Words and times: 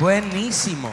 Buenísimo. 0.00 0.90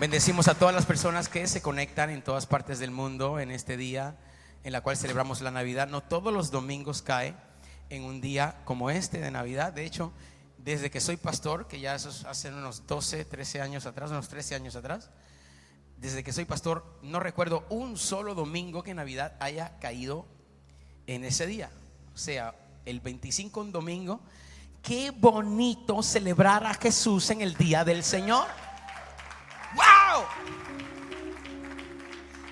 Bendecimos 0.00 0.48
a 0.48 0.56
todas 0.56 0.74
las 0.74 0.84
personas 0.84 1.28
que 1.28 1.46
se 1.46 1.62
conectan 1.62 2.10
en 2.10 2.22
todas 2.22 2.44
partes 2.44 2.80
del 2.80 2.90
mundo 2.90 3.38
en 3.38 3.52
este 3.52 3.76
día 3.76 4.16
en 4.64 4.72
la 4.72 4.80
cual 4.80 4.96
celebramos 4.96 5.42
la 5.42 5.52
Navidad. 5.52 5.86
No 5.86 6.02
todos 6.02 6.34
los 6.34 6.50
domingos 6.50 7.02
cae 7.02 7.36
en 7.88 8.02
un 8.02 8.20
día 8.20 8.56
como 8.64 8.90
este 8.90 9.20
de 9.20 9.30
Navidad. 9.30 9.72
De 9.72 9.84
hecho, 9.84 10.12
desde 10.56 10.90
que 10.90 11.00
soy 11.00 11.18
pastor, 11.18 11.68
que 11.68 11.78
ya 11.78 11.94
eso 11.94 12.10
hace 12.28 12.48
unos 12.48 12.84
12, 12.88 13.24
13 13.24 13.60
años 13.60 13.86
atrás, 13.86 14.10
unos 14.10 14.26
13 14.26 14.56
años 14.56 14.74
atrás, 14.74 15.10
desde 15.98 16.24
que 16.24 16.32
soy 16.32 16.46
pastor, 16.46 16.84
no 17.02 17.20
recuerdo 17.20 17.64
un 17.70 17.96
solo 17.96 18.34
domingo 18.34 18.82
que 18.82 18.92
Navidad 18.92 19.36
haya 19.38 19.78
caído 19.78 20.26
en 21.06 21.24
ese 21.24 21.46
día. 21.46 21.70
O 22.12 22.18
sea, 22.18 22.56
el 22.86 22.98
25 22.98 23.60
un 23.60 23.70
domingo. 23.70 24.20
Qué 24.82 25.10
bonito 25.10 26.02
celebrar 26.02 26.64
a 26.64 26.74
Jesús 26.74 27.30
en 27.30 27.42
el 27.42 27.56
día 27.56 27.84
del 27.84 28.02
Señor. 28.02 28.46
¡Wow! 29.74 30.24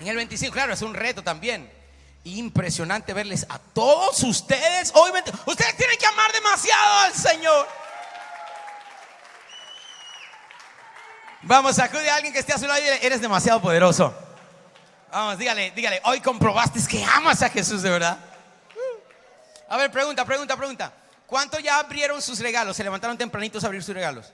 En 0.00 0.08
el 0.08 0.16
25, 0.16 0.52
claro, 0.52 0.72
es 0.74 0.82
un 0.82 0.94
reto 0.94 1.22
también. 1.22 1.70
Impresionante 2.24 3.12
verles 3.12 3.46
a 3.48 3.58
todos 3.58 4.22
ustedes. 4.22 4.92
Hoy, 4.94 5.10
ustedes 5.46 5.76
tienen 5.76 5.96
que 5.98 6.06
amar 6.06 6.30
demasiado 6.32 6.98
al 6.98 7.12
Señor. 7.14 7.66
Vamos, 11.42 11.76
sacude 11.76 12.10
a 12.10 12.16
alguien 12.16 12.32
que 12.32 12.40
esté 12.40 12.52
a 12.52 12.58
su 12.58 12.66
lado 12.66 12.80
y 12.80 12.82
dile, 12.82 13.06
eres 13.06 13.20
demasiado 13.20 13.62
poderoso. 13.62 14.12
Vamos, 15.12 15.38
dígale, 15.38 15.70
dígale, 15.70 16.00
hoy 16.04 16.20
comprobaste 16.20 16.80
que 16.86 17.04
amas 17.04 17.40
a 17.42 17.48
Jesús 17.48 17.82
de 17.82 17.90
verdad. 17.90 18.18
A 19.68 19.76
ver, 19.76 19.90
pregunta, 19.90 20.24
pregunta, 20.24 20.56
pregunta. 20.56 20.92
¿Cuántos 21.26 21.62
ya 21.62 21.78
abrieron 21.78 22.22
sus 22.22 22.38
regalos? 22.38 22.76
¿Se 22.76 22.84
levantaron 22.84 23.18
tempranitos 23.18 23.64
a 23.64 23.66
abrir 23.66 23.82
sus 23.82 23.94
regalos? 23.94 24.32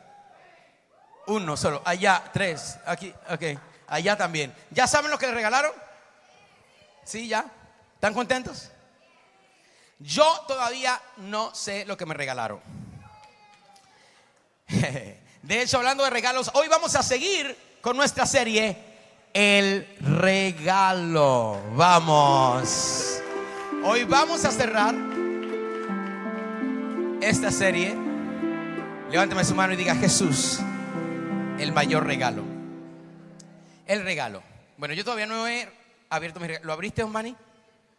Uno 1.26 1.56
solo. 1.56 1.82
Allá, 1.84 2.22
tres. 2.32 2.78
Aquí, 2.84 3.12
ok. 3.30 3.58
Allá 3.86 4.16
también. 4.16 4.54
¿Ya 4.70 4.86
saben 4.86 5.10
lo 5.10 5.18
que 5.18 5.26
les 5.26 5.34
regalaron? 5.34 5.72
¿Sí, 7.04 7.28
ya? 7.28 7.44
¿Están 7.94 8.14
contentos? 8.14 8.70
Yo 9.98 10.44
todavía 10.48 11.00
no 11.18 11.54
sé 11.54 11.84
lo 11.86 11.96
que 11.96 12.06
me 12.06 12.14
regalaron. 12.14 12.60
De 15.42 15.62
hecho, 15.62 15.78
hablando 15.78 16.04
de 16.04 16.10
regalos, 16.10 16.50
hoy 16.54 16.68
vamos 16.68 16.94
a 16.94 17.02
seguir 17.02 17.78
con 17.80 17.96
nuestra 17.96 18.26
serie 18.26 18.76
El 19.32 19.96
regalo. 20.00 21.60
Vamos. 21.74 23.20
Hoy 23.84 24.04
vamos 24.04 24.44
a 24.44 24.50
cerrar 24.50 25.11
esta 27.22 27.50
serie. 27.50 27.94
Levánteme 29.10 29.44
su 29.44 29.54
mano 29.54 29.72
y 29.72 29.76
diga 29.76 29.94
Jesús, 29.94 30.60
el 31.58 31.72
mayor 31.72 32.06
regalo. 32.06 32.44
El 33.86 34.02
regalo. 34.04 34.42
Bueno, 34.76 34.94
yo 34.94 35.04
todavía 35.04 35.26
no 35.26 35.46
he 35.46 35.68
abierto 36.10 36.40
mi 36.40 36.48
regalo. 36.48 36.66
¿Lo 36.66 36.72
abriste, 36.72 37.02
Osmani? 37.02 37.36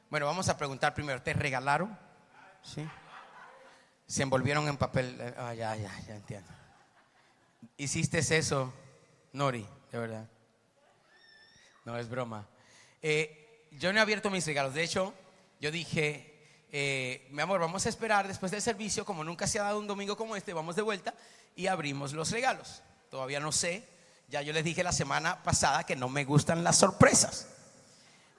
Bueno, 0.09 0.25
vamos 0.25 0.49
a 0.49 0.57
preguntar 0.57 0.93
primero. 0.93 1.21
¿Te 1.21 1.33
regalaron? 1.33 1.97
Sí. 2.61 2.87
Se 4.05 4.23
envolvieron 4.23 4.67
en 4.67 4.77
papel. 4.77 5.33
Ah, 5.37 5.53
ya, 5.53 5.75
ya, 5.75 5.91
ya 6.07 6.15
entiendo 6.15 6.51
hiciste 7.77 8.19
eso, 8.19 8.73
Nori, 9.33 9.65
de 9.91 9.97
verdad. 9.97 10.29
No, 11.85 11.97
es 11.97 12.09
broma. 12.09 12.47
Eh, 13.01 13.67
yo 13.71 13.91
no 13.91 13.99
he 13.99 14.01
abierto 14.01 14.29
mis 14.29 14.45
regalos. 14.45 14.73
De 14.73 14.83
hecho, 14.83 15.13
yo 15.59 15.71
dije, 15.71 16.32
eh, 16.75 17.27
mi 17.29 17.39
amor, 17.39 17.61
vamos 17.61 17.85
a 17.85 17.89
esperar 17.89 18.27
después 18.27 18.51
del 18.51 18.59
servicio, 18.59 19.05
como 19.05 19.23
nunca 19.23 19.45
se 19.45 19.59
ha 19.59 19.63
dado 19.63 19.77
un 19.77 19.85
domingo 19.85 20.17
como 20.17 20.35
este, 20.35 20.53
vamos 20.53 20.75
de 20.75 20.81
vuelta 20.81 21.13
y 21.55 21.67
abrimos 21.67 22.13
los 22.13 22.31
regalos. 22.31 22.81
Todavía 23.11 23.39
no 23.39 23.51
sé. 23.51 23.87
Ya 24.27 24.41
yo 24.41 24.53
les 24.53 24.63
dije 24.63 24.83
la 24.83 24.91
semana 24.91 25.43
pasada 25.43 25.83
que 25.83 25.95
no 25.95 26.09
me 26.09 26.25
gustan 26.25 26.63
las 26.63 26.79
sorpresas. 26.79 27.47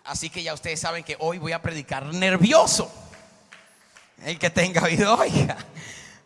Así 0.03 0.31
que 0.31 0.42
ya 0.42 0.53
ustedes 0.53 0.81
saben 0.81 1.05
que 1.05 1.17
hoy 1.20 1.39
voy 1.39 1.53
a 1.53 1.63
predicar 1.63 2.07
nervioso. 2.07 2.92
El 4.25 4.37
que 4.37 4.51
tenga 4.51 4.83
oído, 4.83 5.17
oiga. 5.17 5.57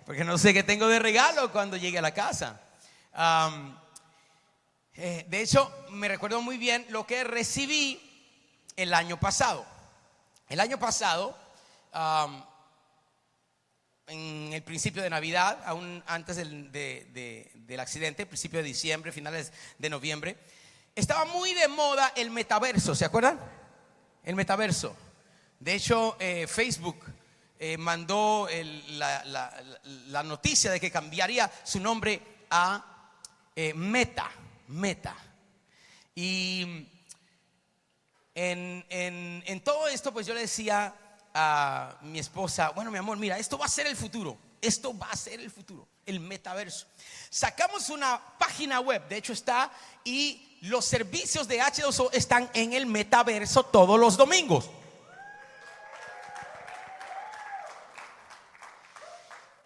Porque 0.07 0.25
no 0.25 0.39
sé 0.39 0.55
qué 0.55 0.63
tengo 0.63 0.89
de 0.89 1.01
regalo 1.01 1.53
cuando 1.53 1.77
llegue 1.77 1.99
a 1.99 2.03
la 2.03 2.15
casa. 2.15 2.59
Eh, 4.95 5.27
de 5.29 5.43
hecho, 5.43 5.71
me 5.91 6.09
recuerdo 6.09 6.41
muy 6.41 6.57
bien 6.57 6.87
lo 6.89 7.07
que 7.07 7.23
recibí 7.23 8.01
el 8.77 8.95
año 8.95 9.21
pasado. 9.21 9.67
El 10.49 10.61
año 10.61 10.79
pasado, 10.79 11.37
en 14.07 14.53
el 14.53 14.63
principio 14.63 15.03
de 15.03 15.11
Navidad, 15.11 15.59
aún 15.65 16.03
antes 16.07 16.37
del, 16.37 17.81
accidente, 17.81 18.27
principio 18.27 18.61
de 18.61 18.65
diciembre, 18.65 19.13
finales 19.13 19.53
de 19.79 19.91
noviembre, 19.91 20.37
estaba 20.95 21.25
muy 21.27 21.55
de 21.55 21.69
moda 21.69 22.13
el 22.17 22.31
metaverso, 22.31 22.95
¿se 22.95 23.05
acuerdan? 23.05 23.39
El 24.25 24.35
metaverso. 24.35 24.97
De 25.61 25.75
hecho, 25.75 26.17
eh, 26.19 26.47
Facebook 26.47 27.05
eh, 27.59 27.77
mandó 27.77 28.49
la, 28.91 29.53
la, 29.85 30.23
noticia 30.23 30.71
de 30.71 30.79
que 30.79 30.91
cambiaría 30.91 31.51
su 31.65 31.81
nombre 31.81 32.21
a 32.51 33.13
eh, 33.57 33.75
meta, 33.75 34.31
meta. 34.69 35.17
Y 36.15 36.87
en, 38.35 39.61
todo 39.65 39.89
esto, 39.89 40.13
pues 40.13 40.27
yo 40.27 40.35
le 40.35 40.43
decía 40.43 40.95
a 41.41 41.97
mi 42.03 42.19
esposa, 42.19 42.71
bueno, 42.71 42.91
mi 42.91 42.99
amor, 42.99 43.17
mira, 43.17 43.39
esto 43.39 43.57
va 43.57 43.67
a 43.67 43.69
ser 43.69 43.87
el 43.87 43.95
futuro, 43.95 44.37
esto 44.61 44.97
va 44.99 45.09
a 45.09 45.17
ser 45.17 45.39
el 45.39 45.53
futuro, 45.53 45.87
el 46.05 46.19
metaverso. 46.19 46.89
Sacamos 47.31 47.91
una 47.91 48.21
página 48.39 48.81
web, 48.81 49.07
de 49.09 49.19
hecho 49.19 49.33
está, 49.33 49.71
y 50.03 50.59
los 50.63 50.85
servicios 50.85 51.47
de 51.47 51.61
H2O 51.61 52.11
están 52.13 52.51
en 52.55 52.73
el 52.73 52.87
metaverso 52.87 53.63
todos 53.63 54.01
los 54.01 54.17
domingos. 54.17 54.69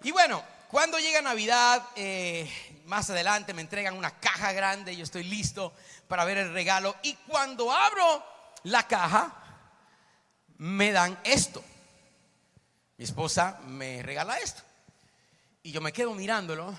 Y 0.02 0.10
bueno, 0.10 0.44
cuando 0.68 0.98
llega 0.98 1.22
Navidad, 1.22 1.86
eh, 1.96 2.82
más 2.84 3.08
adelante 3.08 3.54
me 3.54 3.62
entregan 3.62 3.96
una 3.96 4.10
caja 4.20 4.52
grande, 4.52 4.94
yo 4.94 5.04
estoy 5.04 5.24
listo 5.24 5.72
para 6.06 6.26
ver 6.26 6.36
el 6.36 6.52
regalo. 6.52 6.96
Y 7.02 7.14
cuando 7.14 7.72
abro 7.72 8.22
la 8.64 8.86
caja, 8.86 9.41
me 10.62 10.92
dan 10.92 11.18
esto. 11.24 11.62
Mi 12.96 13.04
esposa 13.04 13.60
me 13.66 14.00
regala 14.00 14.38
esto. 14.38 14.62
Y 15.64 15.72
yo 15.72 15.80
me 15.80 15.92
quedo 15.92 16.14
mirándolo. 16.14 16.78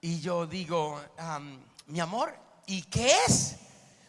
Y 0.00 0.20
yo 0.20 0.46
digo, 0.46 1.02
mi 1.86 1.98
amor, 1.98 2.38
¿y 2.66 2.82
qué 2.84 3.12
es? 3.26 3.56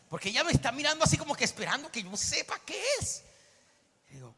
Porque 0.07 0.29
ella 0.29 0.43
me 0.43 0.51
está 0.51 0.71
mirando 0.71 1.03
así 1.03 1.17
como 1.17 1.35
que 1.35 1.45
esperando 1.45 1.91
que 1.91 2.03
yo 2.03 2.15
sepa 2.15 2.59
qué 2.63 2.79
es. 2.99 3.23
digo, 4.11 4.35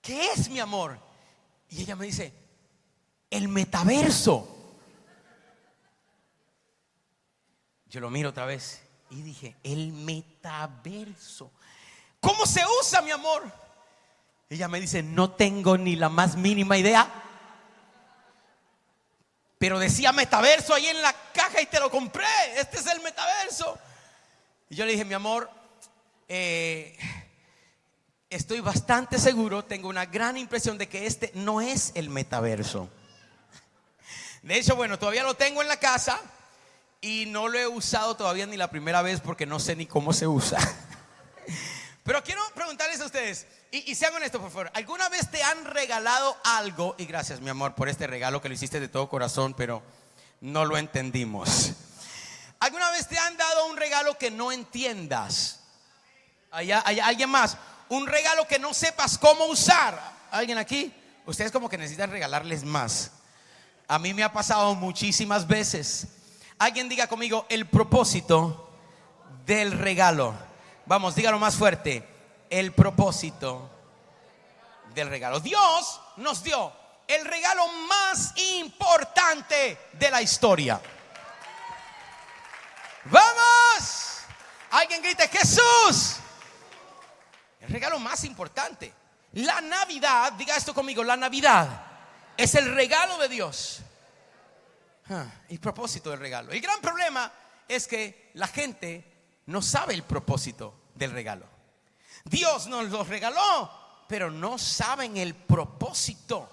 ¿qué 0.00 0.32
es, 0.32 0.48
mi 0.48 0.58
amor? 0.58 0.98
Y 1.68 1.82
ella 1.82 1.94
me 1.94 2.06
dice, 2.06 2.32
el 3.30 3.46
metaverso. 3.46 4.52
Yo 7.88 8.00
lo 8.00 8.10
miro 8.10 8.30
otra 8.30 8.44
vez 8.44 8.82
y 9.10 9.22
dije, 9.22 9.56
el 9.62 9.92
metaverso. 9.92 11.52
¿Cómo 12.26 12.44
se 12.44 12.60
usa, 12.80 13.02
mi 13.02 13.12
amor? 13.12 13.44
Ella 14.50 14.66
me 14.66 14.80
dice, 14.80 15.00
no 15.00 15.30
tengo 15.30 15.78
ni 15.78 15.94
la 15.94 16.08
más 16.08 16.34
mínima 16.34 16.76
idea. 16.76 17.08
Pero 19.58 19.78
decía 19.78 20.10
metaverso 20.10 20.74
ahí 20.74 20.86
en 20.86 21.00
la 21.02 21.14
caja 21.32 21.60
y 21.60 21.66
te 21.66 21.78
lo 21.78 21.88
compré. 21.88 22.26
Este 22.56 22.78
es 22.78 22.86
el 22.88 23.00
metaverso. 23.00 23.78
Y 24.68 24.74
yo 24.74 24.84
le 24.84 24.90
dije, 24.90 25.04
mi 25.04 25.14
amor, 25.14 25.48
eh, 26.26 26.98
estoy 28.28 28.58
bastante 28.58 29.20
seguro, 29.20 29.64
tengo 29.64 29.88
una 29.88 30.06
gran 30.06 30.36
impresión 30.36 30.78
de 30.78 30.88
que 30.88 31.06
este 31.06 31.30
no 31.34 31.60
es 31.60 31.92
el 31.94 32.10
metaverso. 32.10 32.90
De 34.42 34.58
hecho, 34.58 34.74
bueno, 34.74 34.98
todavía 34.98 35.22
lo 35.22 35.34
tengo 35.34 35.62
en 35.62 35.68
la 35.68 35.78
casa 35.78 36.20
y 37.00 37.26
no 37.26 37.46
lo 37.46 37.56
he 37.56 37.68
usado 37.68 38.16
todavía 38.16 38.46
ni 38.46 38.56
la 38.56 38.68
primera 38.68 39.00
vez 39.00 39.20
porque 39.20 39.46
no 39.46 39.60
sé 39.60 39.76
ni 39.76 39.86
cómo 39.86 40.12
se 40.12 40.26
usa. 40.26 40.58
Pero 42.06 42.22
quiero 42.24 42.40
preguntarles 42.54 43.00
a 43.00 43.06
ustedes, 43.06 43.46
y, 43.70 43.94
sean 43.94 44.14
honestos 44.14 44.40
por 44.40 44.50
favor, 44.50 44.70
¿alguna 44.74 45.08
vez 45.08 45.30
te 45.30 45.42
han 45.42 45.64
regalado 45.64 46.36
algo? 46.44 46.94
Y 46.96 47.04
gracias 47.04 47.40
mi 47.40 47.50
amor 47.50 47.74
por 47.74 47.88
este 47.88 48.06
regalo 48.06 48.40
que 48.40 48.48
lo 48.48 48.54
hiciste 48.54 48.80
de 48.80 48.88
todo 48.88 49.08
corazón, 49.08 49.52
pero 49.54 49.82
no 50.40 50.64
lo 50.64 50.78
entendimos. 50.78 51.72
¿Alguna 52.60 52.90
vez 52.92 53.08
te 53.08 53.18
han 53.18 53.36
dado 53.36 53.66
un 53.66 53.76
regalo 53.76 54.16
que 54.16 54.30
no 54.30 54.52
entiendas? 54.52 55.60
Allá, 56.50 56.78
alguien 56.78 57.28
más, 57.28 57.58
un 57.90 58.06
regalo 58.06 58.46
que 58.46 58.58
no 58.58 58.72
sepas 58.72 59.18
cómo 59.18 59.44
usar. 59.46 60.00
¿Alguien 60.30 60.56
aquí? 60.56 60.94
Ustedes 61.26 61.52
como 61.52 61.68
que 61.68 61.76
necesitan 61.76 62.10
regalarles 62.10 62.64
más. 62.64 63.10
A 63.88 63.98
mí 63.98 64.14
me 64.14 64.22
ha 64.22 64.32
pasado 64.32 64.74
muchísimas 64.74 65.46
veces 65.46 66.08
Alguien 66.58 66.88
diga 66.88 67.06
conmigo 67.06 67.44
el 67.50 67.66
propósito 67.66 68.70
del 69.44 69.72
regalo. 69.72 70.34
Vamos, 70.86 71.16
dígalo 71.16 71.38
más 71.38 71.56
fuerte. 71.56 72.08
El 72.48 72.72
propósito 72.72 73.68
del 74.94 75.08
regalo. 75.08 75.40
Dios 75.40 76.00
nos 76.16 76.42
dio 76.44 76.72
el 77.08 77.24
regalo 77.24 77.66
más 77.88 78.32
importante 78.36 79.78
de 79.92 80.10
la 80.10 80.22
historia. 80.22 80.80
Vamos. 83.04 84.20
Alguien 84.70 85.02
grite, 85.02 85.28
Jesús. 85.28 86.16
El 87.60 87.68
regalo 87.68 87.98
más 87.98 88.22
importante. 88.22 88.92
La 89.32 89.60
Navidad, 89.60 90.32
diga 90.34 90.56
esto 90.56 90.72
conmigo, 90.72 91.02
la 91.02 91.16
Navidad 91.16 91.68
es 92.36 92.54
el 92.54 92.72
regalo 92.74 93.18
de 93.18 93.28
Dios. 93.28 93.80
Ah, 95.10 95.26
el 95.48 95.58
propósito 95.58 96.10
del 96.10 96.20
regalo. 96.20 96.52
El 96.52 96.60
gran 96.60 96.80
problema 96.80 97.30
es 97.68 97.88
que 97.88 98.30
la 98.34 98.46
gente 98.46 99.15
no 99.46 99.62
sabe 99.62 99.94
el 99.94 100.02
propósito 100.02 100.74
del 100.94 101.12
regalo. 101.12 101.46
Dios 102.24 102.66
nos 102.66 102.90
lo 102.90 103.04
regaló, 103.04 103.70
pero 104.08 104.30
no 104.30 104.58
saben 104.58 105.16
el 105.16 105.34
propósito. 105.34 106.48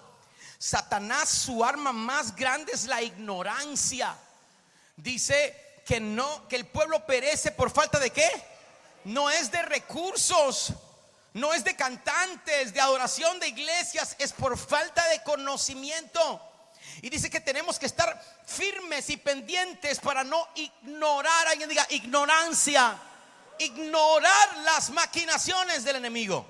Satanás, 0.59 1.29
su 1.29 1.63
arma 1.63 1.91
más 1.91 2.35
grande 2.35 2.71
es 2.73 2.85
la 2.85 3.01
ignorancia. 3.01 4.15
Dice 4.95 5.81
que 5.85 5.99
no, 5.99 6.47
que 6.47 6.55
el 6.55 6.65
pueblo 6.65 7.05
perece 7.05 7.51
por 7.51 7.71
falta 7.71 7.99
de 7.99 8.11
qué? 8.11 8.29
No 9.05 9.29
es 9.29 9.51
de 9.51 9.61
recursos, 9.63 10.73
no 11.33 11.53
es 11.53 11.63
de 11.63 11.75
cantantes, 11.75 12.73
de 12.73 12.79
adoración 12.79 13.39
de 13.39 13.47
iglesias, 13.47 14.15
es 14.19 14.31
por 14.31 14.57
falta 14.57 15.05
de 15.09 15.23
conocimiento. 15.23 16.41
Y 17.01 17.09
dice 17.09 17.29
que 17.29 17.41
tenemos 17.41 17.79
que 17.79 17.87
estar 17.87 18.21
y 19.01 19.17
pendientes 19.17 19.99
para 19.99 20.23
no 20.23 20.47
ignorar, 20.55 21.47
alguien 21.47 21.67
diga, 21.67 21.85
ignorancia, 21.89 22.95
ignorar 23.57 24.57
las 24.63 24.91
maquinaciones 24.91 25.83
del 25.83 25.95
enemigo. 25.95 26.45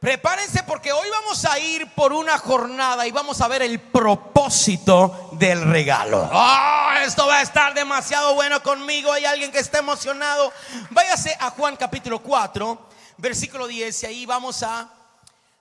Prepárense 0.00 0.62
porque 0.64 0.92
hoy 0.92 1.08
vamos 1.10 1.44
a 1.44 1.58
ir 1.58 1.88
por 1.94 2.12
una 2.12 2.38
jornada 2.38 3.06
y 3.06 3.12
vamos 3.12 3.40
a 3.40 3.48
ver 3.48 3.62
el 3.62 3.78
propósito 3.80 5.28
del 5.32 5.62
regalo. 5.70 6.28
Oh, 6.32 6.90
esto 7.04 7.26
va 7.26 7.38
a 7.38 7.42
estar 7.42 7.72
demasiado 7.74 8.34
bueno 8.34 8.62
conmigo. 8.62 9.12
Hay 9.12 9.26
alguien 9.26 9.52
que 9.52 9.60
está 9.60 9.78
emocionado. 9.78 10.52
Váyase 10.90 11.36
a 11.38 11.50
Juan 11.50 11.76
capítulo 11.76 12.20
4, 12.20 12.88
versículo 13.18 13.68
10 13.68 14.02
y 14.02 14.06
ahí 14.06 14.26
vamos 14.26 14.62
a 14.62 14.88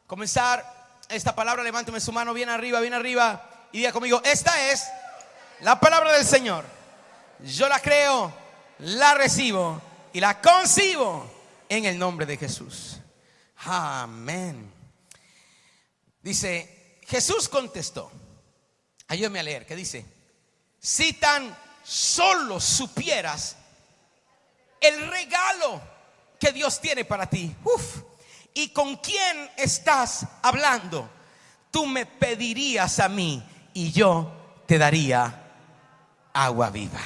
comenzar 0.08 0.66
esta 1.10 1.36
palabra. 1.36 1.62
Levánteme 1.62 2.00
su 2.00 2.12
mano 2.12 2.34
bien 2.34 2.50
arriba, 2.50 2.80
bien 2.80 2.94
arriba 2.94 3.48
y 3.72 3.80
diga 3.80 3.92
conmigo, 3.92 4.22
esta 4.24 4.72
es 4.72 4.88
la 5.62 5.80
palabra 5.80 6.14
del 6.14 6.26
Señor. 6.26 6.66
Yo 7.40 7.68
la 7.68 7.80
creo, 7.80 8.32
la 8.80 9.14
recibo 9.14 9.82
y 10.14 10.20
la 10.20 10.42
concibo 10.42 11.30
en 11.70 11.86
el 11.86 11.98
nombre 11.98 12.26
de 12.26 12.38
Jesús. 12.38 12.98
Amén. 13.64 14.72
Dice, 16.22 17.00
Jesús 17.08 17.48
contestó, 17.50 18.12
ayúdame 19.08 19.40
a 19.40 19.44
leer, 19.44 19.66
¿qué 19.66 19.76
dice? 19.76 20.06
Si 20.80 21.14
tan 21.14 21.56
solo 21.84 22.60
supieras 22.60 23.56
el 24.80 25.10
regalo 25.10 25.82
que 26.40 26.52
Dios 26.52 26.80
tiene 26.80 27.06
para 27.06 27.28
ti, 27.28 27.56
y 28.54 28.70
con 28.70 28.98
quién 28.98 29.50
estás 29.58 30.26
hablando, 30.42 31.10
tú 31.70 31.86
me 31.86 32.06
pedirías 32.06 33.00
a 33.00 33.08
mí 33.08 33.44
y 33.74 33.92
yo 33.92 34.64
te 34.68 34.78
daría 34.78 35.41
agua 36.34 36.70
viva. 36.70 37.02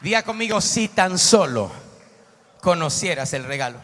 Diga 0.00 0.22
conmigo, 0.22 0.60
si 0.60 0.88
tan 0.88 1.18
solo 1.18 1.72
conocieras 2.60 3.32
el 3.32 3.44
regalo, 3.44 3.80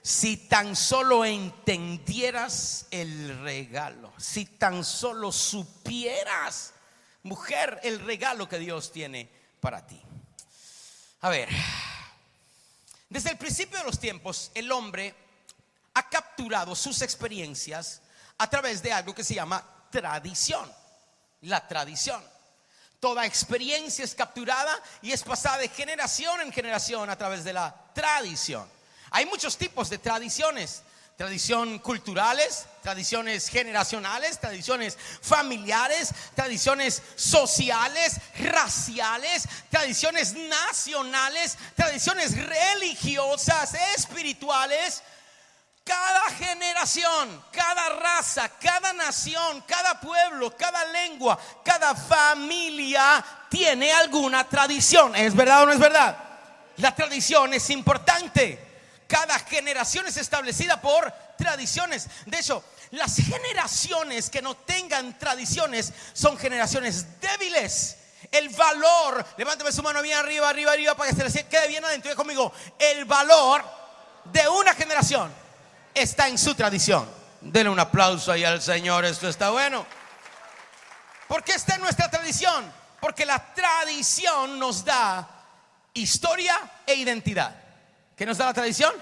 si 0.00 0.36
tan 0.36 0.76
solo 0.76 1.24
entendieras 1.24 2.86
el 2.90 3.42
regalo, 3.42 4.12
si 4.16 4.46
tan 4.46 4.84
solo 4.84 5.32
supieras, 5.32 6.72
mujer, 7.24 7.80
el 7.82 8.00
regalo 8.00 8.48
que 8.48 8.58
Dios 8.58 8.92
tiene 8.92 9.28
para 9.60 9.86
ti. 9.86 10.00
A 11.22 11.28
ver, 11.30 11.48
desde 13.08 13.30
el 13.30 13.38
principio 13.38 13.78
de 13.78 13.84
los 13.84 13.98
tiempos, 13.98 14.50
el 14.54 14.70
hombre 14.70 15.14
ha 15.94 16.08
capturado 16.08 16.74
sus 16.74 17.02
experiencias 17.02 18.02
a 18.38 18.48
través 18.48 18.82
de 18.82 18.92
algo 18.92 19.14
que 19.14 19.24
se 19.24 19.34
llama 19.34 19.73
tradición. 20.00 20.72
La 21.42 21.66
tradición. 21.68 22.22
Toda 22.98 23.26
experiencia 23.26 24.04
es 24.04 24.14
capturada 24.14 24.76
y 25.02 25.12
es 25.12 25.22
pasada 25.22 25.58
de 25.58 25.68
generación 25.68 26.40
en 26.40 26.50
generación 26.50 27.10
a 27.10 27.16
través 27.16 27.44
de 27.44 27.52
la 27.52 27.74
tradición. 27.92 28.66
Hay 29.10 29.26
muchos 29.26 29.56
tipos 29.56 29.90
de 29.90 29.98
tradiciones. 29.98 30.82
Tradición 31.16 31.78
culturales, 31.78 32.66
tradiciones 32.82 33.48
generacionales, 33.48 34.40
tradiciones 34.40 34.98
familiares, 35.20 36.12
tradiciones 36.34 37.00
sociales, 37.14 38.16
raciales, 38.40 39.46
tradiciones 39.70 40.34
nacionales, 40.34 41.56
tradiciones 41.76 42.36
religiosas, 42.36 43.74
espirituales, 43.96 45.04
cada 45.84 46.30
generación, 46.30 47.44
cada 47.52 47.90
raza, 47.90 48.48
cada 48.58 48.94
nación, 48.94 49.62
cada 49.66 50.00
pueblo, 50.00 50.56
cada 50.56 50.82
lengua, 50.86 51.38
cada 51.62 51.94
familia 51.94 53.22
tiene 53.50 53.92
alguna 53.92 54.48
tradición. 54.48 55.14
¿Es 55.14 55.36
verdad 55.36 55.62
o 55.62 55.66
no 55.66 55.72
es 55.72 55.78
verdad? 55.78 56.16
La 56.78 56.94
tradición 56.94 57.52
es 57.52 57.68
importante. 57.68 58.58
Cada 59.06 59.38
generación 59.40 60.06
es 60.06 60.16
establecida 60.16 60.80
por 60.80 61.12
tradiciones. 61.36 62.08
De 62.24 62.38
hecho, 62.38 62.64
las 62.92 63.16
generaciones 63.16 64.30
que 64.30 64.40
no 64.40 64.56
tengan 64.56 65.18
tradiciones 65.18 65.92
son 66.14 66.38
generaciones 66.38 67.20
débiles. 67.20 67.98
El 68.32 68.48
valor, 68.48 69.24
levánteme 69.36 69.70
su 69.70 69.82
mano 69.82 70.00
bien 70.00 70.16
arriba, 70.16 70.48
arriba, 70.48 70.72
arriba, 70.72 70.94
para 70.94 71.10
que 71.10 71.16
se 71.16 71.42
le 71.42 71.46
quede 71.46 71.68
bien 71.68 71.84
adentro. 71.84 72.16
conmigo, 72.16 72.50
el 72.78 73.04
valor 73.04 73.62
de 74.24 74.48
una 74.48 74.74
generación 74.74 75.43
está 75.94 76.28
en 76.28 76.38
su 76.38 76.54
tradición. 76.54 77.08
Denle 77.40 77.70
un 77.70 77.80
aplauso 77.80 78.32
ahí 78.32 78.44
al 78.44 78.60
Señor, 78.60 79.04
esto 79.04 79.28
está 79.28 79.50
bueno. 79.50 79.86
¿Por 81.28 81.42
qué 81.42 81.52
está 81.52 81.76
en 81.76 81.82
nuestra 81.82 82.10
tradición? 82.10 82.70
Porque 83.00 83.24
la 83.24 83.54
tradición 83.54 84.58
nos 84.58 84.84
da 84.84 85.28
historia 85.94 86.58
e 86.86 86.94
identidad. 86.94 87.54
¿Qué 88.16 88.26
nos 88.26 88.38
da 88.38 88.46
la 88.46 88.54
tradición? 88.54 88.92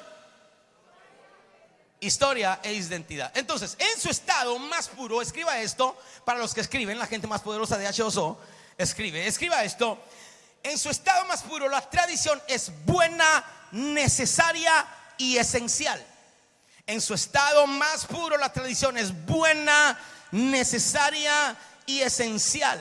Historia 2.00 2.60
e 2.62 2.72
identidad. 2.72 3.30
Entonces, 3.36 3.76
en 3.78 4.00
su 4.00 4.10
estado 4.10 4.58
más 4.58 4.88
puro, 4.88 5.22
escriba 5.22 5.58
esto 5.60 5.96
para 6.24 6.38
los 6.38 6.52
que 6.52 6.60
escriben, 6.60 6.98
la 6.98 7.06
gente 7.06 7.26
más 7.26 7.42
poderosa 7.42 7.78
de 7.78 7.86
H2O, 7.86 8.36
escribe, 8.76 9.26
escriba 9.26 9.62
esto. 9.62 9.98
En 10.62 10.78
su 10.78 10.90
estado 10.90 11.24
más 11.26 11.42
puro, 11.42 11.68
la 11.68 11.88
tradición 11.88 12.40
es 12.48 12.72
buena, 12.84 13.44
necesaria 13.72 14.86
y 15.16 15.36
esencial. 15.36 16.04
En 16.86 17.00
su 17.00 17.14
estado 17.14 17.66
más 17.66 18.06
puro, 18.06 18.36
la 18.36 18.52
tradición 18.52 18.98
es 18.98 19.12
buena, 19.26 19.98
necesaria 20.32 21.56
y 21.86 22.00
esencial. 22.00 22.80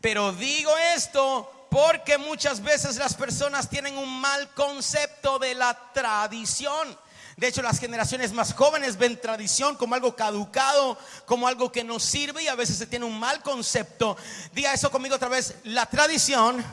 Pero 0.00 0.32
digo 0.32 0.76
esto 0.94 1.68
porque 1.70 2.16
muchas 2.16 2.62
veces 2.62 2.96
las 2.96 3.14
personas 3.14 3.68
tienen 3.68 3.98
un 3.98 4.20
mal 4.20 4.48
concepto 4.54 5.38
de 5.38 5.54
la 5.54 5.78
tradición. 5.92 6.98
De 7.36 7.48
hecho, 7.48 7.60
las 7.60 7.78
generaciones 7.78 8.32
más 8.32 8.54
jóvenes 8.54 8.96
ven 8.96 9.20
tradición 9.20 9.76
como 9.76 9.94
algo 9.94 10.16
caducado, 10.16 10.96
como 11.26 11.46
algo 11.46 11.70
que 11.70 11.84
no 11.84 12.00
sirve 12.00 12.44
y 12.44 12.48
a 12.48 12.54
veces 12.54 12.78
se 12.78 12.86
tiene 12.86 13.04
un 13.04 13.18
mal 13.18 13.42
concepto. 13.42 14.16
Diga 14.52 14.72
eso 14.72 14.90
conmigo 14.90 15.16
otra 15.16 15.28
vez. 15.28 15.56
La 15.64 15.84
tradición 15.84 16.64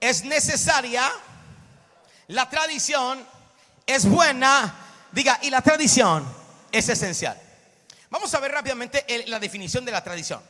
es 0.00 0.24
necesaria, 0.24 1.10
la 2.28 2.50
tradición 2.50 3.26
es 3.86 4.06
buena 4.06 4.85
Diga, 5.16 5.38
y 5.40 5.48
la 5.48 5.62
tradición 5.62 6.26
es 6.70 6.86
esencial. 6.90 7.40
Vamos 8.10 8.34
a 8.34 8.38
ver 8.38 8.52
rápidamente 8.52 9.06
la 9.28 9.40
definición 9.40 9.82
de 9.82 9.90
la 9.90 10.04
tradición. 10.04 10.42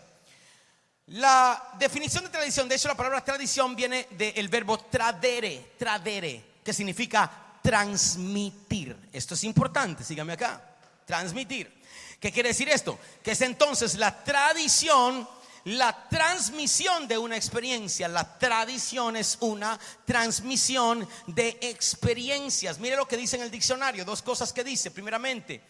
La 1.06 1.70
definición 1.78 2.25
de 2.25 2.30
tradición, 2.30 2.68
de 2.68 2.75
hecho 2.75 2.88
la 2.88 2.96
palabra 2.96 3.23
tradición 3.23 3.76
viene 3.76 4.08
del 4.11 4.49
verbo 4.49 4.76
tradere, 4.76 5.75
tradere, 5.78 6.44
que 6.64 6.73
significa 6.73 7.30
transmitir. 7.62 9.08
Esto 9.12 9.35
es 9.35 9.44
importante, 9.44 10.02
sígame 10.02 10.32
acá, 10.32 10.61
transmitir. 11.04 11.73
¿Qué 12.18 12.32
quiere 12.32 12.49
decir 12.49 12.68
esto? 12.68 12.99
Que 13.23 13.30
es 13.30 13.40
entonces 13.42 13.94
la 13.94 14.25
tradición 14.25 15.28
la 15.66 16.08
transmisión 16.08 17.08
de 17.08 17.18
una 17.18 17.37
experiencia. 17.37 18.06
La 18.06 18.38
tradición 18.38 19.16
es 19.16 19.37
una 19.40 19.78
transmisión 20.04 21.08
de 21.26 21.58
experiencias. 21.61 22.78
Mire 22.78 22.94
lo 22.94 23.08
que 23.08 23.16
dice 23.16 23.35
en 23.35 23.42
el 23.42 23.50
diccionario, 23.50 24.04
dos 24.04 24.23
cosas 24.23 24.52
que 24.52 24.62
dice. 24.62 24.92
Primeramente, 24.92 25.61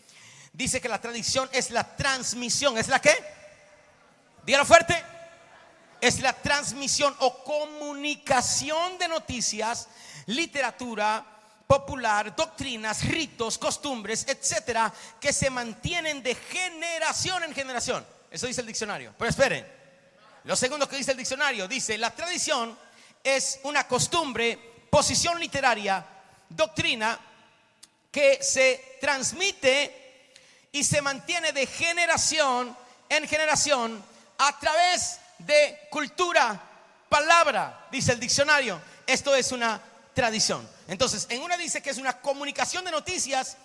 dice 0.52 0.82
que 0.82 0.88
la 0.90 1.00
tradición 1.00 1.48
es 1.50 1.70
la 1.70 1.96
transmisión. 1.96 2.76
¿Es 2.76 2.88
la 2.88 3.00
qué? 3.00 3.16
Dígalo 4.44 4.66
fuerte. 4.66 5.02
Es 5.98 6.20
la 6.20 6.34
transmisión 6.34 7.16
o 7.20 7.42
comunicación 7.42 8.98
de 8.98 9.08
noticias, 9.08 9.88
literatura, 10.26 11.24
popular, 11.66 12.36
doctrinas, 12.36 13.02
ritos, 13.08 13.56
costumbres, 13.56 14.26
etcétera, 14.28 14.92
que 15.18 15.32
se 15.32 15.48
mantienen 15.48 16.22
de 16.22 16.34
generación 16.34 17.44
en 17.44 17.54
generación. 17.54 18.06
Eso 18.30 18.46
dice 18.46 18.60
el 18.60 18.66
diccionario. 18.66 19.14
Pero 19.16 19.30
esperen, 19.30 19.75
Lo 20.46 20.54
segundo 20.54 20.88
que 20.88 20.96
dice 20.96 21.10
el 21.10 21.16
diccionario, 21.16 21.66
dice, 21.66 21.98
la 21.98 22.14
tradición 22.14 22.78
es 23.22 23.58
una 23.64 23.88
costumbre, 23.88 24.56
posición 24.88 25.40
literaria, 25.40 26.06
doctrina 26.48 27.18
que 28.12 28.38
se 28.40 28.96
transmite 29.00 30.30
y 30.70 30.84
se 30.84 31.02
mantiene 31.02 31.52
de 31.52 31.66
generación 31.66 32.76
en 33.08 33.26
generación 33.26 34.04
a 34.38 34.56
través 34.60 35.18
de 35.38 35.80
cultura, 35.90 36.62
palabra, 37.08 37.88
dice 37.90 38.12
el 38.12 38.20
diccionario. 38.20 38.80
Esto 39.04 39.34
es 39.34 39.50
una 39.50 39.82
tradición. 40.14 40.68
Entonces, 40.86 41.26
en 41.28 41.42
una 41.42 41.56
dice 41.56 41.82
que 41.82 41.90
es 41.90 41.98
una 41.98 42.20
comunicación 42.20 42.84
de 42.84 42.92
noticias 42.92 43.56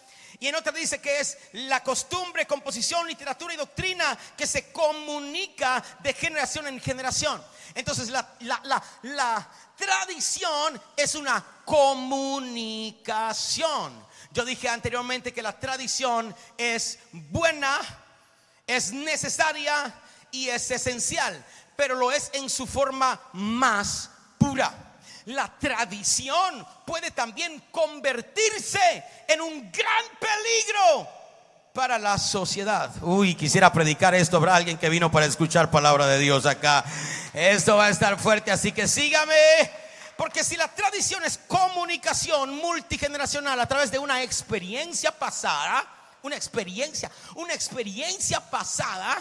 y 0.42 0.48
en 0.48 0.56
otra 0.56 0.72
dice 0.72 1.00
que 1.00 1.20
es 1.20 1.38
la 1.54 1.84
costumbre, 1.84 2.48
composición, 2.48 3.08
literatura 3.08 3.54
y 3.54 3.58
doctrina 3.58 4.18
que 4.36 4.48
se 4.48 4.72
comunica 4.72 5.84
de 6.00 6.16
generación 6.16 6.66
en 6.66 6.82
generación. 6.82 7.40
Entonces 7.76 8.10
la, 8.10 8.28
la 8.40 9.48
tradición 9.78 10.82
es 10.98 11.14
una 11.14 11.46
comunicación. 11.64 12.84
Yo 14.32 14.44
dije 14.44 14.68
anteriormente 14.68 15.32
que 15.32 15.44
la 15.44 15.60
tradición 15.60 16.36
es 16.58 16.98
buena, 17.12 17.80
es 18.66 18.92
necesaria 18.92 19.94
y 20.32 20.50
es 20.50 20.72
esencial, 20.72 21.46
pero 21.76 21.94
lo 21.94 22.12
es 22.12 22.32
en 22.34 22.50
su 22.50 22.66
forma 22.66 23.22
más 23.34 24.10
pura 24.40 24.91
la 25.26 25.48
tradición 25.60 26.66
puede 26.86 27.12
también 27.12 27.62
convertirse 27.72 29.04
en 29.28 29.42
un 29.42 29.72
gran 29.72 30.06
peligro 30.20 31.08
para 31.74 31.98
la 31.98 32.18
sociedad. 32.18 32.92
Uy, 33.02 33.36
quisiera 33.36 33.72
predicar 33.72 34.14
esto. 34.14 34.38
Habrá 34.38 34.56
alguien 34.56 34.78
que 34.78 34.90
vino 34.90 35.12
para 35.12 35.26
escuchar 35.26 35.72
palabra 35.72 36.08
de 36.08 36.20
Dios 36.20 36.46
acá. 36.46 36.84
Esto 37.34 37.78
va 37.78 37.86
a 37.86 37.90
estar 37.90 38.20
fuerte, 38.20 38.52
así 38.52 38.72
que 38.72 38.88
sígame. 38.88 39.36
Porque 40.18 40.44
si 40.44 40.56
la 40.56 40.68
tradición 40.68 41.24
es 41.24 41.40
comunicación 41.48 42.56
multigeneracional 42.58 43.60
a 43.60 43.68
través 43.68 43.92
de 43.92 44.00
una 44.00 44.22
experiencia 44.22 45.12
pasada, 45.12 45.84
una 46.22 46.36
experiencia, 46.36 47.10
una 47.36 47.54
experiencia 47.54 48.40
pasada, 48.40 49.18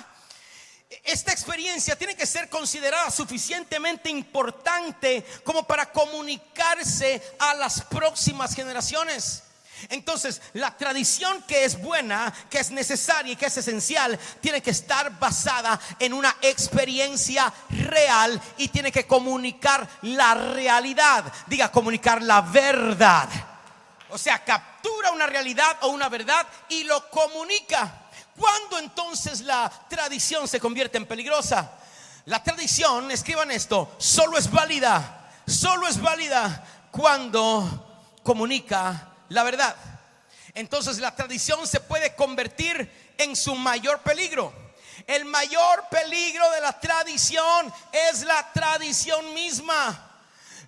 esta 1.04 1.32
experiencia 1.32 1.96
tiene 1.96 2.16
que 2.16 2.26
ser 2.26 2.48
considerada 2.48 3.10
suficientemente 3.10 4.10
importante 4.10 5.24
como 5.44 5.64
para 5.64 5.90
comunicarse 5.92 7.22
a 7.38 7.54
las 7.54 7.82
próximas 7.82 8.54
generaciones. 8.54 9.44
Entonces, 9.88 10.42
la 10.52 10.76
tradición 10.76 11.42
que 11.44 11.64
es 11.64 11.80
buena, 11.80 12.32
que 12.50 12.58
es 12.58 12.70
necesaria 12.70 13.32
y 13.32 13.36
que 13.36 13.46
es 13.46 13.56
esencial, 13.56 14.18
tiene 14.40 14.60
que 14.60 14.70
estar 14.70 15.18
basada 15.18 15.80
en 15.98 16.12
una 16.12 16.36
experiencia 16.42 17.52
real 17.70 18.40
y 18.58 18.68
tiene 18.68 18.92
que 18.92 19.06
comunicar 19.06 19.88
la 20.02 20.34
realidad. 20.34 21.32
Diga, 21.46 21.72
comunicar 21.72 22.20
la 22.20 22.42
verdad. 22.42 23.28
O 24.10 24.18
sea, 24.18 24.44
captura 24.44 25.12
una 25.12 25.26
realidad 25.26 25.78
o 25.82 25.88
una 25.88 26.08
verdad 26.08 26.46
y 26.68 26.84
lo 26.84 27.08
comunica. 27.10 28.09
¿Cuándo 28.40 28.78
entonces 28.78 29.42
la 29.42 29.70
tradición 29.90 30.48
se 30.48 30.58
convierte 30.58 30.96
en 30.96 31.04
peligrosa? 31.04 31.72
La 32.24 32.42
tradición, 32.42 33.10
escriban 33.10 33.50
esto, 33.50 33.94
solo 33.98 34.38
es 34.38 34.50
válida, 34.50 35.30
solo 35.46 35.86
es 35.86 36.00
válida 36.00 36.64
cuando 36.90 38.16
comunica 38.22 39.08
la 39.28 39.42
verdad. 39.42 39.76
Entonces 40.54 41.00
la 41.00 41.14
tradición 41.14 41.66
se 41.66 41.80
puede 41.80 42.14
convertir 42.14 43.14
en 43.18 43.36
su 43.36 43.54
mayor 43.56 44.00
peligro. 44.00 44.54
El 45.06 45.26
mayor 45.26 45.86
peligro 45.90 46.50
de 46.52 46.62
la 46.62 46.80
tradición 46.80 47.70
es 47.92 48.22
la 48.22 48.50
tradición 48.54 49.34
misma. 49.34 50.09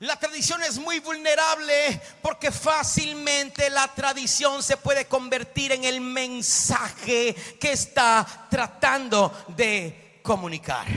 La 0.02 0.16
tradición 0.16 0.60
es 0.64 0.80
muy 0.80 0.98
vulnerable 0.98 2.02
porque 2.22 2.50
fácilmente 2.50 3.70
la 3.70 3.86
tradición 3.86 4.60
se 4.60 4.76
puede 4.76 5.06
convertir 5.06 5.70
en 5.70 5.84
el 5.84 6.00
mensaje 6.00 7.36
que 7.60 7.70
está 7.70 8.26
tratando 8.50 9.32
de 9.56 10.18
comunicar. 10.24 10.88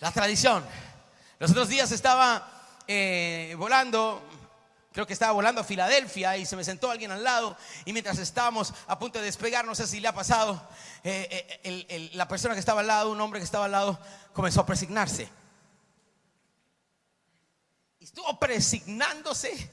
La 0.00 0.10
tradición. 0.10 0.64
Los 1.38 1.50
otros 1.50 1.68
días 1.68 1.92
estaba 1.92 2.80
eh, 2.88 3.54
volando, 3.58 4.22
creo 4.90 5.06
que 5.06 5.12
estaba 5.12 5.32
volando 5.32 5.60
a 5.60 5.64
Filadelfia 5.64 6.38
y 6.38 6.46
se 6.46 6.56
me 6.56 6.64
sentó 6.64 6.90
alguien 6.90 7.10
al 7.10 7.22
lado 7.22 7.58
y 7.84 7.92
mientras 7.92 8.16
estábamos 8.18 8.72
a 8.86 8.98
punto 8.98 9.18
de 9.18 9.26
despegar, 9.26 9.66
no 9.66 9.74
sé 9.74 9.86
si 9.86 10.00
le 10.00 10.08
ha 10.08 10.14
pasado, 10.14 10.66
eh, 11.02 11.60
eh, 11.62 12.10
la 12.14 12.26
persona 12.26 12.54
que 12.54 12.60
estaba 12.60 12.80
al 12.80 12.86
lado, 12.86 13.12
un 13.12 13.20
hombre 13.20 13.38
que 13.38 13.44
estaba 13.44 13.66
al 13.66 13.72
lado, 13.72 13.98
comenzó 14.32 14.62
a 14.62 14.66
presignarse 14.66 15.28
estuvo 18.14 18.38
presignándose 18.38 19.68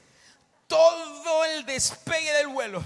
todo 0.66 1.44
el 1.44 1.64
despegue 1.64 2.32
del 2.32 2.48
vuelo. 2.48 2.82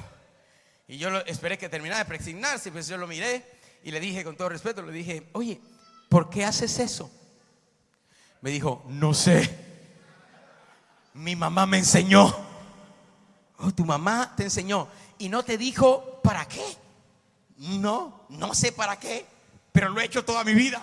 Y 0.86 0.98
yo 0.98 1.08
esperé 1.20 1.56
que 1.56 1.70
terminara 1.70 2.00
de 2.00 2.04
presignarse, 2.04 2.70
pues 2.70 2.86
yo 2.88 2.98
lo 2.98 3.06
miré 3.06 3.58
y 3.82 3.90
le 3.90 3.98
dije 3.98 4.22
con 4.22 4.36
todo 4.36 4.50
respeto, 4.50 4.82
le 4.82 4.92
dije, 4.92 5.30
oye, 5.32 5.58
¿por 6.10 6.28
qué 6.28 6.44
haces 6.44 6.78
eso? 6.78 7.10
Me 8.42 8.50
dijo, 8.50 8.84
no 8.88 9.14
sé. 9.14 9.48
Mi 11.14 11.34
mamá 11.34 11.64
me 11.64 11.78
enseñó. 11.78 12.36
Oh, 13.56 13.72
tu 13.72 13.86
mamá 13.86 14.34
te 14.36 14.42
enseñó 14.42 14.88
y 15.16 15.30
no 15.30 15.42
te 15.42 15.56
dijo 15.56 16.20
para 16.22 16.46
qué. 16.46 16.76
No, 17.56 18.26
no 18.28 18.52
sé 18.54 18.72
para 18.72 18.98
qué, 18.98 19.24
pero 19.72 19.88
lo 19.88 20.02
he 20.02 20.04
hecho 20.04 20.22
toda 20.22 20.44
mi 20.44 20.52
vida. 20.52 20.82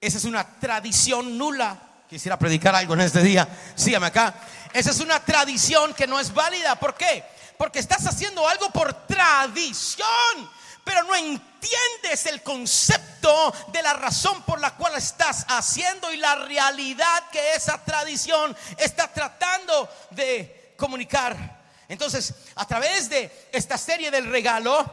Esa 0.00 0.16
es 0.16 0.24
una 0.24 0.58
tradición 0.58 1.36
nula 1.36 1.90
Quisiera 2.12 2.38
predicar 2.38 2.74
algo 2.74 2.92
en 2.92 3.00
este 3.00 3.22
día. 3.22 3.48
Sígame 3.74 4.08
acá. 4.08 4.34
Esa 4.74 4.90
es 4.90 5.00
una 5.00 5.24
tradición 5.24 5.94
que 5.94 6.06
no 6.06 6.20
es 6.20 6.34
válida. 6.34 6.78
¿Por 6.78 6.94
qué? 6.94 7.24
Porque 7.56 7.78
estás 7.78 8.06
haciendo 8.06 8.46
algo 8.46 8.68
por 8.68 8.92
tradición, 9.06 10.50
pero 10.84 11.04
no 11.04 11.14
entiendes 11.14 12.26
el 12.26 12.42
concepto 12.42 13.54
de 13.68 13.82
la 13.82 13.94
razón 13.94 14.42
por 14.42 14.60
la 14.60 14.74
cual 14.74 14.94
estás 14.96 15.46
haciendo 15.48 16.12
y 16.12 16.18
la 16.18 16.34
realidad 16.34 17.30
que 17.32 17.54
esa 17.54 17.82
tradición 17.82 18.54
está 18.76 19.10
tratando 19.10 19.88
de 20.10 20.74
comunicar. 20.76 21.62
Entonces, 21.88 22.34
a 22.56 22.66
través 22.66 23.08
de 23.08 23.48
esta 23.52 23.78
serie 23.78 24.10
del 24.10 24.26
regalo, 24.26 24.84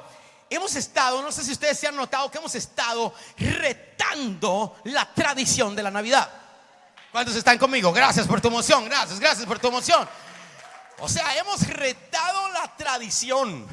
hemos 0.50 0.74
estado, 0.78 1.22
no 1.22 1.34
sé 1.34 1.44
si 1.44 1.52
ustedes 1.52 1.78
se 1.78 1.86
han 1.86 1.98
notado 1.98 2.32
que 2.32 2.38
hemos 2.38 2.56
estado 2.56 3.14
retando 3.38 4.78
la 4.86 5.14
tradición 5.14 5.76
de 5.76 5.84
la 5.84 5.92
Navidad. 5.92 6.48
¿Cuántos 7.12 7.36
están 7.36 7.58
conmigo? 7.58 7.92
Gracias 7.92 8.28
por 8.28 8.40
tu 8.40 8.50
emoción, 8.50 8.86
gracias, 8.86 9.20
gracias 9.20 9.48
por 9.48 9.58
tu 9.58 9.68
emoción. 9.68 10.08
O 11.00 11.10
sea, 11.10 11.36
hemos 11.38 11.66
retado 11.68 12.52
la 12.52 12.76
tradición. 12.78 13.68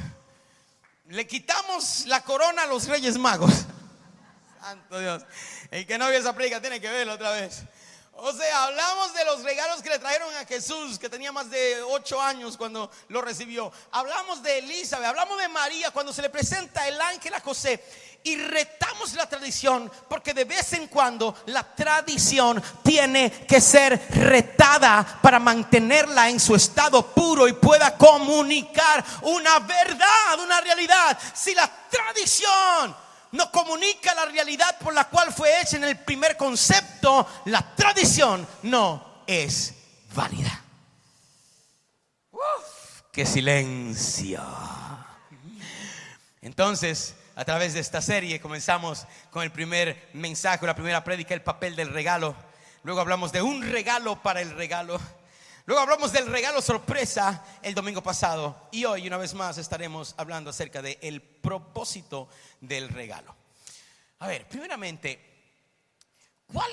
Le 1.09 1.27
quitamos 1.27 2.07
la 2.07 2.23
corona 2.23 2.63
a 2.63 2.67
los 2.67 2.87
Reyes 2.89 3.19
Magos. 3.19 3.53
Santo 4.61 4.99
Dios. 4.99 5.23
El 5.71 5.87
que 5.87 5.99
no 5.99 6.09
vio 6.09 6.19
esa 6.19 6.35
predica 6.35 6.63
tiene 6.63 6.81
que 6.81 6.89
verlo 6.89 7.13
otra 7.13 7.33
vez. 7.33 7.65
O 8.15 8.33
sea, 8.33 8.65
hablamos 8.65 9.13
de 9.13 9.27
los 9.27 9.43
regalos 9.43 9.83
que 9.83 9.91
le 9.91 9.99
trajeron 9.99 10.35
a 10.37 10.47
Jesús, 10.47 10.99
que 10.99 11.11
tenía 11.11 11.31
más 11.31 11.51
de 11.51 11.83
ocho 11.83 12.19
años 12.23 12.57
cuando 12.57 12.91
lo 13.09 13.21
recibió. 13.21 13.71
Hablamos 13.93 14.43
de 14.43 14.61
Elizabeth, 14.61 15.09
hablamos 15.09 15.39
de 15.39 15.49
María 15.49 15.91
cuando 15.91 16.15
se 16.15 16.23
le 16.23 16.31
presenta 16.31 16.89
el 16.89 16.99
ángel 16.99 17.35
a 17.35 17.41
José 17.41 17.85
y 18.27 18.35
retamos 18.35 19.15
la 19.15 19.29
tradición 19.29 19.89
porque 20.09 20.35
de 20.35 20.45
vez 20.45 20.73
en 20.73 20.89
cuando 20.89 21.45
la 21.47 21.63
tradición 21.63 22.61
tiene 22.83 23.31
que 23.47 23.61
ser 23.61 24.09
retada 24.11 25.21
para 25.23 25.39
mantenerla 25.39 26.29
en 26.29 26.41
su 26.41 26.57
estado 26.57 27.07
puro 27.15 27.47
y 27.47 27.53
pueda 27.53 27.97
comunicar 27.97 29.05
una 29.23 29.61
verdad, 29.61 30.41
una 30.43 30.61
realidad. 30.61 31.17
Si 31.35 31.55
la 31.55 31.71
tradición 31.89 32.97
no 33.31 33.53
comunica 33.53 34.13
la 34.13 34.25
realidad 34.25 34.77
por 34.81 34.93
la 34.93 35.05
cual 35.05 35.33
fue 35.33 35.61
hecha 35.61 35.77
en 35.77 35.85
el 35.85 35.97
primer 36.01 36.37
concepto, 36.37 37.29
la 37.45 37.77
tradición 37.77 38.45
no 38.65 39.23
es 39.25 39.73
válida. 40.17 40.65
Uf, 42.33 43.03
¡Qué 43.13 43.25
silencio! 43.25 44.43
Entonces, 46.43 47.15
a 47.37 47.45
través 47.45 47.75
de 47.75 47.81
esta 47.81 48.01
serie 48.01 48.41
comenzamos 48.41 49.07
con 49.31 49.43
el 49.43 49.53
primer 49.53 50.09
mensaje, 50.15 50.65
la 50.65 50.75
primera 50.75 51.05
prédica, 51.05 51.35
el 51.35 51.43
papel 51.43 51.77
del 51.77 51.93
regalo. 51.93 52.35
Luego 52.83 53.03
hablamos 53.03 53.31
de 53.31 53.43
un 53.43 53.63
regalo 53.71 54.23
para 54.23 54.41
el 54.41 54.53
regalo. 54.53 54.99
Luego 55.67 55.83
hablamos 55.83 56.13
del 56.13 56.29
regalo 56.29 56.63
sorpresa 56.63 57.45
el 57.63 57.75
domingo 57.75 58.03
pasado. 58.03 58.69
Y 58.73 58.87
hoy, 58.87 59.07
una 59.07 59.19
vez 59.19 59.35
más, 59.35 59.59
estaremos 59.59 60.15
hablando 60.17 60.49
acerca 60.49 60.81
del 60.81 60.97
el 61.03 61.21
propósito 61.21 62.27
del 62.63 62.89
regalo. 62.89 63.37
A 64.21 64.29
ver, 64.29 64.49
primeramente, 64.49 65.21
¿cuál, 66.51 66.71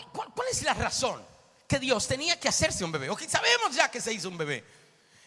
es 0.50 0.62
la 0.62 0.76
razón 0.76 1.22
que 1.68 1.78
Dios 1.78 2.08
tenía 2.08 2.40
que 2.40 2.48
hacerse 2.48 2.86
un 2.86 2.92
bebé? 2.94 3.10
Ok, 3.10 3.24
sabemos 3.28 3.76
ya 3.76 3.92
que 3.92 4.00
se 4.00 4.14
hizo 4.14 4.30
un 4.30 4.38
bebé. 4.38 4.64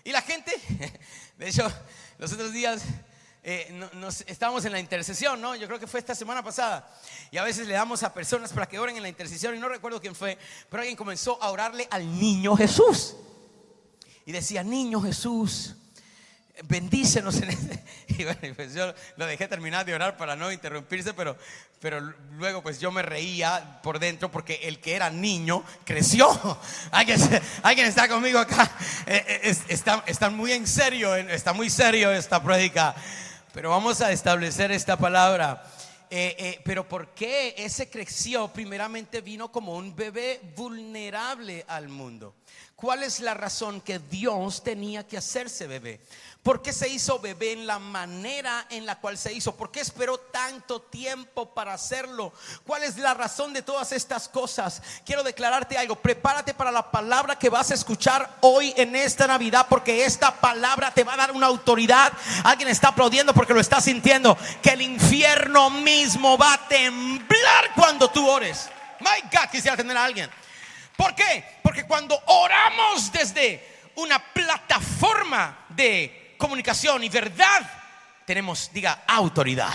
Y 0.03 0.13
la 0.13 0.23
gente, 0.23 0.53
de 1.37 1.49
hecho, 1.49 1.71
los 2.17 2.33
otros 2.33 2.55
días 2.55 2.83
eh, 3.49 3.73
nos, 3.95 4.23
estábamos 4.23 4.65
en 4.65 4.73
la 4.73 4.81
intercesión, 4.81 5.41
¿no? 5.41 5.55
Yo 5.55 5.69
creo 5.69 5.79
que 5.79 5.87
fue 5.87 6.01
esta 6.01 6.17
semana 6.17 6.43
pasada. 6.43 6.93
Y 7.31 7.39
a 7.39 7.45
veces 7.45 7.69
le 7.69 7.75
damos 7.75 8.03
a 8.03 8.13
personas 8.13 8.53
para 8.53 8.67
que 8.67 8.77
oren 8.77 8.97
en 8.97 9.03
la 9.05 9.09
intercesión 9.09 9.55
y 9.55 9.61
no 9.61 9.69
recuerdo 9.69 10.01
quién 10.01 10.17
fue, 10.17 10.37
pero 10.69 10.81
alguien 10.81 10.97
comenzó 10.97 11.41
a 11.41 11.53
orarle 11.53 11.87
al 11.93 12.19
niño 12.19 12.57
Jesús. 12.57 13.15
Y 14.25 14.33
decía, 14.33 14.65
niño 14.65 15.01
Jesús, 15.01 15.77
bendícenos 16.65 17.37
en 17.37 17.51
este. 17.51 17.85
Y 18.19 18.25
bueno, 18.25 18.41
pues 18.57 18.75
yo 18.75 18.93
lo 19.17 19.27
dejé 19.27 19.47
terminar 19.47 19.87
de 19.87 19.95
orar 19.95 20.17
para 20.17 20.35
no 20.35 20.51
interrumpirse, 20.51 21.15
pero, 21.15 21.37
pero 21.81 22.01
luego 22.33 22.65
pues 22.65 22.81
yo 22.81 22.91
me 22.91 23.03
reía 23.03 23.81
por 23.83 24.01
dentro 24.01 24.29
porque 24.29 24.61
el 24.65 24.81
que 24.81 24.97
era 24.97 25.09
niño 25.09 25.63
creció. 25.85 26.27
Alguien, 26.91 27.21
alguien 27.63 27.87
está 27.87 28.09
conmigo 28.09 28.41
acá. 28.41 28.69
Eh, 29.07 29.41
eh, 29.45 29.57
está, 29.69 30.03
está 30.07 30.31
muy 30.31 30.51
en 30.51 30.67
serio, 30.67 31.15
está 31.15 31.53
muy 31.53 31.71
serio 31.71 32.11
esta 32.11 32.43
prédica. 32.43 32.97
Pero 33.57 33.71
vamos 33.71 34.03
a 34.03 34.13
establecer 34.13 34.71
esta 34.71 34.99
palabra. 34.99 35.65
Eh, 36.11 36.61
pero 36.63 36.87
¿por 36.87 37.15
qué 37.15 37.55
ese 37.57 37.89
creció? 37.89 38.49
Primeramente 38.49 39.23
vino 39.23 39.51
como 39.51 39.73
un 39.73 39.97
bebé 39.97 40.43
vulnerable 40.55 41.65
al 41.67 41.89
mundo. 41.89 42.35
¿Cuál 42.77 43.05
es 43.05 43.21
la 43.21 43.33
razón 43.33 43.81
que 43.81 43.99
Dios 43.99 44.63
tenía 44.63 45.07
que 45.07 45.17
hacerse 45.17 45.67
bebé? 45.67 45.99
¿Por 46.43 46.61
qué 46.61 46.75
se 46.75 46.91
hizo 46.91 47.19
bebé 47.19 47.53
en 47.53 47.67
la 47.67 47.79
manera 47.79 48.67
en 48.69 48.85
la 48.85 49.01
cual 49.01 49.17
se 49.17 49.33
hizo? 49.33 49.57
¿Por 49.57 49.73
qué 49.73 49.81
esperó 49.81 50.19
tanto 50.19 50.83
tiempo 50.83 51.55
para 51.55 51.73
hacerlo? 51.73 52.35
¿Cuál 52.67 52.83
es 52.85 52.99
la 52.99 53.15
razón 53.15 53.55
de 53.55 53.63
todas 53.63 53.93
estas 53.93 54.29
cosas? 54.29 54.83
Quiero 55.07 55.23
declararte 55.23 55.79
algo. 55.79 55.97
Prepárate 55.97 56.53
para 56.53 56.71
la 56.71 56.91
palabra 56.91 57.39
que 57.39 57.49
vas 57.49 57.71
a 57.71 57.75
escuchar 57.75 58.37
hoy 58.43 58.75
en 58.77 58.95
esta 58.95 59.27
Navidad, 59.27 59.67
porque 59.71 60.05
esta 60.05 60.39
palabra 60.39 60.93
te 60.93 61.03
va 61.03 61.15
a 61.15 61.17
dar 61.17 61.33
una 61.33 61.47
autoridad. 61.47 62.13
Alguien 62.45 62.69
está 62.69 62.89
aplaudiendo 62.89 63.33
porque 63.33 63.55
lo 63.55 63.61
está 63.61 63.81
sintiendo. 63.81 64.37
Que 64.63 64.73
el 64.73 64.83
infierno 64.83 65.71
mismo 65.71 66.37
va 66.37 66.53
a 66.53 66.69
temblar 66.69 67.73
cuando 67.75 68.11
tú 68.11 68.29
ores. 68.29 68.69
My 69.01 69.23
God, 69.33 69.51
quisiera 69.51 69.79
tener 69.79 69.97
a 69.97 70.05
alguien. 70.05 70.31
¿Por 70.97 71.15
qué? 71.15 71.45
Porque 71.63 71.87
cuando 71.87 72.21
oramos 72.27 73.13
desde 73.13 73.91
una 73.97 74.33
plataforma 74.33 75.67
de 75.71 76.35
comunicación 76.39 77.05
y 77.05 77.09
verdad, 77.09 77.71
tenemos, 78.25 78.71
diga, 78.73 79.05
autoridad. 79.07 79.75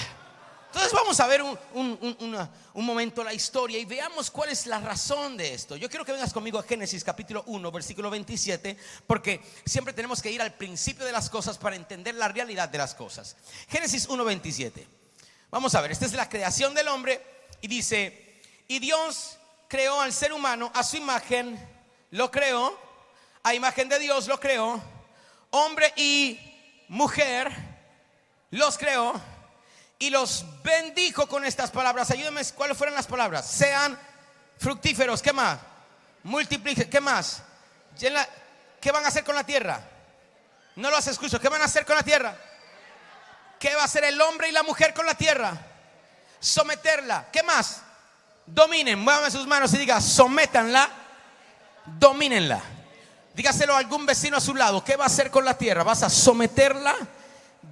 Entonces 0.68 0.94
vamos 0.94 1.20
a 1.20 1.28
ver 1.28 1.42
un, 1.44 2.50
momento 2.76 3.26
la 3.26 3.34
historia 3.34 3.78
y 3.78 3.84
veamos 3.84 4.32
cuál 4.32 4.50
es 4.50 4.66
la 4.68 4.80
razón 4.80 5.36
de 5.36 5.54
esto. 5.54 5.76
Yo 5.76 5.90
quiero 5.90 6.06
que 6.06 6.14
vengas 6.14 6.32
conmigo 6.32 6.58
a 6.58 6.64
Génesis 6.64 7.04
capítulo 7.04 7.44
1, 7.48 7.72
versículo 7.74 8.10
27, 8.10 8.78
porque 9.06 9.42
siempre 9.66 9.94
tenemos 9.94 10.22
que 10.22 10.32
ir 10.32 10.42
al 10.42 10.54
principio 10.54 11.06
de 11.06 11.12
las 11.12 11.30
cosas 11.30 11.58
para 11.58 11.76
entender 11.76 12.16
la 12.16 12.30
realidad 12.30 12.70
de 12.70 12.78
las 12.78 12.96
cosas. 12.96 13.36
Génesis 13.68 14.08
1, 14.08 14.24
27. 14.24 14.88
Vamos 15.50 15.76
a 15.76 15.82
ver, 15.82 15.92
esta 15.92 16.06
es 16.06 16.14
la 16.14 16.30
creación 16.30 16.74
del 16.74 16.88
hombre 16.88 17.22
y 17.60 17.68
dice, 17.68 18.42
y 18.70 18.80
Dios 18.80 19.40
creó 19.72 20.02
al 20.02 20.12
ser 20.12 20.34
humano 20.34 20.70
a 20.76 20.84
su 20.84 20.98
imagen, 20.98 21.58
lo 22.10 22.30
creó, 22.30 22.78
a 23.42 23.54
imagen 23.54 23.88
de 23.88 24.00
Dios 24.00 24.28
lo 24.28 24.38
creó, 24.38 24.84
hombre 25.50 25.94
y 25.96 26.38
mujer, 26.90 27.50
los 28.50 28.78
creó 28.78 29.14
y 29.98 30.10
los 30.10 30.44
bendijo 30.62 31.26
con 31.26 31.46
estas 31.46 31.72
palabras. 31.72 32.12
Ayúdenme, 32.12 32.44
¿cuáles 32.54 32.78
fueron 32.78 32.94
las 32.96 33.08
palabras? 33.08 33.50
Sean 33.50 33.98
fructíferos, 34.58 35.22
¿qué 35.22 35.32
más? 35.32 35.58
Multipliquen, 36.24 36.90
¿qué 36.90 37.00
más? 37.00 37.42
¿Qué 37.98 38.92
van 38.92 39.06
a 39.06 39.08
hacer 39.08 39.24
con 39.24 39.36
la 39.36 39.46
tierra? 39.46 39.80
No 40.76 40.90
los 40.90 41.08
escucho, 41.08 41.40
¿qué 41.40 41.48
van 41.48 41.62
a 41.62 41.66
hacer 41.66 41.86
con 41.86 41.96
la 41.96 42.04
tierra? 42.04 42.36
¿Qué 43.58 43.74
va 43.74 43.84
a 43.84 43.86
hacer 43.86 44.04
el 44.04 44.20
hombre 44.20 44.50
y 44.50 44.52
la 44.52 44.64
mujer 44.64 44.94
con 44.94 45.06
la 45.06 45.16
tierra? 45.16 45.54
Someterla. 46.42 47.30
¿Qué 47.32 47.42
más? 47.42 47.84
Dominen, 48.54 49.00
muevan 49.00 49.32
sus 49.32 49.48
manos 49.48 49.74
y 49.74 49.78
diga, 49.78 50.02
sométanla, 50.02 50.90
domínenla. 51.86 52.62
Dígaselo 53.34 53.74
a 53.74 53.78
algún 53.78 54.06
vecino 54.06 54.36
a 54.36 54.42
su 54.42 54.54
lado. 54.54 54.84
¿Qué 54.84 54.98
va 54.98 55.06
a 55.06 55.08
hacer 55.08 55.32
con 55.32 55.46
la 55.46 55.58
tierra? 55.58 55.84
¿Vas 55.84 56.04
a 56.04 56.10
someterla? 56.10 56.94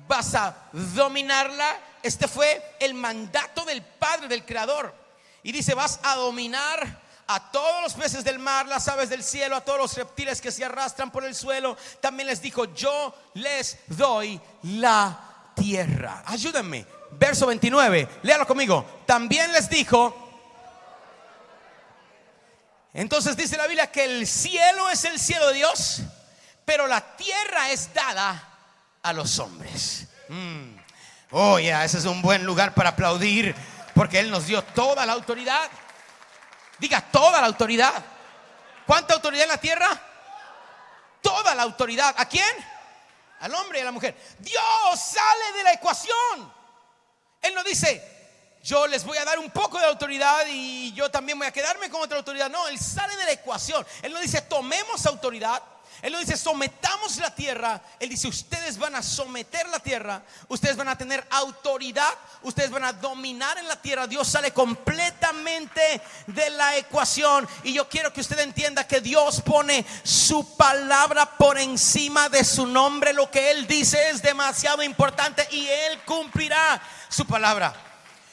¿Vas 0.08 0.36
a 0.36 0.56
dominarla? 0.72 1.78
Este 2.02 2.30
fue 2.30 2.76
el 2.80 2.94
mandato 2.94 3.66
del 3.66 3.82
Padre, 3.82 4.30
del 4.30 4.46
Creador. 4.46 4.96
Y 5.44 5.52
dice, 5.52 5.74
vas 5.74 6.00
a 6.02 6.16
dominar 6.16 7.02
a 7.28 7.52
todos 7.52 7.84
los 7.84 7.94
peces 7.94 8.24
del 8.24 8.40
mar, 8.40 8.66
las 8.68 8.88
aves 8.88 9.10
del 9.10 9.22
cielo, 9.22 9.58
a 9.58 9.66
todos 9.66 9.80
los 9.80 9.98
reptiles 9.98 10.40
que 10.40 10.52
se 10.52 10.64
arrastran 10.64 11.12
por 11.12 11.26
el 11.26 11.36
suelo. 11.36 11.76
También 12.00 12.28
les 12.28 12.42
dijo, 12.42 12.74
yo 12.74 13.14
les 13.34 13.80
doy 13.88 14.40
la 14.64 15.52
tierra. 15.56 16.24
Ayúdenme. 16.26 16.86
Verso 17.12 17.48
29, 17.48 18.08
léalo 18.24 18.48
conmigo. 18.48 19.04
También 19.06 19.52
les 19.52 19.70
dijo, 19.70 20.29
entonces 22.94 23.38
dice 23.38 23.58
la 23.58 23.68
Biblia 23.68 23.92
que 23.92 24.04
el 24.04 24.28
cielo 24.28 24.90
es 24.90 25.06
el 25.06 25.20
cielo 25.20 25.48
de 25.48 25.56
Dios, 25.56 26.02
pero 26.66 26.88
la 26.88 27.16
tierra 27.16 27.70
es 27.72 27.94
dada 27.94 28.48
a 29.02 29.14
los 29.14 29.38
hombres. 29.40 30.08
Mm. 30.28 30.76
Oh, 31.32 31.60
ya, 31.60 31.86
ese 31.86 32.00
es 32.00 32.06
un 32.06 32.22
buen 32.22 32.44
lugar 32.46 32.74
para 32.74 32.90
aplaudir, 32.90 33.56
porque 33.94 34.20
Él 34.20 34.32
nos 34.32 34.48
dio 34.48 34.64
toda 34.64 35.06
la 35.06 35.14
autoridad. 35.14 35.70
Diga, 36.80 37.02
toda 37.02 37.40
la 37.42 37.48
autoridad. 37.48 38.04
¿Cuánta 38.88 39.14
autoridad 39.14 39.44
en 39.44 39.50
la 39.50 39.58
tierra? 39.60 39.88
Toda 41.22 41.54
la 41.54 41.64
autoridad. 41.64 42.16
¿A 42.18 42.26
quién? 42.26 42.50
Al 43.42 43.54
hombre 43.54 43.80
y 43.80 43.82
a 43.82 43.86
la 43.86 43.92
mujer. 43.92 44.18
Dios 44.40 44.64
sale 45.00 45.58
de 45.58 45.64
la 45.64 45.74
ecuación. 45.74 46.54
Él 47.42 47.54
no 47.54 47.64
dice, 47.64 48.19
yo 48.64 48.88
les 48.88 49.04
voy 49.04 49.18
a 49.18 49.26
dar 49.26 49.40
un 49.40 49.50
poco 49.50 49.80
de 49.80 49.86
autoridad 49.86 50.46
y 50.48 50.92
yo 50.94 51.10
también 51.10 51.38
voy 51.38 51.48
a 51.48 51.52
quedarme 51.52 51.90
con 51.90 52.02
otra 52.02 52.18
autoridad. 52.18 52.50
No, 52.50 52.68
Él 52.68 52.78
sale 52.78 53.16
de 53.16 53.26
la 53.26 53.32
ecuación. 53.32 53.86
Él 54.02 54.14
no 54.14 54.20
dice 54.20 54.42
tomemos 54.42 55.06
autoridad. 55.06 55.62
Él 56.02 56.14
no 56.14 56.20
dice 56.20 56.38
sometamos 56.38 57.18
la 57.18 57.34
tierra. 57.34 57.82
Él 58.00 58.10
dice 58.10 58.28
ustedes 58.28 58.78
van 58.78 58.96
a 58.96 59.04
someter 59.04 59.68
la 59.70 59.80
tierra. 59.80 60.22
Ustedes 60.48 60.76
van 60.76 60.88
a 60.88 60.98
tener 60.98 61.26
autoridad. 61.30 62.14
Ustedes 62.42 62.70
van 62.70 62.84
a 62.84 62.94
dominar 62.94 63.58
en 63.58 63.68
la 63.68 63.82
tierra. 63.82 64.08
Dios 64.08 64.28
sale 64.28 64.52
completamente 64.52 66.02
de 66.28 66.50
la 66.52 66.78
ecuación. 66.78 67.48
Y 67.64 67.74
yo 67.74 67.88
quiero 67.90 68.14
que 68.14 68.22
usted 68.22 68.40
entienda 68.40 68.88
que 68.88 69.02
Dios 69.02 69.42
pone 69.42 69.86
su 70.04 70.56
palabra 70.56 71.38
por 71.38 71.58
encima 71.58 72.30
de 72.30 72.44
su 72.44 72.68
nombre. 72.68 73.14
Lo 73.14 73.30
que 73.32 73.52
Él 73.52 73.68
dice 73.68 74.10
es 74.10 74.22
demasiado 74.22 74.84
importante 74.84 75.48
y 75.52 75.68
Él 75.68 76.00
cumplirá 76.06 76.82
su 77.10 77.26
palabra. 77.26 77.89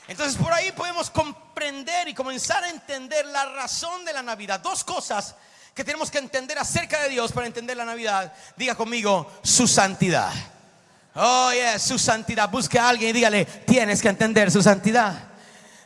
Entonces 0.09 0.37
por 0.37 0.53
ahí 0.53 0.71
podemos 0.73 1.11
comprender 1.11 2.09
y 2.09 2.14
comenzar 2.14 2.62
a 2.62 2.71
entender 2.71 3.27
la 3.27 3.45
razón 3.47 4.05
de 4.05 4.12
la 4.12 4.23
Navidad. 4.23 4.61
Dos 4.61 4.85
cosas 4.85 5.35
que 5.75 5.85
tenemos 5.85 6.11
que 6.11 6.19
entender 6.19 6.59
acerca 6.59 7.03
de 7.03 7.11
Dios 7.11 7.33
para 7.33 7.47
entender 7.47 7.77
la 7.77 7.85
Navidad. 7.85 8.33
Diga 8.57 8.75
conmigo, 8.75 9.31
su 9.42 9.66
santidad. 9.66 10.33
Oh, 11.14 11.51
yeah, 11.53 11.79
su 11.79 11.99
santidad. 11.99 12.49
Busque 12.49 12.79
a 12.79 12.88
alguien 12.88 13.11
y 13.11 13.12
dígale, 13.14 13.45
tienes 13.45 14.01
que 14.01 14.09
entender 14.09 14.51
su 14.51 14.62
santidad. 14.62 15.29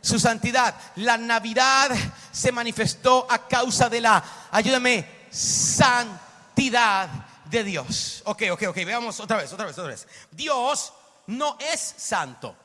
Su 0.03 0.19
santidad. 0.19 0.75
La 0.97 1.17
Navidad 1.17 1.91
se 2.31 2.53
manifestó 2.53 3.27
a 3.31 3.47
causa 3.49 3.89
de 3.89 4.01
la, 4.01 4.23
ayúdame, 4.51 5.07
santidad 5.31 7.09
de 7.47 7.65
Dios. 7.65 8.23
Ok, 8.27 8.43
ok, 8.53 8.63
ok. 8.69 8.77
Veamos 8.77 9.19
otra 9.21 9.39
vez, 9.39 9.53
otra 9.53 9.67
vez, 9.67 9.79
otra 9.79 9.91
vez. 9.91 10.07
Dios 10.31 10.93
no 11.27 11.57
es 11.61 11.95
santo. 11.97 12.57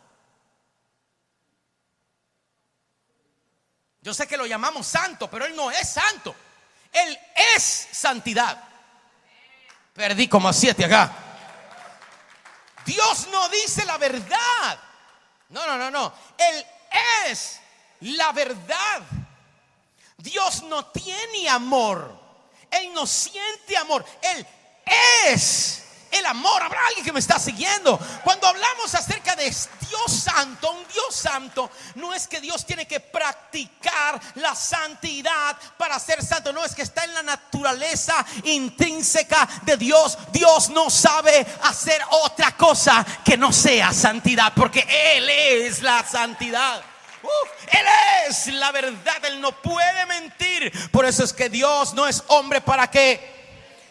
Yo 4.05 4.13
sé 4.13 4.27
que 4.27 4.37
lo 4.37 4.45
llamamos 4.45 4.85
santo, 4.85 5.27
pero 5.27 5.45
Él 5.45 5.55
no 5.55 5.71
es 5.71 5.89
santo. 5.89 6.35
Él 6.91 7.19
es 7.55 7.87
santidad. 7.91 8.63
Perdí 9.95 10.27
como 10.27 10.47
a 10.47 10.53
siete 10.53 10.85
acá. 10.85 11.11
Dios 12.85 13.27
no 13.31 13.49
dice 13.49 13.83
la 13.83 13.97
verdad. 13.97 14.79
No, 15.49 15.65
no, 15.65 15.75
no, 15.75 15.89
no. 15.89 16.13
Él 16.37 16.63
es 17.25 17.59
la 18.01 18.31
verdad. 18.31 19.01
Dios 20.17 20.61
no 20.61 20.85
tiene 20.91 21.49
amor. 21.49 22.15
Él 22.69 22.93
no 22.93 23.07
siente 23.07 23.75
amor. 23.75 24.05
Él 24.21 24.45
es 25.31 25.83
el 26.15 26.25
amor. 26.25 26.61
Habrá 26.61 26.79
alguien 26.87 27.05
que 27.05 27.13
me 27.13 27.19
está 27.19 27.39
siguiendo. 27.39 27.97
Cuando 28.23 28.47
hablamos 28.47 28.93
acerca 28.93 29.35
de 29.35 29.45
Dios 29.45 30.11
santo, 30.11 30.71
un 30.71 30.87
Dios 30.87 31.15
santo, 31.15 31.69
no 31.95 32.13
es 32.13 32.27
que 32.27 32.41
Dios 32.41 32.65
tiene 32.65 32.87
que 32.87 32.99
practicar 32.99 34.19
la 34.35 34.55
santidad 34.55 35.57
para 35.77 35.99
ser 35.99 36.23
santo. 36.23 36.53
No 36.53 36.63
es 36.63 36.75
que 36.75 36.81
está 36.81 37.03
en 37.03 37.13
la 37.13 37.23
naturaleza 37.23 38.25
intrínseca 38.43 39.47
de 39.63 39.77
Dios. 39.77 40.17
Dios 40.31 40.69
no 40.69 40.89
sabe 40.89 41.45
hacer 41.63 42.01
otra 42.09 42.55
cosa 42.55 43.05
que 43.23 43.37
no 43.37 43.51
sea 43.51 43.93
santidad, 43.93 44.53
porque 44.55 44.85
Él 45.15 45.29
es 45.29 45.81
la 45.81 46.03
santidad. 46.07 46.83
él 47.67 47.85
es 48.27 48.47
la 48.47 48.71
verdad, 48.71 49.25
Él 49.25 49.41
no 49.41 49.51
puede 49.61 50.05
mentir. 50.05 50.71
Por 50.91 51.05
eso 51.05 51.23
es 51.23 51.33
que 51.33 51.49
Dios 51.49 51.93
no 51.93 52.07
es 52.07 52.23
hombre 52.27 52.61
para 52.61 52.89
que, 52.89 53.44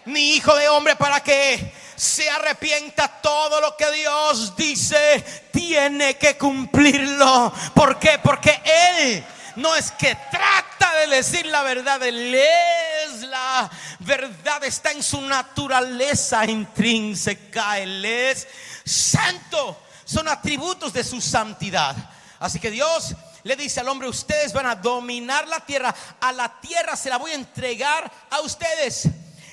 ni 0.06 0.36
hijo 0.36 0.54
de 0.56 0.68
hombre 0.68 0.96
para 0.96 1.20
que 1.20 1.72
se 1.96 2.28
arrepienta, 2.28 3.08
todo 3.08 3.60
lo 3.60 3.76
que 3.76 3.90
Dios 3.92 4.56
dice 4.56 5.24
tiene 5.52 6.16
que 6.16 6.36
cumplirlo. 6.36 7.52
¿Por 7.74 7.98
qué? 7.98 8.18
Porque 8.22 8.60
Él 8.64 9.24
no 9.56 9.74
es 9.76 9.92
que 9.92 10.16
trata 10.30 10.94
de 11.00 11.16
decir 11.16 11.46
la 11.46 11.62
verdad, 11.62 12.02
Él 12.02 12.34
es 12.34 13.20
la 13.22 13.70
verdad, 14.00 14.64
está 14.64 14.90
en 14.90 15.02
su 15.02 15.20
naturaleza 15.22 16.44
intrínseca, 16.44 17.78
Él 17.78 18.04
es 18.04 18.48
santo, 18.84 19.80
son 20.04 20.28
atributos 20.28 20.92
de 20.92 21.04
su 21.04 21.20
santidad. 21.20 21.94
Así 22.40 22.58
que 22.58 22.70
Dios 22.70 23.14
le 23.44 23.56
dice 23.56 23.80
al 23.80 23.88
hombre, 23.88 24.08
ustedes 24.08 24.52
van 24.52 24.66
a 24.66 24.74
dominar 24.74 25.46
la 25.48 25.60
tierra, 25.60 25.94
a 26.20 26.32
la 26.32 26.60
tierra 26.60 26.96
se 26.96 27.10
la 27.10 27.18
voy 27.18 27.30
a 27.30 27.34
entregar 27.34 28.10
a 28.30 28.40
ustedes. 28.40 29.08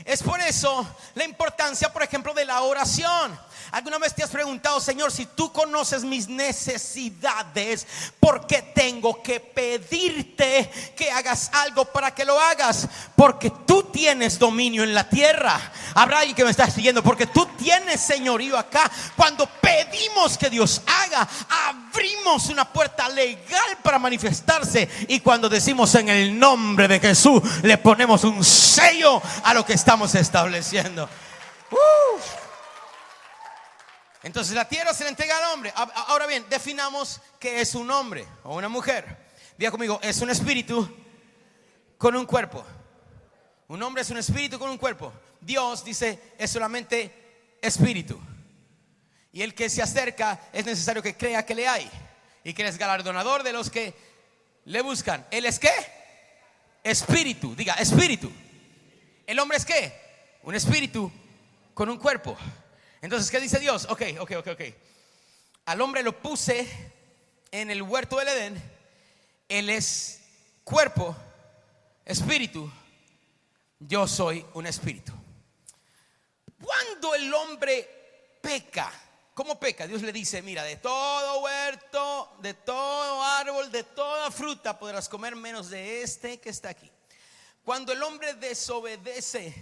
Es 0.06 0.24
por 0.24 0.40
eso 0.42 0.86
la 1.16 1.24
importancia, 1.24 1.92
por 1.92 2.04
ejemplo, 2.04 2.34
de 2.34 2.46
la 2.46 2.62
oración. 2.62 3.38
¿Alguna 3.72 4.00
vez 4.00 4.14
te 4.14 4.22
has 4.22 4.30
preguntado, 4.30 4.82
Señor, 4.82 5.14
si 5.14 5.26
tú 5.28 5.54
conoces 5.54 6.04
mis 6.04 6.28
necesidades, 6.28 7.88
por 8.20 8.46
qué 8.46 8.62
tengo 8.62 9.24
que 9.24 9.40
pedirte 9.40 10.70
que 10.94 11.10
hagas 11.10 11.50
algo 11.54 11.86
para 11.86 12.14
que 12.14 12.26
lo 12.26 12.38
hagas? 12.38 12.90
Porque 13.16 13.50
tú 13.66 13.84
tienes 13.84 14.38
dominio 14.38 14.84
en 14.84 14.94
la 14.94 15.08
tierra. 15.08 15.58
Habrá 15.96 16.20
alguien 16.20 16.36
que 16.36 16.44
me 16.44 16.52
está 16.52 16.70
siguiendo, 16.70 17.02
porque 17.02 17.28
tú 17.28 17.48
tienes 17.58 18.02
señorío 18.02 18.58
acá. 18.58 18.92
Cuando 19.16 19.48
pedimos 19.62 20.38
que 20.38 20.50
Dios 20.50 20.82
haga, 20.86 21.26
abrimos 21.70 22.48
una 22.48 22.66
puerta 22.66 23.08
legal 23.08 23.78
para 23.82 23.98
manifestarse. 23.98 24.90
Y 25.08 25.22
cuando 25.22 25.48
decimos 25.48 25.96
en 25.96 26.10
el 26.10 26.38
nombre 26.38 26.90
de 26.90 27.00
Jesús, 27.00 27.42
le 27.64 27.78
ponemos 27.78 28.26
un 28.26 28.44
sello 28.44 29.22
a 29.46 29.54
lo 29.54 29.66
que 29.66 29.74
estamos 29.74 30.14
estableciendo. 30.16 31.08
Entonces 34.24 34.54
la 34.56 34.68
tierra 34.68 34.94
se 34.94 35.04
le 35.04 35.10
entrega 35.10 35.38
al 35.38 35.54
hombre. 35.54 35.74
Ahora 35.76 36.28
bien, 36.28 36.46
definamos 36.50 37.20
que 37.40 37.62
es 37.62 37.74
un 37.74 37.90
hombre 37.90 38.26
o 38.44 38.56
una 38.56 38.70
mujer. 38.70 39.18
Diga 39.58 39.72
conmigo, 39.72 40.00
es 40.04 40.22
un 40.22 40.30
espíritu 40.30 40.90
con 41.98 42.16
un 42.16 42.26
cuerpo. 42.26 42.64
Un 43.68 43.82
hombre 43.84 44.02
es 44.02 44.10
un 44.10 44.18
espíritu 44.18 44.60
con 44.60 44.70
un 44.70 44.78
cuerpo. 44.78 45.12
Dios 45.40 45.84
dice, 45.84 46.34
es 46.38 46.52
solamente 46.52 47.58
espíritu. 47.62 48.20
Y 49.34 49.42
el 49.42 49.56
que 49.56 49.70
se 49.70 49.82
acerca 49.82 50.40
es 50.52 50.66
necesario 50.66 51.02
que 51.02 51.16
crea 51.16 51.46
que 51.46 51.56
le 51.56 51.68
hay. 51.68 51.90
Y 52.44 52.54
que 52.54 52.68
es 52.68 52.78
galardonador 52.78 53.44
de 53.44 53.54
los 53.54 53.70
que 53.70 53.96
le 54.66 54.82
buscan. 54.82 55.26
¿Él 55.32 55.46
es 55.46 55.58
qué? 55.58 55.72
Espíritu. 56.84 57.56
Diga, 57.56 57.74
espíritu. 57.76 58.32
¿El 59.26 59.40
hombre 59.40 59.58
es 59.58 59.66
qué? 59.66 59.94
Un 60.44 60.54
espíritu 60.54 61.12
con 61.74 61.90
un 61.90 61.98
cuerpo. 61.98 62.38
Entonces, 63.02 63.32
¿qué 63.32 63.40
dice 63.40 63.60
Dios? 63.60 63.88
Ok, 63.90 64.04
ok, 64.20 64.32
ok, 64.38 64.48
ok. 64.50 64.62
Al 65.66 65.82
hombre 65.82 66.04
lo 66.04 66.22
puse 66.22 66.68
en 67.50 67.72
el 67.72 67.82
huerto 67.82 68.18
del 68.18 68.28
Edén. 68.28 68.62
Él 69.50 69.72
es 69.72 70.22
cuerpo, 70.64 71.16
espíritu. 72.06 72.72
Yo 73.80 74.08
soy 74.08 74.46
un 74.54 74.68
espíritu. 74.68 75.12
Cuando 76.62 77.16
el 77.16 77.34
hombre 77.34 78.38
peca, 78.40 78.92
¿cómo 79.34 79.60
peca? 79.60 79.88
Dios 79.88 80.04
le 80.04 80.14
dice, 80.14 80.44
mira, 80.44 80.64
de 80.64 80.76
todo 80.76 81.42
huerto, 81.42 82.36
de 82.40 82.54
todo 82.54 83.24
árbol, 83.24 83.72
de 83.72 83.84
toda 83.84 84.30
fruta 84.30 84.78
podrás 84.78 85.10
comer 85.10 85.36
menos 85.36 85.72
de 85.72 86.04
este 86.04 86.40
que 86.40 86.52
está 86.52 86.70
aquí. 86.70 86.90
Cuando 87.66 87.94
el 87.94 88.04
hombre 88.04 88.36
desobedece, 88.36 89.56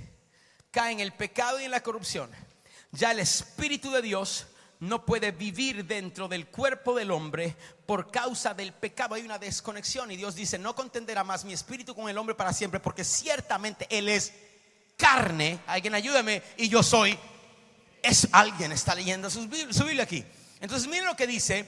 cae 0.72 0.92
en 0.92 1.00
el 1.00 1.14
pecado 1.14 1.58
y 1.62 1.64
en 1.64 1.72
la 1.72 1.82
corrupción 1.82 2.49
ya 2.92 3.12
el 3.12 3.20
Espíritu 3.20 3.92
de 3.92 4.02
Dios 4.02 4.48
no 4.80 5.06
puede 5.06 5.32
vivir 5.32 5.86
dentro 5.86 6.28
del 6.28 6.48
cuerpo 6.48 6.96
del 6.96 7.12
hombre 7.12 7.56
por 7.86 8.10
causa 8.10 8.54
del 8.54 8.72
pecado. 8.72 9.16
Hay 9.16 9.24
una 9.24 9.38
desconexión 9.38 10.10
y 10.12 10.18
Dios 10.18 10.36
dice, 10.36 10.58
no 10.58 10.74
contenderá 10.74 11.24
más 11.24 11.44
mi 11.44 11.54
espíritu 11.54 11.94
con 11.94 12.10
el 12.10 12.18
hombre 12.18 12.36
para 12.36 12.54
siempre, 12.54 12.80
porque 12.80 13.04
ciertamente 13.04 13.88
Él 13.90 14.08
es 14.08 14.34
carne. 14.96 15.60
Alguien 15.68 15.96
ayúdame 15.96 16.42
y 16.58 16.70
yo 16.70 16.82
soy. 16.82 17.18
Es 18.02 18.30
alguien 18.32 18.72
está 18.72 18.96
leyendo 18.96 19.30
su, 19.30 19.48
Biblia 19.48 20.04
aquí. 20.04 20.24
Entonces 20.62 20.88
miren 20.88 21.06
lo 21.06 21.16
que 21.16 21.28
dice 21.28 21.68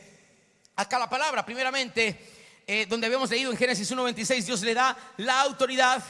acá 0.77 0.97
la 0.97 1.09
palabra. 1.09 1.45
Primeramente, 1.45 2.63
eh, 2.65 2.85
donde 2.87 3.07
habíamos 3.07 3.29
leído 3.29 3.51
en 3.51 3.57
Génesis 3.57 3.91
1.26, 3.91 4.43
Dios 4.43 4.61
le 4.61 4.73
da 4.73 4.97
la 5.17 5.41
autoridad. 5.41 6.01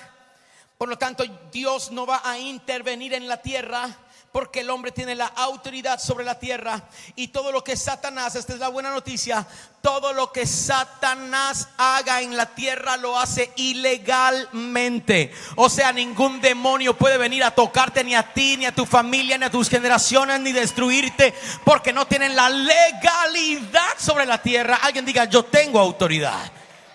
Por 0.77 0.87
lo 0.87 0.99
tanto, 0.99 1.23
Dios 1.51 1.91
no 1.91 2.05
va 2.05 2.21
a 2.23 2.37
intervenir 2.37 3.13
en 3.13 3.27
la 3.27 3.41
tierra 3.41 3.97
porque 4.31 4.61
el 4.61 4.69
hombre 4.69 4.91
tiene 4.91 5.13
la 5.13 5.25
autoridad 5.25 5.99
sobre 5.99 6.23
la 6.23 6.39
tierra 6.39 6.81
y 7.15 7.29
todo 7.29 7.51
lo 7.51 7.63
que 7.63 7.75
Satanás, 7.75 8.35
esta 8.35 8.53
es 8.53 8.59
la 8.59 8.69
buena 8.69 8.89
noticia, 8.91 9.45
todo 9.81 10.13
lo 10.13 10.31
que 10.31 10.45
Satanás 10.45 11.67
haga 11.77 12.21
en 12.21 12.37
la 12.37 12.55
tierra 12.55 12.95
lo 12.95 13.19
hace 13.19 13.51
ilegalmente. 13.57 15.33
O 15.57 15.69
sea, 15.69 15.91
ningún 15.91 16.39
demonio 16.39 16.97
puede 16.97 17.17
venir 17.17 17.43
a 17.43 17.51
tocarte 17.51 18.03
ni 18.03 18.15
a 18.15 18.33
ti, 18.33 18.55
ni 18.55 18.65
a 18.65 18.73
tu 18.73 18.85
familia, 18.85 19.37
ni 19.37 19.45
a 19.45 19.51
tus 19.51 19.69
generaciones, 19.69 20.39
ni 20.39 20.53
destruirte, 20.53 21.33
porque 21.65 21.91
no 21.91 22.07
tienen 22.07 22.35
la 22.35 22.49
legalidad 22.49 23.97
sobre 23.97 24.25
la 24.25 24.41
tierra. 24.41 24.79
Alguien 24.81 25.05
diga, 25.05 25.25
yo 25.25 25.43
tengo 25.43 25.79
autoridad. 25.79 26.51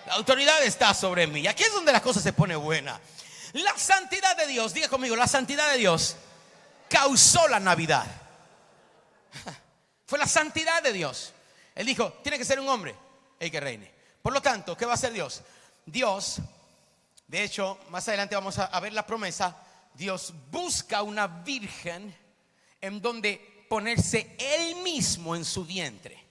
La 0.07 0.13
autoridad 0.13 0.63
está 0.63 0.93
sobre 0.93 1.27
mí. 1.27 1.45
Aquí 1.45 1.63
es 1.63 1.73
donde 1.73 1.91
la 1.91 2.01
cosa 2.01 2.19
se 2.19 2.33
pone 2.33 2.55
buena. 2.55 2.99
La 3.53 3.77
santidad 3.77 4.35
de 4.37 4.47
Dios, 4.47 4.73
diga 4.73 4.87
conmigo, 4.87 5.15
la 5.15 5.27
santidad 5.27 5.69
de 5.71 5.77
Dios 5.77 6.15
causó 6.89 7.47
la 7.47 7.59
Navidad. 7.59 8.05
Fue 10.05 10.17
la 10.17 10.27
santidad 10.27 10.81
de 10.81 10.93
Dios. 10.93 11.33
Él 11.75 11.85
dijo, 11.85 12.13
tiene 12.23 12.37
que 12.37 12.45
ser 12.45 12.59
un 12.59 12.69
hombre 12.69 12.95
el 13.39 13.51
que 13.51 13.59
reine. 13.59 13.91
Por 14.21 14.33
lo 14.33 14.41
tanto, 14.41 14.75
¿qué 14.75 14.85
va 14.85 14.93
a 14.93 14.95
hacer 14.95 15.13
Dios? 15.13 15.41
Dios, 15.85 16.39
de 17.27 17.43
hecho, 17.43 17.77
más 17.89 18.07
adelante 18.07 18.35
vamos 18.35 18.57
a, 18.57 18.79
ver 18.79 18.93
la 18.93 19.05
promesa, 19.05 19.55
Dios 19.93 20.33
busca 20.51 21.01
una 21.01 21.27
virgen 21.27 22.15
en 22.81 23.01
donde 23.01 23.65
ponerse 23.69 24.35
él 24.37 24.75
mismo 24.77 25.35
en 25.35 25.45
su 25.45 25.65
vientre. 25.65 26.25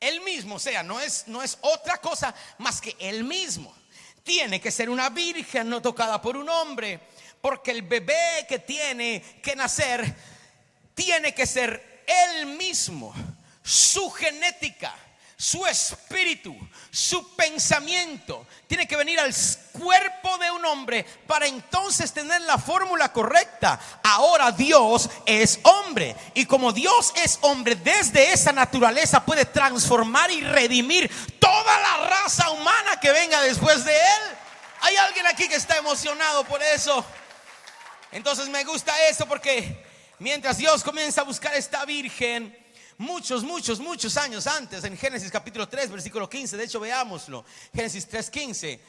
Él 0.00 0.20
mismo, 0.20 0.56
o 0.56 0.58
sea, 0.58 0.82
no 0.82 1.00
es, 1.00 1.26
no 1.28 1.42
es 1.42 1.58
otra 1.62 1.98
cosa 1.98 2.34
más 2.58 2.80
que 2.80 2.96
él 2.98 3.24
mismo. 3.24 3.74
Tiene 4.22 4.60
que 4.60 4.70
ser 4.70 4.90
una 4.90 5.08
virgen 5.10 5.68
no 5.68 5.80
tocada 5.82 6.20
por 6.20 6.36
un 6.36 6.48
hombre 6.48 7.00
porque 7.44 7.72
el 7.72 7.82
bebé 7.82 8.46
que 8.48 8.60
tiene 8.60 9.22
que 9.42 9.54
nacer 9.54 10.14
tiene 10.94 11.34
que 11.34 11.44
ser 11.44 12.02
él 12.06 12.46
mismo, 12.46 13.14
su 13.62 14.10
genética, 14.12 14.94
su 15.36 15.66
espíritu, 15.66 16.56
su 16.90 17.36
pensamiento. 17.36 18.46
Tiene 18.66 18.88
que 18.88 18.96
venir 18.96 19.20
al 19.20 19.34
cuerpo 19.72 20.38
de 20.38 20.52
un 20.52 20.64
hombre 20.64 21.04
para 21.26 21.46
entonces 21.46 22.14
tener 22.14 22.40
la 22.40 22.56
fórmula 22.56 23.12
correcta. 23.12 23.78
Ahora 24.02 24.50
Dios 24.50 25.10
es 25.26 25.60
hombre. 25.64 26.16
Y 26.32 26.46
como 26.46 26.72
Dios 26.72 27.12
es 27.14 27.38
hombre, 27.42 27.74
desde 27.74 28.32
esa 28.32 28.52
naturaleza 28.52 29.22
puede 29.22 29.44
transformar 29.44 30.30
y 30.30 30.40
redimir 30.40 31.10
toda 31.38 31.78
la 31.78 32.06
raza 32.06 32.48
humana 32.52 32.98
que 32.98 33.12
venga 33.12 33.42
después 33.42 33.84
de 33.84 33.94
él. 33.94 34.38
¿Hay 34.80 34.96
alguien 34.96 35.26
aquí 35.26 35.46
que 35.46 35.56
está 35.56 35.76
emocionado 35.76 36.44
por 36.44 36.62
eso? 36.62 37.04
Entonces 38.14 38.48
me 38.48 38.62
gusta 38.62 38.94
eso 39.08 39.26
porque 39.26 39.84
mientras 40.20 40.56
Dios 40.56 40.84
comienza 40.84 41.22
a 41.22 41.24
buscar 41.24 41.52
esta 41.56 41.84
virgen, 41.84 42.56
muchos, 42.96 43.42
muchos, 43.42 43.80
muchos 43.80 44.16
años 44.16 44.46
antes, 44.46 44.84
en 44.84 44.96
Génesis 44.96 45.32
capítulo 45.32 45.68
3, 45.68 45.90
versículo 45.90 46.30
15, 46.30 46.56
de 46.56 46.62
hecho 46.62 46.78
veámoslo, 46.78 47.44
Génesis 47.74 48.06
3, 48.06 48.30
15, 48.30 48.80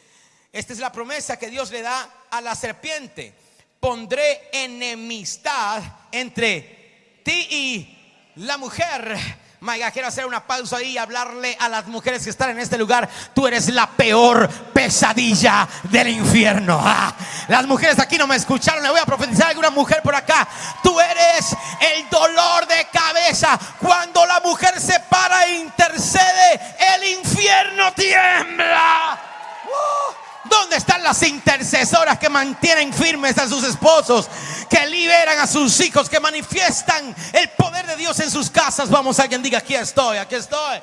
esta 0.53 0.73
es 0.73 0.77
la 0.77 0.91
promesa 0.91 1.39
que 1.39 1.49
Dios 1.49 1.71
le 1.71 1.81
da 1.81 2.27
a 2.29 2.39
la 2.39 2.53
serpiente, 2.53 3.33
pondré 3.79 4.47
enemistad 4.53 5.81
entre 6.11 7.21
ti 7.23 7.47
y 7.49 8.33
la 8.35 8.59
mujer 8.59 9.17
Maiga, 9.65 9.89
quiero 9.89 10.07
hacer 10.07 10.27
una 10.27 10.45
pausa 10.45 10.77
ahí 10.77 10.91
y 10.91 10.97
hablarle 10.99 11.57
a 11.59 11.67
las 11.67 11.87
mujeres 11.87 12.23
que 12.23 12.29
están 12.29 12.51
en 12.51 12.59
este 12.59 12.77
lugar. 12.77 13.09
Tú 13.33 13.47
eres 13.47 13.67
la 13.69 13.87
peor 13.87 14.47
pesadilla 14.47 15.67
del 15.85 16.09
infierno. 16.09 16.79
Ah, 16.83 17.11
las 17.47 17.65
mujeres 17.65 17.97
aquí 17.97 18.15
no 18.15 18.27
me 18.27 18.35
escucharon. 18.35 18.83
Le 18.83 18.91
voy 18.91 18.99
a 18.99 19.07
profetizar 19.07 19.47
a 19.47 19.49
alguna 19.49 19.71
mujer 19.71 20.03
por 20.03 20.13
acá. 20.13 20.47
Tú 20.83 20.99
eres 20.99 21.57
el 21.79 22.07
dolor 22.11 22.67
de 22.67 22.87
cabeza. 22.93 23.57
Cuando 23.79 24.23
la 24.27 24.39
mujer 24.41 24.79
se 24.79 24.99
para 24.99 25.45
e 25.47 25.55
intercede, 25.55 26.61
el 26.95 27.17
infierno 27.17 27.91
tiembla. 27.93 29.19
Uh. 29.65 30.24
¿Dónde 30.49 30.77
están 30.77 31.03
las 31.03 31.21
intercesoras 31.23 32.19
que 32.19 32.29
mantienen 32.29 32.93
firmes 32.93 33.37
a 33.37 33.47
sus 33.47 33.63
esposos, 33.63 34.29
que 34.69 34.85
liberan 34.87 35.39
a 35.39 35.47
sus 35.47 35.79
hijos, 35.81 36.09
que 36.09 36.19
manifiestan 36.19 37.15
el 37.33 37.49
poder 37.51 37.85
de 37.87 37.95
Dios 37.95 38.19
en 38.19 38.29
sus 38.29 38.49
casas? 38.49 38.89
Vamos, 38.89 39.19
alguien 39.19 39.41
diga, 39.41 39.59
aquí 39.59 39.75
estoy, 39.75 40.17
aquí 40.17 40.35
estoy. 40.35 40.79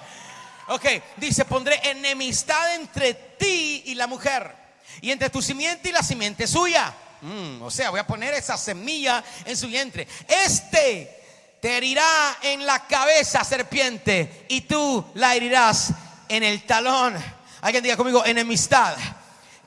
Ok, 0.69 0.85
dice, 1.17 1.45
pondré 1.45 1.81
enemistad 1.91 2.75
entre 2.77 3.15
ti 3.15 3.83
y 3.87 3.95
la 3.95 4.07
mujer, 4.07 4.55
y 5.01 5.11
entre 5.11 5.31
tu 5.31 5.43
simiente 5.43 5.89
y 5.89 5.93
la 5.93 6.03
simiente 6.03 6.47
suya. 6.47 6.95
Mm, 7.21 7.63
o 7.63 7.71
sea, 7.71 7.91
voy 7.91 8.01
a 8.01 8.07
poner 8.07 8.35
esa 8.35 8.57
semilla 8.57 9.23
en 9.45 9.57
su 9.57 9.69
vientre. 9.69 10.09
Este 10.29 11.23
te 11.61 11.77
herirá 11.77 12.39
en 12.43 12.67
la 12.67 12.87
cabeza, 12.89 13.45
serpiente, 13.45 14.47
y 14.49 14.63
tú 14.63 15.05
la 15.15 15.37
herirás 15.37 15.93
en 16.29 16.43
el 16.43 16.65
talón. 16.67 17.17
Alguien 17.61 17.85
diga 17.85 17.97
conmigo, 17.97 18.25
enemistad. 18.25 18.97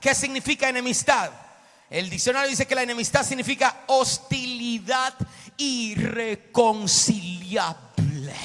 ¿Qué 0.06 0.14
significa 0.14 0.70
enemistad? 0.70 1.32
El 1.90 2.12
diccionario 2.12 2.48
dice 2.48 2.68
que 2.68 2.76
la 2.76 2.84
enemistad 2.84 3.26
significa 3.26 3.86
hostilidad 3.88 5.16
irreconciliable. 5.58 8.36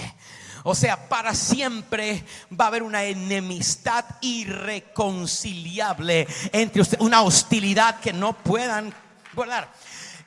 O 0.63 0.75
sea, 0.75 1.07
para 1.07 1.35
siempre 1.35 2.25
va 2.59 2.65
a 2.65 2.69
haber 2.69 2.83
una 2.83 3.05
enemistad 3.05 4.07
irreconciliable 4.23 6.27
entre 6.51 6.81
ustedes, 6.81 7.05
una 7.05 7.21
hostilidad 7.21 8.01
que 8.01 8.15
no 8.15 8.33
puedan 8.33 8.95
guardar. 9.35 9.71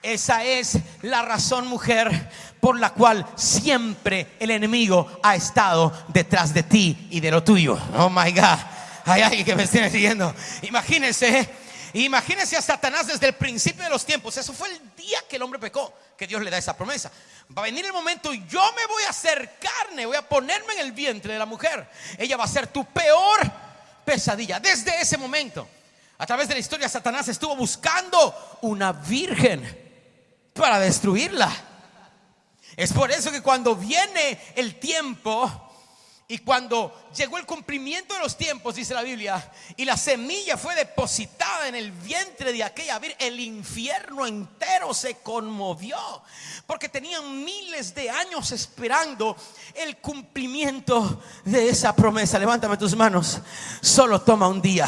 Esa 0.03 0.43
es 0.43 0.77
la 1.01 1.23
razón, 1.23 1.65
mujer, 1.65 2.29
por 2.59 2.79
la 2.79 2.91
cual 2.91 3.25
siempre 3.33 4.35
el 4.39 4.51
enemigo 4.51 5.19
ha 5.23 5.35
estado 5.35 5.91
detrás 6.09 6.53
de 6.53 6.61
ti 6.61 7.07
y 7.09 7.21
de 7.21 7.31
lo 7.31 7.43
tuyo. 7.43 7.75
Oh 7.97 8.11
my 8.11 8.31
God. 8.31 8.59
Hay 9.05 9.21
alguien 9.21 9.45
que 9.45 9.55
me 9.55 9.63
esté 9.63 9.89
siguiendo. 9.89 10.33
Imagínense, 10.61 11.49
imagínense 11.93 12.55
a 12.55 12.61
Satanás 12.61 13.07
desde 13.07 13.27
el 13.27 13.33
principio 13.33 13.83
de 13.83 13.89
los 13.89 14.05
tiempos. 14.05 14.37
Eso 14.37 14.53
fue 14.53 14.69
el 14.69 14.95
día 14.95 15.19
que 15.27 15.35
el 15.35 15.41
hombre 15.41 15.59
pecó, 15.59 15.93
que 16.17 16.25
Dios 16.25 16.41
le 16.41 16.49
da 16.49 16.57
esa 16.57 16.77
promesa. 16.77 17.11
Va 17.55 17.63
a 17.63 17.65
venir 17.65 17.85
el 17.85 17.93
momento 17.93 18.33
y 18.33 18.45
yo 18.47 18.61
me 18.73 18.85
voy 18.85 19.03
a 19.03 19.09
hacer 19.09 19.57
carne, 19.59 20.05
voy 20.05 20.15
a 20.15 20.27
ponerme 20.27 20.73
en 20.73 20.79
el 20.79 20.91
vientre 20.93 21.33
de 21.33 21.39
la 21.39 21.45
mujer. 21.45 21.87
Ella 22.17 22.37
va 22.37 22.45
a 22.45 22.47
ser 22.47 22.67
tu 22.67 22.85
peor 22.85 23.39
pesadilla. 24.05 24.59
Desde 24.59 25.01
ese 25.01 25.17
momento, 25.17 25.67
a 26.17 26.25
través 26.25 26.47
de 26.47 26.53
la 26.53 26.59
historia, 26.61 26.87
Satanás 26.87 27.27
estuvo 27.27 27.55
buscando 27.55 28.57
una 28.61 28.93
virgen 28.93 29.81
para 30.53 30.79
destruirla. 30.79 31.51
Es 32.77 32.93
por 32.93 33.11
eso 33.11 33.31
que 33.31 33.41
cuando 33.41 33.75
viene 33.75 34.39
el 34.55 34.79
tiempo 34.79 35.72
y 36.27 36.37
cuando 36.37 37.09
llegó 37.15 37.37
el 37.37 37.45
cumplimiento 37.45 38.13
de 38.13 38.21
los 38.21 38.37
tiempos, 38.37 38.75
dice 38.75 38.93
la 38.93 39.03
Biblia, 39.03 39.51
y 39.75 39.83
la 39.83 39.97
semilla 39.97 40.57
fue 40.57 40.73
depositada 40.73 41.67
en 41.67 41.75
el 41.75 41.91
vientre 41.91 42.53
de 42.53 42.63
aquella 42.63 42.97
virgen, 42.97 43.17
el 43.19 43.39
infierno 43.41 44.25
entero 44.25 44.93
se 44.93 45.17
conmovió, 45.17 45.97
porque 46.65 46.87
tenían 46.87 47.43
miles 47.43 47.93
de 47.93 48.09
años 48.09 48.51
esperando 48.53 49.35
el 49.75 49.97
cumplimiento 49.97 51.21
de 51.43 51.67
esa 51.67 51.93
promesa. 51.93 52.39
Levántame 52.39 52.77
tus 52.77 52.95
manos, 52.95 53.41
solo 53.81 54.21
toma 54.21 54.47
un 54.47 54.61
día. 54.61 54.87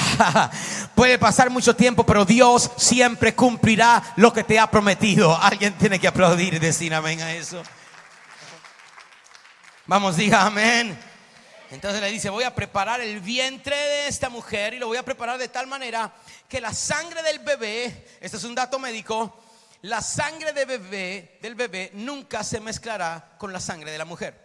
Puede 0.95 1.19
pasar 1.19 1.50
mucho 1.50 1.76
tiempo, 1.76 2.06
pero 2.06 2.24
Dios 2.24 2.71
siempre 2.78 3.36
cumplirá 3.36 4.02
lo 4.15 4.32
que 4.32 4.45
te 4.45 4.58
ha 4.58 4.71
prometido. 4.71 5.38
Alguien 5.38 5.78
tiene 5.78 6.00
que 6.00 6.08
aplaudir 6.08 6.54
y 6.54 6.60
decir 6.60 6.93
amén 6.93 7.21
a 7.21 7.34
eso. 7.34 7.62
Vamos, 9.86 10.15
diga 10.15 10.45
amén. 10.45 10.98
Entonces 11.71 12.01
le 12.01 12.12
dice, 12.12 12.30
voy 12.30 12.43
a 12.43 12.54
preparar 12.54 13.01
el 13.01 13.19
vientre 13.19 13.75
de 13.75 14.08
esta 14.08 14.30
mujer 14.30 14.73
y 14.73 14.80
lo 14.80 14.88
voy 14.88 14.97
a 14.97 15.04
preparar 15.04 15.39
de 15.39 15.47
tal 15.47 15.67
manera 15.67 16.13
que 16.47 16.62
la 16.62 16.73
sangre 16.73 17.23
del 17.23 17.39
bebé, 17.39 18.08
este 18.21 18.38
es 18.38 18.43
un 18.43 18.54
dato 18.54 18.78
médico, 18.78 19.41
la 19.82 20.01
sangre 20.01 20.54
de 20.54 20.65
bebé, 20.65 21.39
del 21.41 21.56
bebé 21.56 21.91
nunca 21.93 22.43
se 22.43 22.60
mezclará 22.60 23.36
con 23.38 23.51
la 23.51 23.60
sangre 23.60 23.91
de 23.91 23.97
la 23.97 24.06
mujer. 24.06 24.39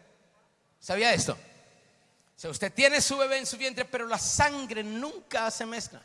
¿Sabía 0.79 1.13
esto? 1.13 1.33
O 1.33 2.41
sea, 2.41 2.51
usted 2.51 2.73
tiene 2.73 3.01
su 3.03 3.19
bebé 3.19 3.39
en 3.39 3.47
su 3.47 3.59
vientre, 3.59 3.85
pero 3.85 4.07
la 4.07 4.19
sangre 4.19 4.83
nunca 4.83 5.51
se 5.51 5.67
mezcla. 5.67 6.03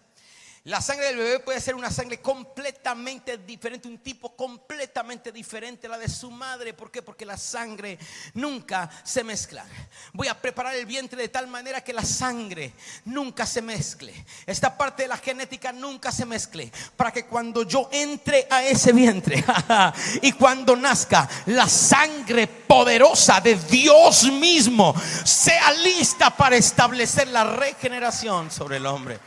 La 0.65 0.82
sangre 0.82 1.06
del 1.06 1.17
bebé 1.17 1.39
puede 1.41 1.62
ser 1.62 1.75
una 1.75 1.91
sangre 1.91 2.19
completamente 2.19 3.38
diferente, 3.38 3.88
un 3.88 3.99
tipo 3.99 4.36
completamente 4.36 5.32
diferente 5.32 5.86
a 5.86 5.91
la 5.91 5.99
de 5.99 6.10
su 6.10 6.32
madre. 6.32 6.73
¿Por 6.73 6.89
qué? 6.89 7.04
Porque 7.04 7.23
la 7.23 7.38
sangre 7.38 7.99
nunca 8.34 8.89
se 9.04 9.23
mezcla. 9.23 9.63
Voy 10.12 10.28
a 10.28 10.41
preparar 10.41 10.73
el 10.73 10.88
vientre 10.88 11.21
de 11.21 11.30
tal 11.30 11.45
manera 11.45 11.84
que 11.84 11.93
la 11.93 12.04
sangre 12.04 12.73
nunca 13.06 13.45
se 13.45 13.62
mezcle. 13.62 14.25
Esta 14.47 14.75
parte 14.75 15.04
de 15.04 15.10
la 15.10 15.17
genética 15.17 15.71
nunca 15.71 16.12
se 16.12 16.25
mezcle. 16.25 16.71
Para 16.97 17.13
que 17.13 17.28
cuando 17.28 17.62
yo 17.62 17.88
entre 17.91 18.47
a 18.49 18.63
ese 18.63 18.91
vientre 18.91 19.45
y 20.23 20.32
cuando 20.32 20.75
nazca, 20.75 21.30
la 21.45 21.69
sangre 21.69 22.47
poderosa 22.47 23.39
de 23.39 23.54
Dios 23.54 24.23
mismo 24.32 24.95
sea 25.23 25.71
lista 25.73 26.36
para 26.36 26.56
establecer 26.56 27.28
la 27.28 27.43
regeneración 27.43 28.49
sobre 28.49 28.78
el 28.78 28.88
hombre. 28.88 29.19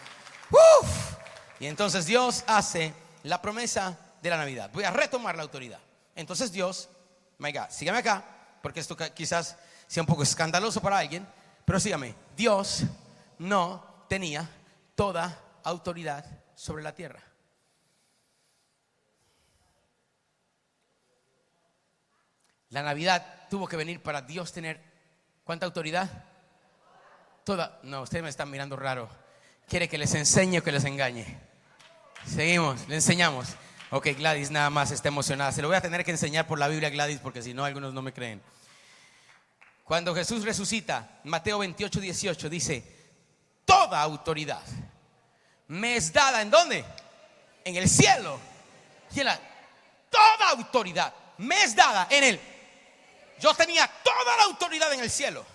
Uf. 0.51 1.18
Y 1.61 1.67
entonces 1.67 2.07
Dios 2.07 2.45
hace 2.47 2.95
la 3.25 3.43
promesa 3.43 3.99
de 4.23 4.31
la 4.31 4.37
Navidad. 4.37 4.71
Voy 4.73 4.85
a 4.85 4.91
retomar 4.91 5.37
la 5.37 5.43
autoridad. 5.43 5.81
Entonces 6.15 6.53
Dios, 6.53 6.89
my 7.39 7.53
God, 7.53 7.71
sígame 7.71 7.99
acá, 7.99 8.25
porque 8.63 8.81
esto 8.81 8.97
quizás 9.15 9.57
sea 9.87 10.03
un 10.03 10.07
poco 10.07 10.23
escandaloso 10.23 10.81
para 10.81 10.99
alguien, 10.99 11.27
pero 11.65 11.81
sígame. 11.81 12.15
Dios 12.37 12.83
no 13.39 14.05
tenía 14.09 14.49
toda 14.95 15.39
autoridad 15.65 16.25
sobre 16.55 16.83
la 16.83 16.95
tierra. 16.95 17.23
La 22.71 22.83
Navidad 22.83 23.47
tuvo 23.49 23.67
que 23.67 23.77
venir 23.77 24.03
para 24.03 24.23
Dios 24.23 24.53
tener 24.53 24.83
¿cuánta 25.45 25.65
autoridad? 25.65 26.11
Toda. 27.45 27.81
No, 27.83 28.03
ustedes 28.03 28.23
me 28.23 28.29
están 28.29 28.51
mirando 28.51 28.77
raro. 28.77 29.09
¿Quiere 29.67 29.89
que 29.89 29.97
les 29.97 30.15
enseñe 30.15 30.59
o 30.59 30.63
que 30.63 30.73
les 30.73 30.85
engañe? 30.85 31.48
Seguimos, 32.29 32.87
le 32.89 32.97
enseñamos. 32.97 33.49
Ok, 33.91 34.09
Gladys 34.19 34.51
nada 34.51 34.69
más 34.69 34.91
está 34.91 35.09
emocionada. 35.09 35.51
Se 35.51 35.63
lo 35.63 35.69
voy 35.69 35.77
a 35.77 35.81
tener 35.81 36.05
que 36.05 36.11
enseñar 36.11 36.47
por 36.47 36.59
la 36.59 36.69
Biblia, 36.69 36.91
Gladys, 36.91 37.21
porque 37.21 37.43
si 37.43 37.55
no, 37.55 37.65
algunos 37.65 37.95
no 37.95 38.03
me 38.03 38.13
creen. 38.13 38.43
Cuando 39.85 40.15
Jesús 40.15 40.45
resucita, 40.45 41.21
Mateo 41.25 41.59
28, 41.59 42.01
18, 42.01 42.51
dice, 42.51 42.85
toda 43.65 44.03
autoridad 44.03 44.63
me 45.69 45.97
es 45.97 46.13
dada 46.13 46.43
en 46.43 46.51
dónde? 46.51 46.85
En 47.65 47.77
el 47.77 47.89
cielo. 47.89 48.39
Y 49.15 49.23
la, 49.23 49.41
toda 50.11 50.51
autoridad 50.51 51.15
me 51.39 51.63
es 51.63 51.75
dada 51.75 52.09
en 52.11 52.25
él. 52.25 52.41
Yo 53.41 53.55
tenía 53.55 53.91
toda 54.03 54.37
la 54.37 54.45
autoridad 54.45 54.93
en 54.93 55.01
el 55.01 55.11
cielo. 55.11 55.47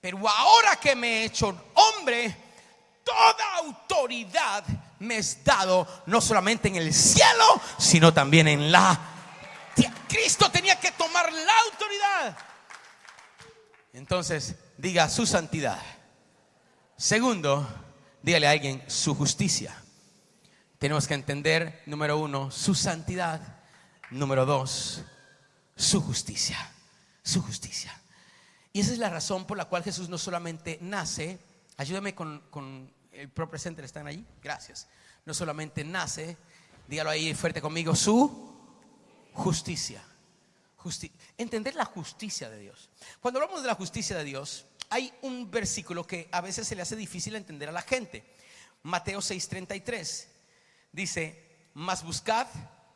Pero 0.00 0.28
ahora 0.28 0.74
que 0.76 0.96
me 0.96 1.08
he 1.08 1.24
hecho 1.26 1.70
hombre, 1.74 2.34
toda 3.04 3.56
autoridad 3.58 4.64
me 5.00 5.18
es 5.18 5.42
dado 5.44 5.86
no 6.06 6.20
solamente 6.20 6.68
en 6.68 6.76
el 6.76 6.94
cielo, 6.94 7.60
sino 7.78 8.14
también 8.14 8.48
en 8.48 8.70
la 8.70 9.10
Cristo 10.10 10.50
tenía 10.50 10.78
que 10.78 10.90
tomar 10.92 11.32
la 11.32 11.58
autoridad. 11.70 12.38
Entonces, 13.92 14.56
diga 14.76 15.08
su 15.08 15.24
santidad. 15.24 15.80
Segundo, 16.96 17.66
dígale 18.20 18.48
a 18.48 18.50
alguien 18.50 18.82
su 18.88 19.14
justicia. 19.14 19.74
Tenemos 20.78 21.06
que 21.06 21.14
entender, 21.14 21.82
número 21.86 22.18
uno, 22.18 22.50
su 22.50 22.74
santidad. 22.74 23.60
Número 24.10 24.44
dos, 24.46 25.02
su 25.76 26.02
justicia. 26.02 26.58
Su 27.22 27.40
justicia. 27.42 27.96
Y 28.72 28.80
esa 28.80 28.92
es 28.92 28.98
la 28.98 29.10
razón 29.10 29.46
por 29.46 29.56
la 29.56 29.66
cual 29.66 29.84
Jesús 29.84 30.08
no 30.08 30.18
solamente 30.18 30.78
nace, 30.80 31.38
ayúdame 31.76 32.14
con 32.14 32.90
el 33.20 33.28
Pro 33.28 33.50
Presenter 33.50 33.84
están 33.84 34.06
allí, 34.06 34.24
gracias. 34.42 34.88
No 35.26 35.34
solamente 35.34 35.84
nace, 35.84 36.38
dígalo 36.88 37.10
ahí 37.10 37.34
fuerte 37.34 37.60
conmigo, 37.60 37.94
su 37.94 38.50
justicia. 39.34 40.02
entender 41.36 41.74
la 41.74 41.84
justicia 41.84 42.48
de 42.48 42.58
Dios. 42.58 42.88
Cuando 43.20 43.38
hablamos 43.38 43.60
de 43.60 43.68
la 43.68 43.74
justicia 43.74 44.16
de 44.16 44.24
Dios, 44.24 44.64
hay 44.88 45.12
un 45.20 45.50
versículo 45.50 46.06
que 46.06 46.30
a 46.32 46.40
veces 46.40 46.66
se 46.66 46.74
le 46.74 46.80
hace 46.80 46.96
difícil 46.96 47.36
entender 47.36 47.68
a 47.68 47.72
la 47.72 47.82
gente. 47.82 48.24
Mateo 48.82 49.20
6:33 49.20 50.26
dice, 50.90 51.68
mas 51.74 52.02
buscad, 52.02 52.46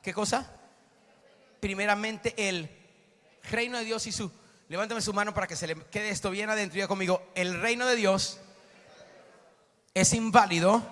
¿qué 0.02 0.14
cosa? 0.14 0.50
Primeramente 1.60 2.34
el 2.48 2.70
reino 3.50 3.78
de 3.78 3.84
Dios 3.84 4.06
y 4.06 4.12
su... 4.12 4.32
Levántame 4.70 5.02
su 5.02 5.12
mano 5.12 5.34
para 5.34 5.46
que 5.46 5.56
se 5.56 5.66
le 5.66 5.76
quede 5.88 6.08
esto 6.08 6.30
bien 6.30 6.48
adentro. 6.48 6.82
Y 6.82 6.86
conmigo, 6.86 7.30
el 7.34 7.60
reino 7.60 7.86
de 7.86 7.96
Dios 7.96 8.40
es 9.94 10.12
inválido 10.12 10.82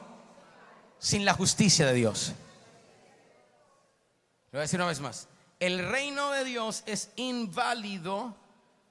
sin 0.99 1.25
la 1.25 1.35
justicia 1.35 1.85
de 1.87 1.95
Dios. 1.95 2.33
Lo 4.53 4.59
voy 4.59 4.61
a 4.61 4.63
decir 4.63 4.79
una 4.79 4.89
vez 4.89 5.01
más. 5.01 5.27
El 5.59 5.89
reino 5.89 6.31
de 6.31 6.45
Dios 6.45 6.85
es 6.87 7.11
inválido 7.17 8.37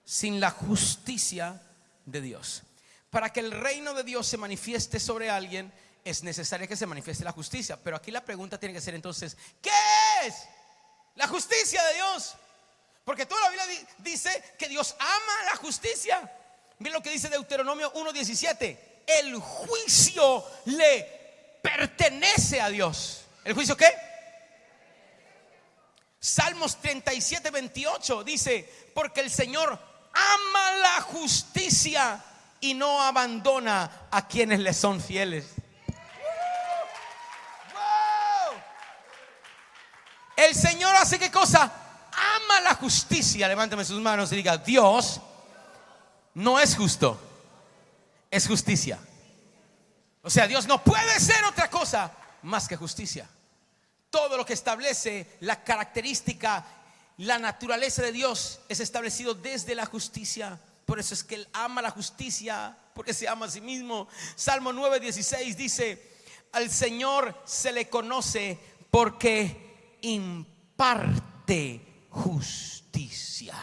sin 0.03 0.39
la 0.39 0.51
justicia 0.51 1.61
de 2.05 2.21
Dios. 2.21 2.63
Para 3.09 3.31
que 3.31 3.39
el 3.39 3.51
reino 3.51 3.93
de 3.93 4.03
Dios 4.03 4.27
se 4.27 4.37
manifieste 4.37 4.99
sobre 4.99 5.29
alguien, 5.29 5.71
es 6.03 6.23
necesario 6.23 6.67
que 6.67 6.75
se 6.75 6.87
manifieste 6.87 7.23
la 7.23 7.31
justicia. 7.31 7.77
Pero 7.81 7.95
aquí 7.95 8.11
la 8.11 8.23
pregunta 8.23 8.59
tiene 8.59 8.73
que 8.73 8.81
ser 8.81 8.95
entonces, 8.95 9.37
¿qué 9.61 9.69
es 10.25 10.35
la 11.15 11.27
justicia 11.27 11.81
de 11.83 11.93
Dios? 11.93 12.35
Porque 13.05 13.25
toda 13.25 13.41
la 13.41 13.49
Biblia 13.49 13.87
dice 13.99 14.55
que 14.57 14.67
Dios 14.67 14.95
ama 14.99 15.45
la 15.51 15.55
justicia. 15.57 16.29
Miren 16.79 16.93
lo 16.93 17.01
que 17.01 17.11
dice 17.11 17.29
Deuteronomio 17.29 17.93
1.17 17.93 18.90
el 19.05 19.35
juicio 19.35 20.43
le 20.65 21.59
pertenece 21.61 22.61
a 22.61 22.69
Dios. 22.69 23.25
¿El 23.43 23.53
juicio 23.53 23.75
qué? 23.75 23.91
Salmos 26.19 26.77
37, 26.77 27.49
28 27.49 28.23
dice, 28.23 28.91
porque 28.93 29.21
el 29.21 29.31
Señor 29.31 29.69
ama 30.13 30.71
la 30.81 31.01
justicia 31.01 32.23
y 32.59 32.75
no 32.75 33.01
abandona 33.01 34.07
a 34.11 34.27
quienes 34.27 34.59
le 34.59 34.73
son 34.73 35.01
fieles. 35.01 35.45
El 40.35 40.55
Señor 40.55 40.95
hace 40.95 41.19
qué 41.19 41.29
cosa? 41.29 41.71
Ama 42.11 42.61
la 42.61 42.75
justicia. 42.75 43.47
Levántame 43.47 43.85
sus 43.85 43.99
manos 43.99 44.31
y 44.31 44.35
diga, 44.35 44.57
Dios 44.57 45.21
no 46.33 46.59
es 46.59 46.75
justo, 46.75 47.19
es 48.31 48.47
justicia. 48.47 48.97
O 50.23 50.29
sea, 50.29 50.47
Dios 50.47 50.65
no 50.67 50.83
puede 50.83 51.19
ser 51.19 51.43
otra 51.43 51.69
cosa 51.69 52.11
más 52.43 52.67
que 52.67 52.77
justicia. 52.77 53.29
Todo 54.09 54.37
lo 54.37 54.45
que 54.45 54.53
establece 54.53 55.37
la 55.41 55.63
característica, 55.63 56.65
la 57.17 57.37
naturaleza 57.37 58.01
de 58.01 58.11
Dios 58.11 58.61
es 58.69 58.79
establecido 58.79 59.33
desde 59.33 59.75
la 59.75 59.85
justicia. 59.85 60.59
Por 60.85 60.99
eso 60.99 61.13
es 61.13 61.23
que 61.23 61.35
Él 61.35 61.47
ama 61.53 61.81
la 61.81 61.91
justicia, 61.91 62.77
porque 62.93 63.13
se 63.13 63.27
ama 63.27 63.45
a 63.45 63.51
sí 63.51 63.61
mismo. 63.61 64.07
Salmo 64.35 64.71
9:16 64.71 65.55
dice, 65.55 66.11
al 66.53 66.69
Señor 66.69 67.37
se 67.45 67.71
le 67.71 67.89
conoce 67.89 68.59
porque 68.89 69.97
imparte 70.01 71.81
justicia. 72.09 73.55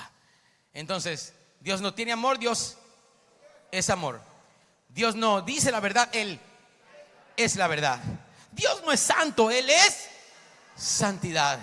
Entonces, 0.72 1.34
Dios 1.60 1.80
no 1.80 1.94
tiene 1.94 2.12
amor, 2.12 2.38
Dios 2.38 2.78
es 3.70 3.90
amor. 3.90 4.27
Dios 4.88 5.14
no 5.14 5.42
dice 5.42 5.70
la 5.70 5.80
verdad, 5.80 6.08
Él 6.12 6.40
es 7.36 7.56
la 7.56 7.68
verdad. 7.68 8.00
Dios 8.52 8.82
no 8.84 8.92
es 8.92 9.00
santo, 9.00 9.50
Él 9.50 9.68
es 9.70 10.08
santidad. 10.76 11.58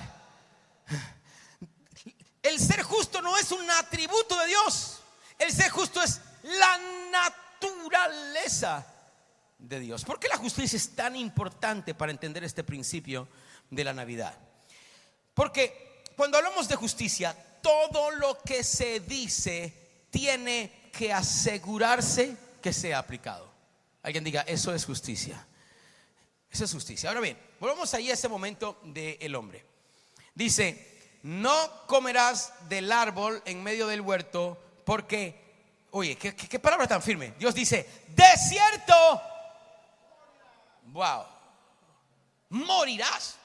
El 2.42 2.60
ser 2.60 2.84
justo 2.84 3.22
no 3.22 3.36
es 3.38 3.52
un 3.52 3.70
atributo 3.72 4.40
de 4.40 4.48
Dios. 4.48 5.00
El 5.40 5.52
ser 5.52 5.70
justo 5.72 6.02
es 6.02 6.22
la 6.44 6.80
naturaleza 7.12 8.86
de 9.58 9.80
Dios. 9.80 10.06
¿Por 10.06 10.20
qué 10.20 10.28
la 10.28 10.38
justicia 10.38 10.78
es 10.78 10.96
tan 10.96 11.16
importante 11.16 11.96
para 11.96 12.12
entender 12.12 12.44
este 12.44 12.64
principio 12.64 13.28
de 13.70 13.84
la 13.84 13.94
Navidad? 13.94 14.38
Porque 15.34 16.04
cuando 16.16 16.38
hablamos 16.38 16.68
de 16.68 16.76
justicia, 16.76 17.36
todo 17.62 18.12
lo 18.12 18.40
que 18.42 18.64
se 18.64 19.00
dice 19.00 20.06
tiene 20.12 20.90
que 20.94 21.12
asegurarse 21.12 22.38
que 22.65 22.73
sea 22.73 22.97
aplicado. 22.97 23.47
Alguien 24.01 24.23
diga, 24.23 24.41
eso 24.41 24.73
es 24.73 24.86
justicia. 24.86 25.45
Eso 26.49 26.65
es 26.65 26.73
justicia. 26.73 27.10
Ahora 27.10 27.21
bien, 27.21 27.38
volvamos 27.60 27.93
ahí 27.93 28.10
a 28.10 28.15
ese 28.15 28.28
momento 28.28 28.80
del 28.86 29.36
hombre. 29.36 29.63
Dice, 30.34 31.19
no 31.21 31.86
comerás 31.86 32.54
del 32.67 32.91
árbol 32.91 33.39
en 33.45 33.62
medio 33.62 33.86
del 33.86 34.01
huerto 34.01 34.60
porque, 34.84 35.86
oye, 35.91 36.15
¿qué, 36.17 36.36
qué 36.36 36.58
palabra 36.58 36.88
tan 36.88 37.04
firme? 37.04 37.36
Dios 37.38 37.54
dice, 37.54 37.88
desierto, 38.08 39.21
wow, 40.86 41.23
morirás. 42.49 43.36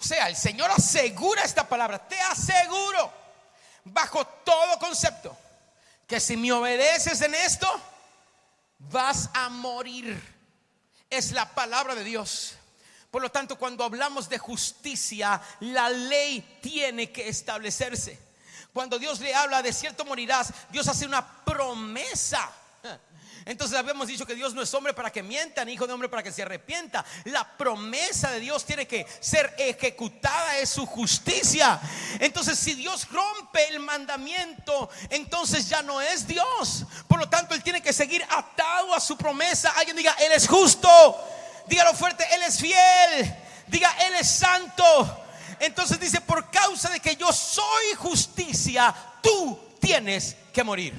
O 0.00 0.02
sea, 0.02 0.26
el 0.26 0.34
Señor 0.34 0.72
asegura 0.72 1.42
esta 1.42 1.68
palabra, 1.68 2.00
te 2.00 2.18
aseguro, 2.18 3.12
bajo 3.84 4.26
todo 4.26 4.76
concepto, 4.80 5.38
que 6.04 6.18
si 6.18 6.36
me 6.36 6.50
obedeces 6.50 7.20
en 7.20 7.36
esto, 7.36 7.93
vas 8.90 9.30
a 9.34 9.48
morir 9.48 10.20
es 11.10 11.32
la 11.32 11.54
palabra 11.54 11.94
de 11.94 12.04
Dios. 12.04 12.56
Por 13.10 13.22
lo 13.22 13.30
tanto, 13.30 13.56
cuando 13.56 13.84
hablamos 13.84 14.28
de 14.28 14.38
justicia, 14.38 15.40
la 15.60 15.88
ley 15.88 16.58
tiene 16.60 17.12
que 17.12 17.28
establecerse. 17.28 18.18
Cuando 18.72 18.98
Dios 18.98 19.20
le 19.20 19.32
habla 19.34 19.62
de 19.62 19.72
cierto 19.72 20.04
morirás, 20.04 20.52
Dios 20.70 20.88
hace 20.88 21.06
una 21.06 21.44
promesa. 21.44 22.50
Entonces 23.46 23.76
habíamos 23.76 24.08
dicho 24.08 24.24
que 24.24 24.34
Dios 24.34 24.54
no 24.54 24.62
es 24.62 24.72
hombre 24.72 24.94
para 24.94 25.12
que 25.12 25.22
mienta, 25.22 25.64
ni 25.64 25.74
hijo 25.74 25.86
de 25.86 25.92
hombre 25.92 26.08
para 26.08 26.22
que 26.22 26.32
se 26.32 26.42
arrepienta. 26.42 27.04
La 27.24 27.56
promesa 27.56 28.30
de 28.30 28.40
Dios 28.40 28.64
tiene 28.64 28.86
que 28.86 29.06
ser 29.20 29.54
ejecutada, 29.58 30.58
es 30.58 30.70
su 30.70 30.86
justicia. 30.86 31.78
Entonces 32.20 32.58
si 32.58 32.74
Dios 32.74 33.06
rompe 33.10 33.68
el 33.68 33.80
mandamiento, 33.80 34.88
entonces 35.10 35.68
ya 35.68 35.82
no 35.82 36.00
es 36.00 36.26
Dios. 36.26 36.84
Por 37.06 37.18
lo 37.18 37.28
tanto, 37.28 37.54
Él 37.54 37.62
tiene 37.62 37.82
que 37.82 37.92
seguir 37.92 38.24
atado 38.30 38.94
a 38.94 39.00
su 39.00 39.16
promesa. 39.16 39.72
Alguien 39.76 39.96
diga, 39.96 40.16
Él 40.20 40.32
es 40.32 40.48
justo. 40.48 40.88
Dígalo 41.66 41.94
fuerte, 41.94 42.26
Él 42.34 42.42
es 42.42 42.58
fiel. 42.58 43.36
Diga, 43.66 43.94
Él 44.06 44.14
es 44.14 44.28
santo. 44.28 45.24
Entonces 45.60 46.00
dice, 46.00 46.20
por 46.20 46.50
causa 46.50 46.90
de 46.90 47.00
que 47.00 47.16
yo 47.16 47.32
soy 47.32 47.94
justicia, 47.96 48.94
tú 49.22 49.58
tienes 49.80 50.36
que 50.52 50.64
morir. 50.64 50.94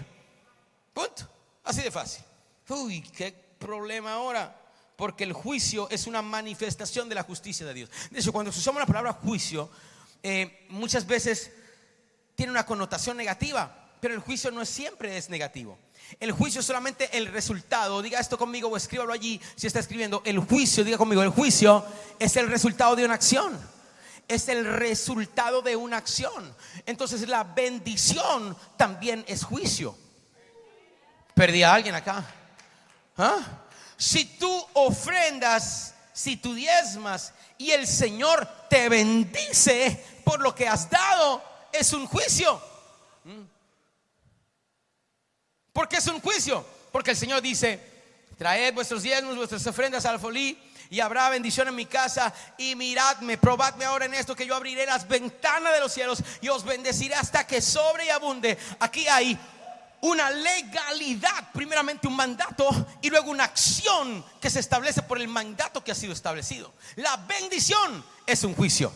Punto. 0.93 1.27
Así 1.63 1.81
de 1.81 1.91
fácil. 1.91 2.24
Uy, 2.69 3.01
qué 3.01 3.31
problema 3.59 4.13
ahora. 4.13 4.61
Porque 4.95 5.25
el 5.25 5.33
juicio 5.33 5.89
es 5.89 6.07
una 6.07 6.21
manifestación 6.21 7.09
de 7.09 7.15
la 7.15 7.23
justicia 7.23 7.65
de 7.65 7.73
Dios. 7.73 7.89
De 8.11 8.19
hecho, 8.19 8.31
cuando 8.31 8.49
usamos 8.49 8.79
la 8.79 8.85
palabra 8.85 9.13
juicio, 9.13 9.69
eh, 10.23 10.65
muchas 10.69 11.05
veces 11.05 11.51
tiene 12.35 12.51
una 12.51 12.65
connotación 12.65 13.17
negativa, 13.17 13.89
pero 13.99 14.13
el 14.13 14.21
juicio 14.21 14.51
no 14.51 14.63
siempre 14.65 15.17
es 15.17 15.29
negativo. 15.29 15.77
El 16.19 16.31
juicio 16.31 16.61
es 16.61 16.65
solamente 16.65 17.17
el 17.17 17.27
resultado. 17.27 18.01
Diga 18.01 18.19
esto 18.19 18.37
conmigo 18.37 18.69
o 18.69 18.77
escríbalo 18.77 19.11
allí 19.11 19.41
si 19.55 19.67
está 19.67 19.79
escribiendo. 19.79 20.21
El 20.25 20.39
juicio, 20.39 20.83
diga 20.83 20.97
conmigo, 20.97 21.23
el 21.23 21.29
juicio 21.29 21.85
es 22.19 22.35
el 22.37 22.47
resultado 22.47 22.95
de 22.95 23.05
una 23.05 23.15
acción. 23.15 23.59
Es 24.27 24.47
el 24.47 24.65
resultado 24.65 25.61
de 25.61 25.75
una 25.75 25.97
acción. 25.97 26.55
Entonces 26.85 27.27
la 27.27 27.43
bendición 27.43 28.55
también 28.77 29.25
es 29.27 29.43
juicio. 29.43 29.97
Perdí 31.33 31.63
a 31.63 31.73
alguien 31.73 31.95
acá. 31.95 32.25
¿Ah? 33.17 33.39
Si 33.97 34.25
tú 34.37 34.67
ofrendas, 34.73 35.93
si 36.13 36.37
tú 36.37 36.53
diezmas 36.53 37.33
y 37.57 37.71
el 37.71 37.87
Señor 37.87 38.47
te 38.69 38.89
bendice 38.89 40.03
por 40.23 40.41
lo 40.41 40.53
que 40.53 40.67
has 40.67 40.89
dado, 40.89 41.41
es 41.71 41.93
un 41.93 42.07
juicio. 42.07 42.61
¿Mm? 43.23 43.43
¿Por 45.71 45.87
qué 45.87 45.97
es 45.97 46.07
un 46.07 46.19
juicio? 46.21 46.65
Porque 46.91 47.11
el 47.11 47.17
Señor 47.17 47.41
dice, 47.41 47.79
traed 48.37 48.73
vuestros 48.73 49.03
diezmos, 49.03 49.35
vuestras 49.35 49.65
ofrendas 49.67 50.05
al 50.05 50.19
folí 50.19 50.57
y 50.89 50.99
habrá 50.99 51.29
bendición 51.29 51.67
en 51.67 51.75
mi 51.75 51.85
casa 51.85 52.33
y 52.57 52.75
miradme, 52.75 53.37
probadme 53.37 53.85
ahora 53.85 54.05
en 54.05 54.13
esto 54.13 54.35
que 54.35 54.45
yo 54.45 54.55
abriré 54.55 54.85
las 54.85 55.07
ventanas 55.07 55.73
de 55.73 55.79
los 55.79 55.91
cielos 55.91 56.23
y 56.41 56.49
os 56.49 56.63
bendeciré 56.63 57.15
hasta 57.15 57.47
que 57.47 57.61
sobre 57.61 58.05
y 58.05 58.09
abunde. 58.09 58.57
Aquí 58.79 59.07
hay 59.07 59.37
una 60.01 60.29
legalidad, 60.29 61.51
primeramente 61.53 62.07
un 62.07 62.15
mandato 62.15 62.69
y 63.01 63.09
luego 63.09 63.31
una 63.31 63.45
acción 63.45 64.23
que 64.39 64.49
se 64.49 64.59
establece 64.59 65.01
por 65.01 65.19
el 65.19 65.27
mandato 65.27 65.83
que 65.83 65.91
ha 65.91 65.95
sido 65.95 66.13
establecido. 66.13 66.73
La 66.95 67.17
bendición 67.17 68.03
es 68.25 68.43
un 68.43 68.55
juicio, 68.55 68.91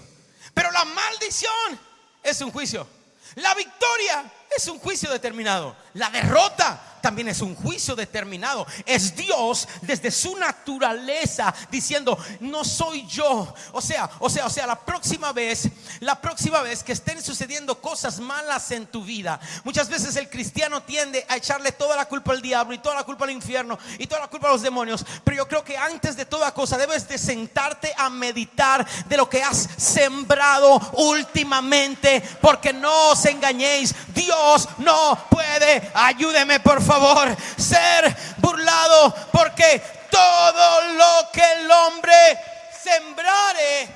pero 0.53 0.71
la 0.71 0.85
maldición 0.85 1.79
es 2.23 2.41
un 2.41 2.51
juicio. 2.51 2.87
La 3.35 3.53
victoria 3.53 4.31
es 4.55 4.67
un 4.67 4.79
juicio 4.79 5.11
determinado. 5.11 5.75
La 5.93 6.09
derrota 6.09 6.81
también 7.01 7.29
es 7.29 7.41
un 7.41 7.55
juicio 7.55 7.95
determinado. 7.95 8.65
Es 8.85 9.15
Dios 9.15 9.67
desde 9.81 10.11
su 10.11 10.35
naturaleza 10.37 11.53
diciendo, 11.71 12.17
no 12.41 12.63
soy 12.63 13.07
yo. 13.07 13.53
O 13.71 13.81
sea, 13.81 14.09
o 14.19 14.29
sea, 14.29 14.45
o 14.45 14.49
sea, 14.49 14.67
la 14.67 14.79
próxima 14.79 15.31
vez, 15.31 15.69
la 16.01 16.19
próxima 16.19 16.61
vez 16.61 16.83
que 16.83 16.91
estén 16.91 17.21
sucediendo 17.21 17.79
cosas 17.81 18.19
malas 18.19 18.71
en 18.71 18.87
tu 18.87 19.03
vida, 19.03 19.39
muchas 19.63 19.89
veces 19.89 20.15
el 20.15 20.29
cristiano 20.29 20.83
tiende 20.83 21.25
a 21.29 21.37
echarle 21.37 21.71
toda 21.71 21.95
la 21.95 22.05
culpa 22.05 22.31
al 22.31 22.41
diablo 22.41 22.73
y 22.73 22.79
toda 22.79 22.95
la 22.95 23.03
culpa 23.03 23.25
al 23.25 23.31
infierno 23.31 23.77
y 23.97 24.07
toda 24.07 24.21
la 24.21 24.27
culpa 24.27 24.49
a 24.49 24.51
los 24.51 24.61
demonios. 24.61 25.05
Pero 25.23 25.37
yo 25.37 25.47
creo 25.47 25.63
que 25.63 25.77
antes 25.77 26.15
de 26.15 26.25
toda 26.25 26.53
cosa 26.53 26.77
debes 26.77 27.07
de 27.07 27.17
sentarte 27.17 27.93
a 27.97 28.09
meditar 28.09 28.85
de 29.07 29.17
lo 29.17 29.29
que 29.29 29.43
has 29.43 29.69
sembrado 29.77 30.79
últimamente, 30.93 32.21
porque 32.41 32.73
no 32.73 33.11
os 33.11 33.25
engañéis, 33.25 33.95
Dios 34.13 34.38
no 34.77 35.27
puede, 35.29 35.91
ayúdeme 35.93 36.59
por 36.59 36.81
favor 36.81 37.35
ser 37.57 38.15
burlado, 38.37 39.13
porque 39.31 39.79
todo 40.09 40.81
lo 40.93 41.31
que 41.31 41.51
el 41.53 41.71
hombre 41.71 42.39
sembrare, 42.81 43.89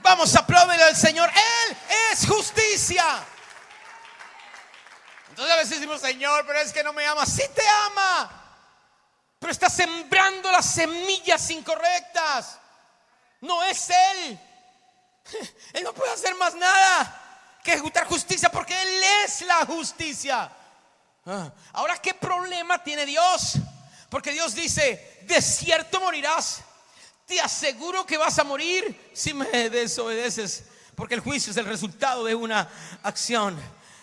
vamos 0.00 0.34
a 0.34 0.40
aplaudir 0.40 0.82
al 0.82 0.96
Señor, 0.96 1.30
Él 1.30 1.76
es 2.12 2.26
justicia. 2.26 3.04
Entonces 5.30 5.52
a 5.52 5.58
veces 5.58 5.70
decimos, 5.80 6.00
Señor, 6.00 6.44
pero 6.46 6.60
es 6.60 6.72
que 6.72 6.84
no 6.84 6.92
me 6.92 7.04
ama. 7.06 7.26
Sí 7.26 7.42
te 7.54 7.66
ama, 7.86 8.30
pero 9.38 9.52
está 9.52 9.68
sembrando 9.68 10.50
las 10.52 10.66
semillas 10.66 11.50
incorrectas. 11.50 12.58
No 13.40 13.62
es 13.64 13.90
Él. 13.90 14.40
Él 15.72 15.82
no 15.82 15.92
puede 15.92 16.12
hacer 16.12 16.34
más 16.36 16.54
nada 16.54 17.23
que 17.64 17.72
ejecutar 17.72 18.06
justicia 18.06 18.50
porque 18.50 18.80
Él 18.80 19.02
es 19.24 19.40
la 19.40 19.64
justicia. 19.64 20.52
Ah, 21.24 21.50
ahora, 21.72 21.96
¿qué 21.96 22.12
problema 22.12 22.84
tiene 22.84 23.06
Dios? 23.06 23.54
Porque 24.10 24.32
Dios 24.32 24.54
dice, 24.54 25.22
de 25.22 25.40
cierto 25.40 25.98
morirás. 25.98 26.60
Te 27.24 27.40
aseguro 27.40 28.04
que 28.04 28.18
vas 28.18 28.38
a 28.38 28.44
morir 28.44 29.10
si 29.14 29.32
me 29.32 29.70
desobedeces. 29.70 30.64
porque 30.94 31.14
el 31.14 31.20
juicio 31.20 31.50
es 31.50 31.56
el 31.56 31.64
resultado 31.64 32.24
de 32.24 32.34
una 32.34 32.68
acción. 33.02 33.58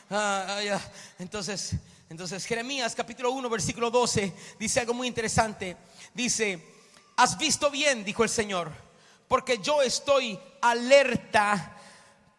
Ah, 0.09 0.59
ah, 0.59 0.81
entonces, 1.19 1.73
entonces 2.09 2.43
Jeremías 2.45 2.95
capítulo 2.95 3.31
1 3.31 3.47
versículo 3.47 3.91
12 3.91 4.33
dice 4.59 4.79
algo 4.79 4.95
muy 4.95 5.07
interesante. 5.07 5.77
Dice, 6.15 6.67
has 7.15 7.37
visto 7.37 7.69
bien, 7.69 8.03
dijo 8.03 8.23
el 8.23 8.29
Señor, 8.29 8.71
porque 9.27 9.59
yo 9.59 9.83
estoy 9.83 10.39
alerta 10.61 11.77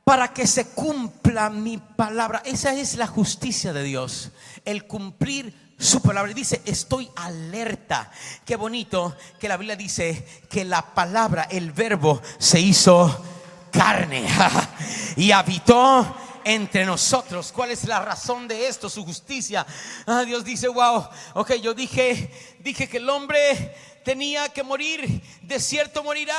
para 0.05 0.33
que 0.33 0.47
se 0.47 0.69
cumpla 0.69 1.51
mi 1.51 1.79
palabra. 1.79 2.43
Esa 2.45 2.75
es 2.75 2.97
la 2.97 3.07
justicia 3.07 3.73
de 3.73 3.83
Dios, 3.83 4.31
el 4.65 4.87
cumplir 4.87 5.75
su 5.79 6.01
palabra. 6.01 6.33
Dice, 6.33 6.63
estoy 6.65 7.11
alerta. 7.17 8.11
Qué 8.45 8.57
bonito 8.57 9.17
que 9.39 9.49
la 9.49 9.57
Biblia 9.57 9.77
dice 9.77 10.27
que 10.49 10.65
la 10.65 10.83
palabra, 10.95 11.45
el 11.51 11.73
verbo, 11.73 12.21
se 12.39 12.61
hizo 12.61 13.25
carne 13.71 14.27
y 15.17 15.31
habitó 15.31 16.17
entre 16.45 16.85
nosotros. 16.85 17.53
¿Cuál 17.53 17.71
es 17.71 17.85
la 17.85 18.01
razón 18.01 18.49
de 18.49 18.69
esto? 18.69 18.89
Su 18.89 19.05
justicia. 19.05 19.67
Ah, 20.07 20.25
Dios 20.25 20.45
dice, 20.45 20.69
wow, 20.69 21.09
ok, 21.35 21.55
yo 21.55 21.75
dije, 21.75 22.31
dije 22.61 22.89
que 22.89 22.99
el 22.99 23.09
hombre 23.09 23.77
tenía 24.05 24.49
que 24.49 24.63
morir, 24.63 25.23
de 25.43 25.61
cierto 25.61 26.03
morirá, 26.03 26.35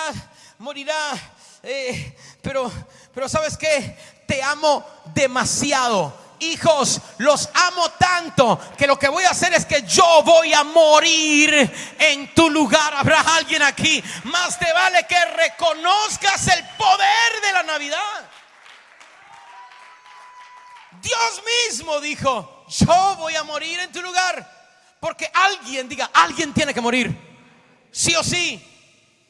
morirá. 0.59 0.95
Eh, 1.63 2.17
pero, 2.41 2.71
pero 3.13 3.29
sabes 3.29 3.57
que 3.57 3.97
te 4.27 4.43
amo 4.43 4.85
demasiado 5.13 6.23
hijos, 6.43 6.99
los 7.19 7.49
amo 7.53 7.89
tanto 7.91 8.59
que 8.77 8.87
lo 8.87 8.99
que 8.99 9.07
voy 9.07 9.23
a 9.23 9.31
hacer 9.31 9.53
es 9.53 9.65
que 9.65 9.83
yo 9.83 10.21
voy 10.23 10.53
a 10.53 10.63
morir 10.63 11.71
en 11.99 12.33
tu 12.33 12.49
lugar. 12.49 12.93
Habrá 12.95 13.21
alguien 13.21 13.61
aquí. 13.61 14.03
Más 14.25 14.59
te 14.59 14.71
vale 14.73 15.05
que 15.07 15.25
reconozcas 15.25 16.47
el 16.47 16.65
poder 16.77 17.41
de 17.41 17.53
la 17.53 17.63
Navidad. 17.63 18.29
Dios 21.01 21.43
mismo 21.69 21.99
dijo, 21.99 22.65
yo 22.67 23.15
voy 23.17 23.35
a 23.35 23.43
morir 23.43 23.79
en 23.79 23.91
tu 23.91 24.01
lugar. 24.01 24.51
Porque 24.99 25.29
alguien 25.33 25.89
diga, 25.89 26.09
alguien 26.13 26.53
tiene 26.53 26.73
que 26.73 26.81
morir. 26.81 27.17
Sí 27.91 28.15
o 28.15 28.23
sí. 28.23 28.61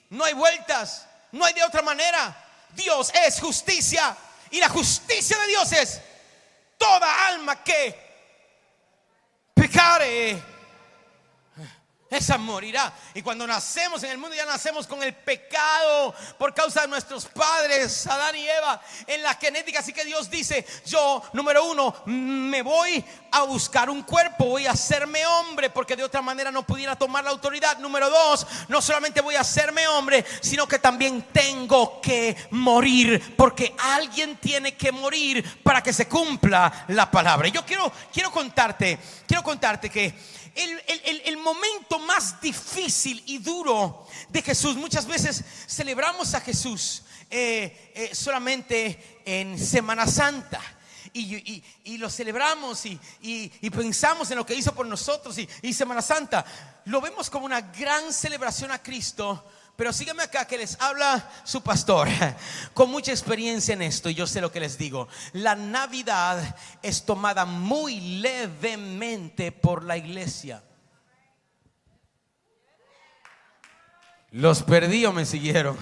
No 0.09 0.23
hay 0.23 0.33
vueltas. 0.33 1.07
No 1.33 1.43
hay 1.45 1.53
de 1.53 1.63
otra 1.63 1.81
manera. 1.81 2.35
Dios 2.69 3.11
es 3.25 3.39
justicia. 3.39 4.15
Y 4.51 4.59
la 4.59 4.69
justicia 4.69 5.37
de 5.39 5.47
Dios 5.47 5.71
es 5.73 6.01
toda 6.77 7.27
alma 7.27 7.63
que 7.63 7.99
pecare 9.53 10.53
esa 12.17 12.37
morirá. 12.37 12.93
Y 13.13 13.21
cuando 13.21 13.47
nacemos 13.47 14.03
en 14.03 14.11
el 14.11 14.17
mundo 14.17 14.35
ya 14.35 14.45
nacemos 14.45 14.85
con 14.85 15.01
el 15.01 15.15
pecado 15.15 16.13
por 16.37 16.53
causa 16.53 16.81
de 16.81 16.87
nuestros 16.87 17.25
padres, 17.25 18.05
Adán 18.07 18.35
y 18.35 18.47
Eva, 18.47 18.81
en 19.07 19.23
la 19.23 19.33
genética. 19.35 19.79
Así 19.79 19.93
que 19.93 20.05
Dios 20.05 20.29
dice, 20.29 20.65
yo, 20.85 21.23
número 21.33 21.65
uno, 21.65 22.03
me 22.05 22.61
voy 22.61 23.03
a 23.33 23.43
buscar 23.43 23.89
un 23.89 24.03
cuerpo, 24.03 24.45
voy 24.45 24.67
a 24.67 24.71
hacerme 24.71 25.25
hombre, 25.25 25.71
porque 25.71 25.95
de 25.95 26.03
otra 26.03 26.21
manera 26.21 26.51
no 26.51 26.65
pudiera 26.65 26.95
tomar 26.95 27.23
la 27.23 27.31
autoridad. 27.31 27.79
Número 27.79 28.07
dos, 28.07 28.45
no 28.67 28.79
solamente 28.79 29.21
voy 29.21 29.35
a 29.35 29.41
hacerme 29.41 29.87
hombre, 29.87 30.23
sino 30.39 30.67
que 30.67 30.77
también 30.77 31.25
tengo 31.33 31.99
que 31.99 32.37
morir, 32.51 33.35
porque 33.35 33.73
alguien 33.79 34.37
tiene 34.37 34.75
que 34.75 34.91
morir 34.91 35.43
para 35.63 35.81
que 35.81 35.91
se 35.91 36.07
cumpla 36.07 36.85
la 36.89 37.09
palabra. 37.09 37.47
Yo 37.47 37.65
quiero, 37.65 37.91
quiero 38.13 38.31
contarte, 38.31 38.99
quiero 39.25 39.41
contarte 39.41 39.89
que 39.89 40.13
el, 40.55 41.37
momento 41.37 41.99
más 41.99 42.39
difícil 42.39 43.21
y 43.25 43.39
duro 43.39 44.07
de 44.29 44.41
Jesús. 44.43 44.75
Muchas 44.75 45.07
veces 45.07 45.43
celebramos 45.67 46.35
a 46.35 46.41
Jesús 46.41 47.03
eh, 47.29 47.91
eh, 47.95 48.13
solamente 48.13 49.21
en 49.25 49.57
Semana 49.57 50.05
Santa. 50.05 50.61
Y, 51.11 51.97
lo 51.97 52.09
celebramos 52.09 52.85
y, 52.85 53.69
pensamos 53.69 54.31
en 54.31 54.37
lo 54.37 54.45
que 54.45 54.55
hizo 54.55 54.73
por 54.73 54.85
nosotros 54.85 55.37
y 55.37 55.73
Semana 55.73 56.01
Santa. 56.01 56.45
Lo 56.85 57.01
vemos 57.01 57.29
como 57.29 57.45
una 57.45 57.61
gran 57.61 58.13
celebración 58.13 58.71
a 58.71 58.81
Cristo 58.81 59.43
pero 59.75 59.91
sígueme 59.91 60.21
acá 60.23 60.45
que 60.45 60.57
les 60.57 60.79
habla 60.79 61.29
su 61.43 61.61
pastor 61.61 62.07
con 62.73 62.91
mucha 62.91 63.11
experiencia 63.11 63.73
en 63.73 63.81
esto 63.81 64.09
y 64.09 64.13
yo 64.13 64.27
sé 64.27 64.39
lo 64.39 64.51
que 64.51 64.59
les 64.59 64.77
digo. 64.77 65.07
La 65.33 65.55
Navidad 65.55 66.55
es 66.83 67.05
tomada 67.05 67.45
muy 67.45 67.99
levemente 67.99 69.51
por 69.51 69.83
la 69.83 69.97
iglesia. 69.97 70.63
Los 74.29 74.61
perdí 74.63 75.05
o 75.05 75.13
me 75.13 75.25
siguieron. 75.25 75.77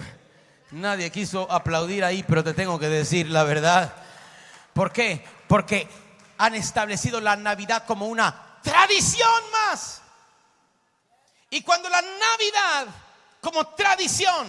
Nadie 0.71 1.11
quiso 1.11 1.51
aplaudir 1.51 2.05
ahí, 2.05 2.23
pero 2.23 2.45
te 2.45 2.53
tengo 2.53 2.79
que 2.79 2.87
decir 2.87 3.29
la 3.29 3.43
verdad. 3.43 3.93
¿Por 4.73 4.91
qué? 4.91 5.23
Porque 5.47 5.87
han 6.37 6.55
establecido 6.55 7.19
la 7.19 7.35
Navidad 7.35 7.85
como 7.85 8.07
una 8.07 8.59
tradición 8.63 9.51
más. 9.51 10.01
Y 11.49 11.61
cuando 11.61 11.89
la 11.89 12.01
Navidad 12.01 12.87
como 13.41 13.65
tradición 13.67 14.47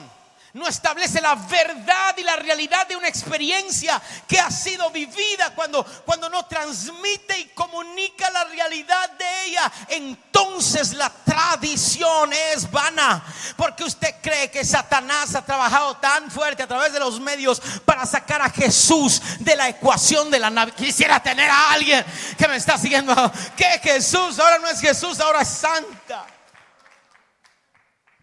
no 0.54 0.68
establece 0.68 1.20
la 1.20 1.34
verdad 1.34 2.14
y 2.18 2.22
la 2.22 2.36
realidad 2.36 2.86
de 2.86 2.96
una 2.96 3.08
experiencia 3.08 4.00
que 4.28 4.38
ha 4.38 4.50
sido 4.50 4.90
vivida 4.90 5.54
cuando, 5.54 5.82
cuando 6.04 6.28
no 6.28 6.44
transmite 6.44 7.38
y 7.38 7.44
comunica 7.48 8.30
la 8.30 8.44
realidad 8.44 9.10
de 9.12 9.44
ella, 9.46 9.72
entonces 9.88 10.92
la 10.92 11.08
tradición 11.08 12.32
es 12.52 12.70
vana. 12.70 13.24
Porque 13.56 13.84
usted 13.84 14.14
cree 14.20 14.50
que 14.50 14.64
Satanás 14.64 15.34
ha 15.34 15.44
trabajado 15.44 15.96
tan 15.96 16.30
fuerte 16.30 16.62
a 16.62 16.68
través 16.68 16.92
de 16.92 17.00
los 17.00 17.18
medios 17.18 17.60
para 17.86 18.04
sacar 18.04 18.42
a 18.42 18.50
Jesús 18.50 19.22
de 19.38 19.56
la 19.56 19.70
ecuación 19.70 20.30
de 20.30 20.38
la 20.38 20.50
Navidad. 20.50 20.76
Quisiera 20.76 21.22
tener 21.22 21.48
a 21.48 21.72
alguien 21.72 22.04
que 22.36 22.48
me 22.48 22.56
está 22.56 22.76
siguiendo. 22.76 23.12
Que 23.56 23.78
Jesús 23.82 24.38
ahora 24.38 24.58
no 24.58 24.68
es 24.68 24.80
Jesús, 24.80 25.20
ahora 25.20 25.42
es 25.42 25.48
Santa. 25.48 26.26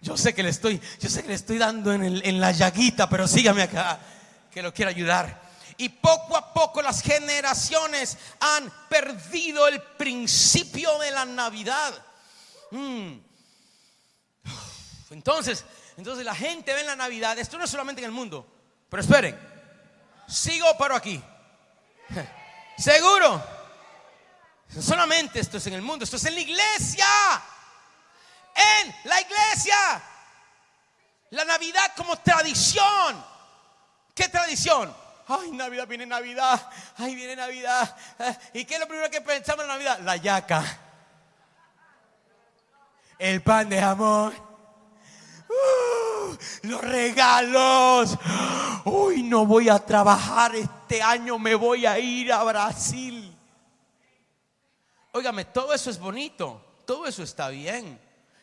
Yo 0.02 0.16
sé 0.16 0.34
que 0.34 0.44
le 0.44 0.50
estoy, 0.50 0.82
yo 1.00 1.10
sé 1.10 1.22
que 1.22 1.30
le 1.30 1.34
estoy 1.34 1.58
dando 1.58 1.92
en, 1.94 2.04
en 2.04 2.40
la 2.40 2.52
llaguita, 2.52 3.10
pero 3.10 3.28
sígame 3.28 3.64
acá, 3.64 4.00
que 4.52 4.62
lo 4.62 4.74
quiero 4.74 4.90
ayudar. 4.90 5.50
Y 5.78 5.90
poco 5.90 6.36
a 6.36 6.54
poco 6.54 6.82
las 6.82 7.02
generaciones 7.02 8.18
han 8.40 8.72
perdido 8.90 9.68
el 9.68 9.82
principio 9.82 10.98
de 11.00 11.12
la 11.12 11.26
Navidad. 11.26 11.94
Mm. 12.72 13.18
Entonces, 15.12 15.66
entonces 15.98 16.26
la 16.26 16.36
gente 16.36 16.74
ve 16.74 16.82
en 16.82 16.88
la 16.88 16.96
Navidad, 16.96 17.38
esto 17.40 17.58
no 17.58 17.64
es 17.64 17.70
solamente 17.70 18.02
en 18.02 18.06
el 18.06 18.12
mundo, 18.12 18.48
pero 18.90 19.02
esperen, 19.02 19.38
sigo 20.28 20.66
paro 20.78 20.96
aquí. 20.96 21.22
Seguro, 22.78 23.44
solamente 24.80 25.40
esto 25.40 25.58
es 25.58 25.68
en 25.68 25.74
el 25.74 25.82
mundo, 25.82 26.06
esto 26.06 26.16
es 26.16 26.26
en 26.26 26.36
la 26.36 26.42
iglesia 26.42 27.06
en 28.60 28.96
la 29.06 29.22
iglesia. 29.22 30.02
La 31.32 31.46
Navidad 31.46 31.94
como 31.96 32.18
tradición. 32.18 33.24
¿Qué 34.14 34.28
tradición? 34.28 34.94
Ay, 35.28 35.52
Navidad, 35.52 35.88
viene 35.88 36.06
Navidad. 36.06 36.70
Ay, 36.98 37.16
viene 37.16 37.36
Navidad. 37.36 37.96
Eh, 38.20 38.38
¿Y 38.54 38.66
qué 38.66 38.76
es 38.76 38.80
lo 38.80 38.88
primero 38.88 39.10
que 39.10 39.22
pensamos 39.22 39.62
en 39.64 39.70
Navidad? 39.70 40.00
La 40.00 40.16
yaca. 40.16 40.64
El 43.20 43.42
pan 43.44 43.70
de 43.70 43.80
amor. 43.80 44.34
Uh, 45.50 46.36
los 46.64 46.82
regalos. 46.82 48.18
Uy, 48.86 49.24
no 49.24 49.46
voy 49.46 49.70
a 49.70 49.80
trabajar 49.80 50.56
este 50.56 51.02
año, 51.02 51.38
me 51.38 51.54
voy 51.56 51.86
a 51.86 52.00
ir 52.00 52.34
a 52.34 52.44
Brasil. 52.44 53.36
Óigame, 55.12 55.46
todo 55.46 55.74
eso 55.74 55.90
es 55.90 56.00
bonito. 56.00 56.82
Todo 56.86 57.06
eso 57.06 57.22
está 57.22 57.50
bien. 57.50 58.00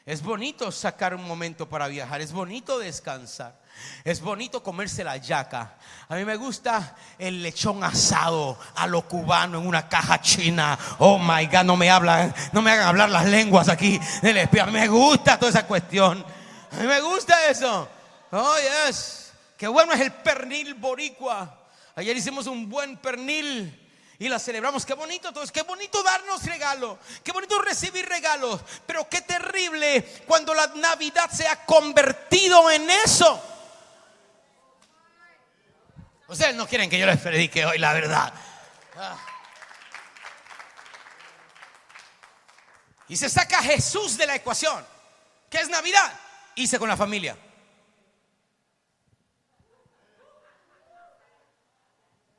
Es 0.07 0.23
bonito 0.23 0.71
sacar 0.71 1.17
un 1.17 1.27
momento 1.27 1.69
para 1.69 1.89
viajar, 1.89 2.21
es 2.21 2.31
bonito 2.31 2.79
descansar, 2.79 3.59
es 4.05 4.21
bonito 4.21 4.63
comerse 4.63 5.03
la 5.03 5.17
yaca. 5.17 5.75
A 6.09 6.15
mí 6.15 6.25
me 6.25 6.37
gusta 6.37 6.95
el 7.19 7.43
lechón 7.43 7.83
asado 7.83 8.57
a 8.77 8.87
lo 8.87 9.09
cubano 9.09 9.59
en 9.59 9.67
una 9.67 9.89
caja 9.89 10.21
china. 10.21 10.79
Oh 11.01 11.19
my 11.19 11.47
God, 11.47 11.65
no 11.65 11.77
me 11.77 11.91
hablan, 11.91 12.33
no 12.53 12.63
me 12.63 12.71
hagan 12.71 12.87
hablar 12.87 13.11
las 13.11 13.27
lenguas 13.27 13.69
aquí 13.69 13.99
del 14.23 14.37
espíritu. 14.37 14.69
A 14.69 14.73
mí 14.73 14.79
me 14.79 14.87
gusta 14.87 15.41
toda 15.41 15.51
esa 15.51 15.67
cuestión. 15.67 16.25
A 16.71 16.77
mí 16.77 16.87
me 16.87 17.01
gusta 17.01 17.51
eso. 17.51 17.89
Oh 18.31 18.55
yes, 18.87 19.33
qué 19.57 19.67
bueno 19.67 19.93
es 19.93 20.01
el 20.01 20.13
pernil 20.13 20.75
boricua. 20.75 21.67
Ayer 21.97 22.17
hicimos 22.17 22.47
un 22.47 22.69
buen 22.69 22.97
pernil 22.97 23.86
y 24.19 24.29
la 24.29 24.39
celebramos. 24.39 24.87
Qué 24.87 24.95
bonito 24.95 25.33
todo 25.33 25.47
qué 25.53 25.63
bonito 25.63 26.03
darnos 26.03 26.45
regalo, 26.45 26.99
qué 27.23 27.33
bonito 27.33 27.61
recibir 27.61 28.09
regalos, 28.09 28.61
pero 28.87 29.09
qué 29.09 29.21
terrible 29.23 30.03
cuando 30.27 30.55
la 30.55 30.67
Navidad 30.69 31.31
se 31.31 31.47
ha 31.47 31.65
convertido 31.65 32.71
en 32.71 32.89
eso. 32.91 33.43
Ustedes 36.29 36.55
no 36.57 36.67
quieren 36.67 36.91
que 36.91 36.99
yo 36.99 37.07
les 37.07 37.21
predique 37.21 37.65
hoy 37.65 37.79
la 37.79 37.93
verdad. 37.93 38.33
Ah. 38.97 39.17
Y 43.09 43.17
se 43.17 43.29
saca 43.29 43.63
Jesús 43.63 44.17
de 44.17 44.27
la 44.27 44.35
ecuación. 44.35 44.85
¿Qué 45.49 45.59
es 45.59 45.69
Navidad? 45.69 46.13
Hice 46.57 46.79
con 46.79 46.89
la 46.89 46.97
familia. 46.97 47.37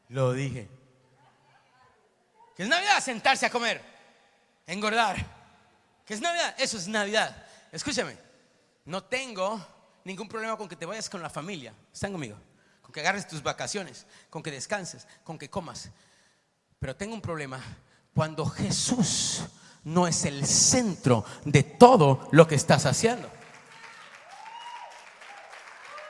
Lo 0.09 0.33
dije. 0.33 0.76
¿Qué 2.57 2.63
es 2.63 2.69
Navidad? 2.69 3.03
Sentarse 3.03 3.45
a 3.45 3.51
comer, 3.51 3.79
engordar. 4.65 5.15
¿Qué 6.03 6.15
es 6.15 6.21
Navidad? 6.21 6.55
Eso 6.57 6.77
es 6.77 6.87
Navidad. 6.87 7.45
Escúchame, 7.71 8.17
no 8.85 9.03
tengo 9.03 9.63
ningún 10.03 10.27
problema 10.27 10.57
con 10.57 10.67
que 10.67 10.75
te 10.75 10.87
vayas 10.87 11.07
con 11.07 11.21
la 11.21 11.29
familia. 11.29 11.71
¿Están 11.93 12.13
conmigo? 12.13 12.35
Con 12.81 12.91
que 12.91 13.01
agarres 13.01 13.27
tus 13.27 13.43
vacaciones, 13.43 14.07
con 14.31 14.41
que 14.41 14.49
descanses, 14.49 15.05
con 15.23 15.37
que 15.37 15.51
comas. 15.51 15.91
Pero 16.79 16.95
tengo 16.95 17.13
un 17.13 17.21
problema 17.21 17.61
cuando 18.15 18.43
Jesús 18.47 19.43
no 19.83 20.07
es 20.07 20.25
el 20.25 20.43
centro 20.47 21.25
de 21.45 21.61
todo 21.61 22.27
lo 22.31 22.47
que 22.47 22.55
estás 22.55 22.87
haciendo. 22.87 23.29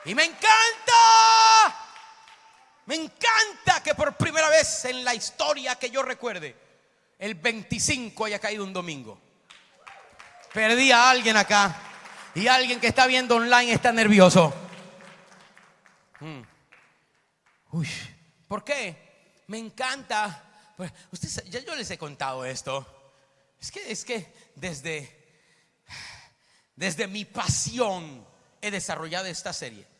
Y 0.06 0.14
me 0.14 0.24
encanta, 0.24 0.48
me 2.88 2.94
encanta 2.94 3.82
que 3.84 3.94
por 3.94 4.16
primera 4.16 4.48
vez 4.48 4.86
en 4.86 5.04
la 5.04 5.14
historia 5.14 5.76
que 5.76 5.90
yo 5.90 6.02
recuerde, 6.02 6.56
el 7.18 7.34
25 7.34 8.24
haya 8.24 8.38
caído 8.38 8.64
un 8.64 8.72
domingo. 8.72 9.20
Perdí 10.54 10.90
a 10.90 11.10
alguien 11.10 11.36
acá 11.36 11.76
y 12.34 12.48
alguien 12.48 12.80
que 12.80 12.86
está 12.86 13.06
viendo 13.06 13.36
online 13.36 13.74
está 13.74 13.92
nervioso. 13.92 14.54
Mm. 16.20 16.40
Uy, 17.72 17.88
¿por 18.48 18.64
qué? 18.64 19.42
Me 19.48 19.58
encanta. 19.58 20.72
Pues, 20.74 20.90
ustedes, 21.12 21.44
ya 21.44 21.60
yo 21.60 21.74
les 21.74 21.90
he 21.90 21.98
contado 21.98 22.46
esto. 22.46 23.12
Es 23.60 23.70
que, 23.70 23.92
es 23.92 24.02
que 24.02 24.32
desde, 24.54 25.44
desde 26.74 27.06
mi 27.06 27.26
pasión 27.26 28.26
he 28.62 28.70
desarrollado 28.70 29.26
esta 29.26 29.52
serie 29.52 29.97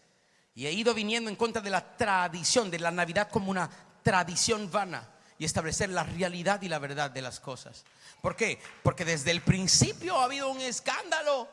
y 0.58 0.66
he 0.66 0.72
ido 0.72 0.92
viniendo 0.92 1.30
en 1.30 1.36
contra 1.36 1.62
de 1.62 1.70
la 1.70 1.96
tradición, 1.96 2.68
de 2.68 2.80
la 2.80 2.90
Navidad 2.90 3.28
como 3.30 3.48
una 3.48 3.70
tradición 4.02 4.68
vana 4.68 5.08
y 5.38 5.44
establecer 5.44 5.88
la 5.88 6.02
realidad 6.02 6.60
y 6.62 6.68
la 6.68 6.80
verdad 6.80 7.12
de 7.12 7.22
las 7.22 7.38
cosas. 7.38 7.84
¿Por 8.20 8.34
qué? 8.34 8.60
Porque 8.82 9.04
desde 9.04 9.30
el 9.30 9.40
principio 9.40 10.18
ha 10.18 10.24
habido 10.24 10.50
un 10.50 10.60
escándalo 10.60 11.48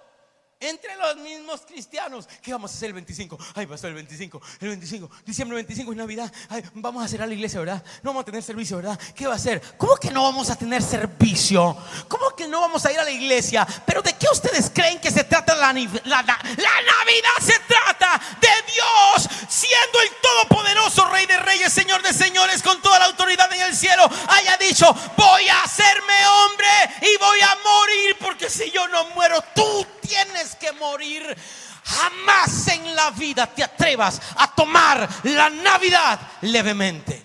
entre 0.59 0.95
los 0.95 1.17
mismos 1.17 1.61
cristianos. 1.61 2.27
¿Qué 2.41 2.51
vamos 2.51 2.71
a 2.71 2.75
hacer 2.75 2.87
el 2.87 2.93
25? 2.93 3.37
Ay, 3.55 3.67
ser 3.77 3.89
el 3.89 3.95
25, 3.95 4.41
el 4.61 4.69
25, 4.69 5.11
diciembre 5.25 5.55
25 5.55 5.91
es 5.91 5.97
Navidad. 5.97 6.31
Ay, 6.49 6.63
vamos 6.75 7.01
a 7.01 7.05
hacer 7.05 7.21
a 7.21 7.27
la 7.27 7.33
iglesia, 7.33 7.59
¿verdad? 7.59 7.83
No 8.03 8.11
vamos 8.11 8.21
a 8.21 8.25
tener 8.25 8.43
servicio, 8.43 8.77
¿verdad? 8.77 8.99
¿Qué 9.15 9.27
va 9.27 9.33
a 9.33 9.35
hacer? 9.35 9.61
¿Cómo 9.77 9.95
que 9.97 10.11
no 10.11 10.23
vamos 10.23 10.49
a 10.49 10.55
tener 10.55 10.81
servicio? 10.81 11.77
¿Cómo 12.07 12.35
que 12.35 12.47
no 12.47 12.61
vamos 12.61 12.85
a 12.85 12.91
ir 12.91 12.99
a 12.99 13.03
la 13.03 13.11
iglesia? 13.11 13.67
¿Pero 13.85 14.01
de 14.01 14.13
qué 14.13 14.27
ustedes 14.31 14.71
creen 14.73 14.99
que 14.99 15.11
se 15.11 15.23
trata 15.23 15.55
la, 15.55 15.73
la 15.73 16.23
Navidad? 16.23 17.35
Se 17.41 17.59
trata 17.67 18.21
de 18.39 18.73
Dios 18.73 19.29
siendo 19.49 20.01
el 20.01 20.09
Todopoderoso, 20.21 21.05
Rey 21.09 21.25
de 21.25 21.37
Reyes, 21.37 21.71
Señor 21.71 22.01
de 22.01 22.13
Señores, 22.13 22.61
con 22.61 22.81
toda 22.81 22.99
la 22.99 23.05
autoridad 23.05 23.51
en 23.53 23.61
el 23.61 23.75
cielo. 23.75 24.03
Haya 24.27 24.57
dicho, 24.57 24.93
voy 25.17 25.47
a 25.49 25.63
hacerme 25.63 26.13
hombre 26.27 26.67
y 27.01 27.17
voy 27.17 27.41
a 27.41 27.55
morir 27.63 28.17
porque 28.19 28.49
si 28.49 28.71
yo 28.71 28.87
no 28.87 29.09
muero, 29.09 29.43
tú 29.53 29.85
tienes 30.01 30.44
que 30.53 30.71
morir. 30.73 31.35
Jamás 31.83 32.67
en 32.67 32.95
la 32.95 33.09
vida 33.11 33.47
te 33.47 33.63
atrevas 33.63 34.21
a 34.37 34.53
tomar 34.53 35.07
la 35.23 35.49
Navidad 35.49 36.19
levemente. 36.41 37.23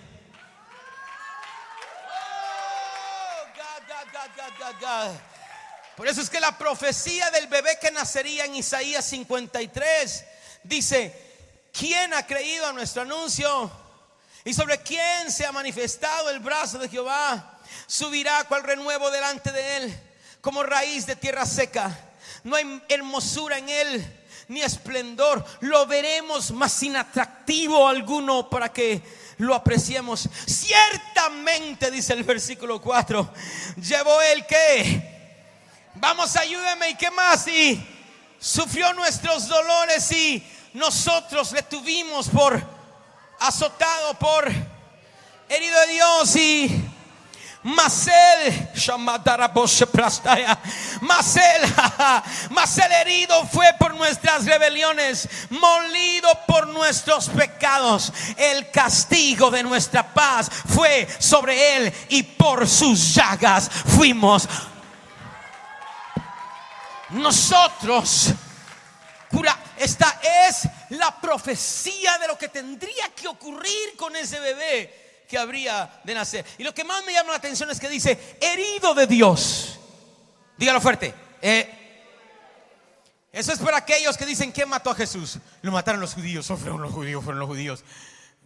Por 5.95 6.07
eso 6.07 6.21
es 6.21 6.29
que 6.29 6.39
la 6.39 6.57
profecía 6.57 7.29
del 7.31 7.47
bebé 7.47 7.77
que 7.79 7.91
nacería 7.91 8.45
en 8.45 8.55
Isaías 8.55 9.05
53 9.05 10.25
dice, 10.63 11.69
¿quién 11.71 12.13
ha 12.13 12.25
creído 12.25 12.65
a 12.67 12.73
nuestro 12.73 13.03
anuncio? 13.03 13.71
¿Y 14.43 14.53
sobre 14.53 14.81
quién 14.81 15.31
se 15.31 15.45
ha 15.45 15.51
manifestado 15.51 16.29
el 16.29 16.39
brazo 16.39 16.79
de 16.79 16.89
Jehová? 16.89 17.59
Subirá 17.85 18.43
cual 18.45 18.63
renuevo 18.63 19.11
delante 19.11 19.51
de 19.51 19.77
él, 19.77 19.99
como 20.41 20.63
raíz 20.63 21.05
de 21.05 21.15
tierra 21.15 21.45
seca 21.45 22.10
no 22.43 22.55
hay 22.55 22.81
hermosura 22.89 23.57
en 23.57 23.69
él, 23.69 24.21
ni 24.47 24.61
esplendor. 24.61 25.45
Lo 25.61 25.85
veremos 25.85 26.51
más 26.51 26.71
sin 26.73 26.95
atractivo 26.95 27.87
alguno 27.87 28.49
para 28.49 28.71
que 28.71 29.01
lo 29.37 29.55
apreciemos. 29.55 30.29
Ciertamente, 30.45 31.91
dice 31.91 32.13
el 32.13 32.23
versículo 32.23 32.81
4, 32.81 33.33
llevó 33.81 34.21
él 34.21 34.45
que, 34.45 35.39
vamos, 35.95 36.35
ayúdeme 36.35 36.89
y 36.89 36.95
qué 36.95 37.11
más, 37.11 37.47
y 37.47 37.83
sufrió 38.39 38.93
nuestros 38.93 39.47
dolores 39.47 40.11
y 40.11 40.43
nosotros 40.73 41.51
le 41.51 41.63
tuvimos 41.63 42.29
por 42.29 42.61
azotado, 43.39 44.13
por 44.15 44.51
herido 45.49 45.79
de 45.81 45.87
Dios 45.87 46.35
y 46.35 46.80
Masel, 47.63 48.69
Masel, 51.01 51.61
Masel 52.49 52.91
herido 52.91 53.45
fue 53.45 53.67
por 53.77 53.93
nuestras 53.93 54.45
rebeliones, 54.45 55.29
molido 55.51 56.27
por 56.47 56.67
nuestros 56.67 57.29
pecados. 57.29 58.11
El 58.35 58.71
castigo 58.71 59.51
de 59.51 59.61
nuestra 59.61 60.11
paz 60.11 60.49
fue 60.73 61.07
sobre 61.19 61.77
él 61.77 61.93
y 62.09 62.23
por 62.23 62.67
sus 62.67 63.13
llagas 63.13 63.69
fuimos 63.69 64.49
nosotros. 67.11 68.33
Cura, 69.29 69.57
esta 69.77 70.19
es 70.49 70.67
la 70.89 71.15
profecía 71.21 72.17
de 72.17 72.27
lo 72.27 72.37
que 72.39 72.49
tendría 72.49 73.09
que 73.15 73.27
ocurrir 73.27 73.95
con 73.95 74.15
ese 74.15 74.39
bebé 74.39 75.00
que 75.31 75.37
habría 75.37 75.89
de 76.03 76.13
nacer. 76.13 76.45
Y 76.57 76.63
lo 76.65 76.73
que 76.73 76.83
más 76.83 77.05
me 77.05 77.13
llama 77.13 77.29
la 77.31 77.37
atención 77.37 77.71
es 77.71 77.79
que 77.79 77.87
dice, 77.87 78.37
herido 78.41 78.93
de 78.93 79.07
Dios. 79.07 79.79
Dígalo 80.57 80.81
fuerte. 80.81 81.15
Eh, 81.41 82.09
eso 83.31 83.53
es 83.53 83.59
para 83.59 83.77
aquellos 83.77 84.17
que 84.17 84.25
dicen, 84.25 84.51
¿quién 84.51 84.67
mató 84.67 84.89
a 84.89 84.95
Jesús? 84.95 85.39
Lo 85.61 85.71
mataron 85.71 86.01
los 86.01 86.15
judíos, 86.15 86.51
o 86.51 86.57
fueron 86.57 86.81
los 86.81 86.91
judíos, 86.91 87.23
fueron 87.23 87.39
los 87.39 87.47
judíos. 87.47 87.85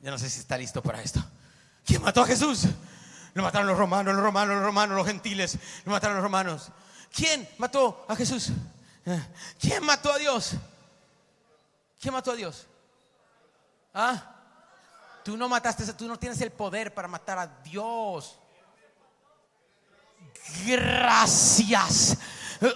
Ya 0.04 0.12
no 0.12 0.20
sé 0.20 0.30
si 0.30 0.40
está 0.40 0.60
listo 0.60 0.84
para 0.84 1.02
esto. 1.02 1.26
¿Quién 1.84 2.04
mató 2.04 2.22
a 2.22 2.28
Jesús? 2.28 2.66
Lo 3.34 3.42
mataron 3.42 3.68
los 3.68 3.80
romanos, 3.80 4.14
los 4.14 4.24
romanos, 4.24 4.56
los 4.56 4.64
romanos, 4.64 4.96
los 4.96 5.08
gentiles. 5.08 5.58
Lo 5.86 5.92
mataron 5.92 6.18
los 6.18 6.24
romanos. 6.24 6.70
¿Quién 7.12 7.50
mató 7.58 8.06
a 8.08 8.16
Jesús? 8.16 8.50
Eh, 9.08 9.28
¿Quién 9.60 9.84
mató 9.84 10.14
a 10.14 10.20
Dios? 10.20 10.52
¿Quién 12.00 12.14
mató 12.14 12.30
a 12.30 12.36
Dios? 12.36 12.68
¿Ah? 13.92 14.35
Tú 15.26 15.36
no 15.36 15.50
mataste, 15.50 15.92
tú 15.94 16.08
no 16.08 16.20
tienes 16.20 16.40
el 16.42 16.52
poder 16.52 16.94
para 16.94 17.08
matar 17.08 17.40
a 17.40 17.48
Dios. 17.48 18.38
Gracias. 20.64 22.16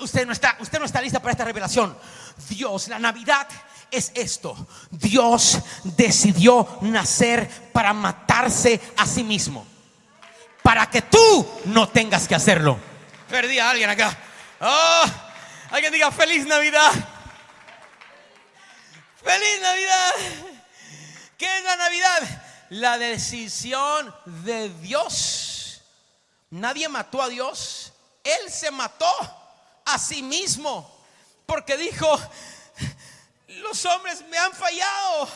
Usted 0.02 0.26
no 0.26 0.34
está, 0.34 0.58
usted 0.60 0.80
no 0.80 0.86
está 0.86 1.00
lista 1.00 1.20
para 1.20 1.34
esta 1.34 1.45
revelación. 1.45 1.95
Dios, 2.50 2.88
la 2.88 2.97
Navidad 2.97 3.47
es 3.91 4.12
esto. 4.16 4.68
Dios 4.89 5.60
decidió 5.84 6.80
nacer 6.82 7.47
para 7.72 7.93
matarse 7.93 8.82
a 8.97 9.06
sí 9.06 9.24
mismo. 9.24 9.68
Para 10.64 10.89
que 10.89 11.04
tú 11.04 11.47
no 11.66 11.88
tengas 11.89 12.28
que 12.28 12.34
hacerlo. 12.34 12.80
Perdí 13.30 13.60
a 13.60 13.70
alguien 13.70 13.91
acá. 13.91 14.18
Oh, 14.60 15.04
alguien 15.70 15.93
diga 15.93 16.10
feliz 16.10 16.47
Navidad. 16.47 16.93
Feliz 19.24 19.62
Navidad. 19.62 20.49
¿Qué 21.39 21.57
es 21.57 21.63
la 21.63 21.77
Navidad? 21.77 22.43
La 22.71 22.97
decisión 22.97 24.13
de 24.25 24.67
Dios. 24.81 25.81
Nadie 26.49 26.89
mató 26.89 27.21
a 27.21 27.29
Dios. 27.29 27.93
Él 28.25 28.51
se 28.51 28.69
mató 28.71 29.09
a 29.85 29.97
sí 29.97 30.21
mismo. 30.21 31.01
Porque 31.45 31.77
dijo, 31.77 32.19
los 33.47 33.85
hombres 33.85 34.21
me 34.27 34.37
han 34.37 34.51
fallado. 34.51 35.29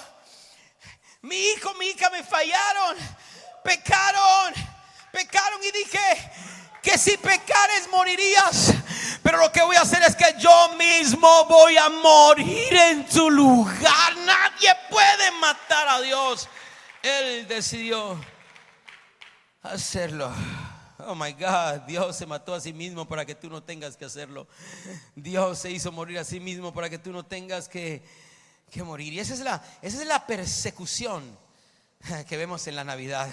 Mi 1.21 1.37
hijo, 1.37 1.73
mi 1.75 1.85
hija 1.85 2.09
me 2.09 2.21
fallaron. 2.21 2.97
Pecaron. 3.63 4.53
Pecaron 5.13 5.63
y 5.63 5.71
dije 5.71 6.31
que 6.81 6.97
si 6.97 7.15
pecares 7.15 7.87
morirías. 7.89 8.73
Pero 9.23 9.37
lo 9.37 9.51
que 9.51 9.61
voy 9.61 9.77
a 9.77 9.81
hacer 9.81 10.03
es 10.03 10.15
que 10.15 10.35
yo 10.37 10.75
mismo 10.77 11.45
voy 11.45 11.77
a 11.77 11.89
morir 11.89 12.73
en 12.73 13.05
tu 13.07 13.31
lugar. 13.31 14.17
Nadie 14.25 14.69
puede 14.89 15.31
matar 15.39 15.87
a 15.87 16.01
Dios. 16.01 16.49
Él 17.01 17.47
decidió 17.47 18.19
hacerlo. 19.61 20.29
Oh 20.99 21.15
my 21.15 21.31
God, 21.33 21.81
Dios 21.87 22.17
se 22.17 22.25
mató 22.25 22.53
a 22.53 22.59
sí 22.59 22.73
mismo 22.73 23.07
para 23.07 23.25
que 23.25 23.33
tú 23.33 23.49
no 23.49 23.63
tengas 23.63 23.95
que 23.95 24.05
hacerlo. 24.05 24.47
Dios 25.15 25.59
se 25.59 25.71
hizo 25.71 25.91
morir 25.91 26.19
a 26.19 26.25
sí 26.25 26.41
mismo 26.41 26.73
para 26.73 26.89
que 26.89 26.99
tú 26.99 27.11
no 27.11 27.25
tengas 27.25 27.69
que, 27.69 28.03
que 28.69 28.83
morir. 28.83 29.13
Y 29.13 29.19
esa 29.19 29.33
es, 29.33 29.39
la, 29.39 29.63
esa 29.81 30.01
es 30.01 30.07
la 30.07 30.27
persecución 30.27 31.37
que 32.27 32.37
vemos 32.37 32.67
en 32.67 32.75
la 32.75 32.83
Navidad. 32.83 33.29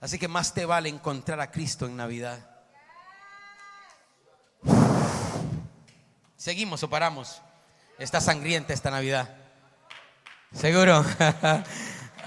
Así 0.00 0.18
que 0.18 0.28
más 0.28 0.54
te 0.54 0.64
vale 0.64 0.88
encontrar 0.88 1.40
a 1.40 1.50
Cristo 1.50 1.86
en 1.86 1.96
Navidad. 1.96 2.57
¿Seguimos 6.38 6.84
o 6.84 6.88
paramos? 6.88 7.42
Está 7.98 8.20
sangrienta 8.20 8.72
esta 8.72 8.90
Navidad. 8.90 9.28
¿Seguro? 10.54 11.04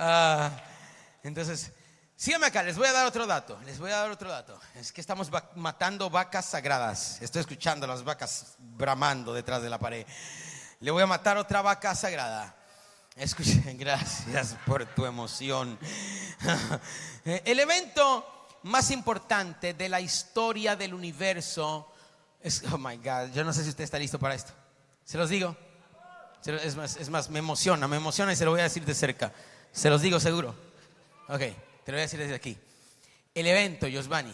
Ah, 0.03 0.49
entonces, 1.21 1.73
Síganme 2.15 2.47
acá, 2.47 2.63
les 2.63 2.77
voy 2.77 2.87
a 2.87 2.91
dar 2.91 3.05
otro 3.05 3.27
dato. 3.27 3.59
Les 3.65 3.77
voy 3.77 3.91
a 3.91 3.97
dar 3.97 4.09
otro 4.09 4.29
dato. 4.29 4.59
Es 4.75 4.91
que 4.91 5.01
estamos 5.01 5.29
matando 5.55 6.09
vacas 6.09 6.45
sagradas. 6.45 7.21
Estoy 7.21 7.41
escuchando 7.41 7.85
las 7.85 8.03
vacas 8.03 8.55
bramando 8.57 9.33
detrás 9.33 9.61
de 9.61 9.69
la 9.69 9.77
pared. 9.77 10.05
Le 10.79 10.91
voy 10.91 11.03
a 11.03 11.07
matar 11.07 11.37
otra 11.37 11.61
vaca 11.61 11.93
sagrada. 11.93 12.55
Escuchen, 13.15 13.77
gracias 13.79 14.55
por 14.65 14.85
tu 14.85 15.05
emoción. 15.05 15.77
El 17.25 17.59
evento 17.59 18.49
más 18.63 18.91
importante 18.91 19.73
de 19.73 19.89
la 19.89 19.99
historia 19.99 20.75
del 20.75 20.93
universo 20.93 21.90
es, 22.43 22.63
oh 22.71 22.77
my 22.77 22.97
God, 22.97 23.33
yo 23.33 23.43
no 23.43 23.53
sé 23.53 23.63
si 23.63 23.69
usted 23.69 23.83
está 23.83 23.99
listo 23.99 24.19
para 24.19 24.35
esto. 24.35 24.53
Se 25.03 25.17
los 25.17 25.29
digo. 25.29 25.55
Es 26.43 26.75
más, 26.75 26.97
es 26.97 27.09
más, 27.09 27.29
me 27.29 27.39
emociona, 27.39 27.87
me 27.87 27.97
emociona 27.97 28.33
y 28.33 28.35
se 28.35 28.45
lo 28.45 28.51
voy 28.51 28.61
a 28.61 28.63
decir 28.63 28.83
de 28.83 28.95
cerca. 28.95 29.31
Se 29.71 29.89
los 29.89 30.01
digo 30.01 30.19
seguro. 30.19 30.55
Ok, 31.27 31.39
te 31.39 31.91
lo 31.91 31.93
voy 31.93 31.99
a 31.99 32.01
decir 32.01 32.19
desde 32.19 32.35
aquí. 32.35 32.57
El 33.33 33.47
evento, 33.47 33.87
Giovanni, 33.87 34.33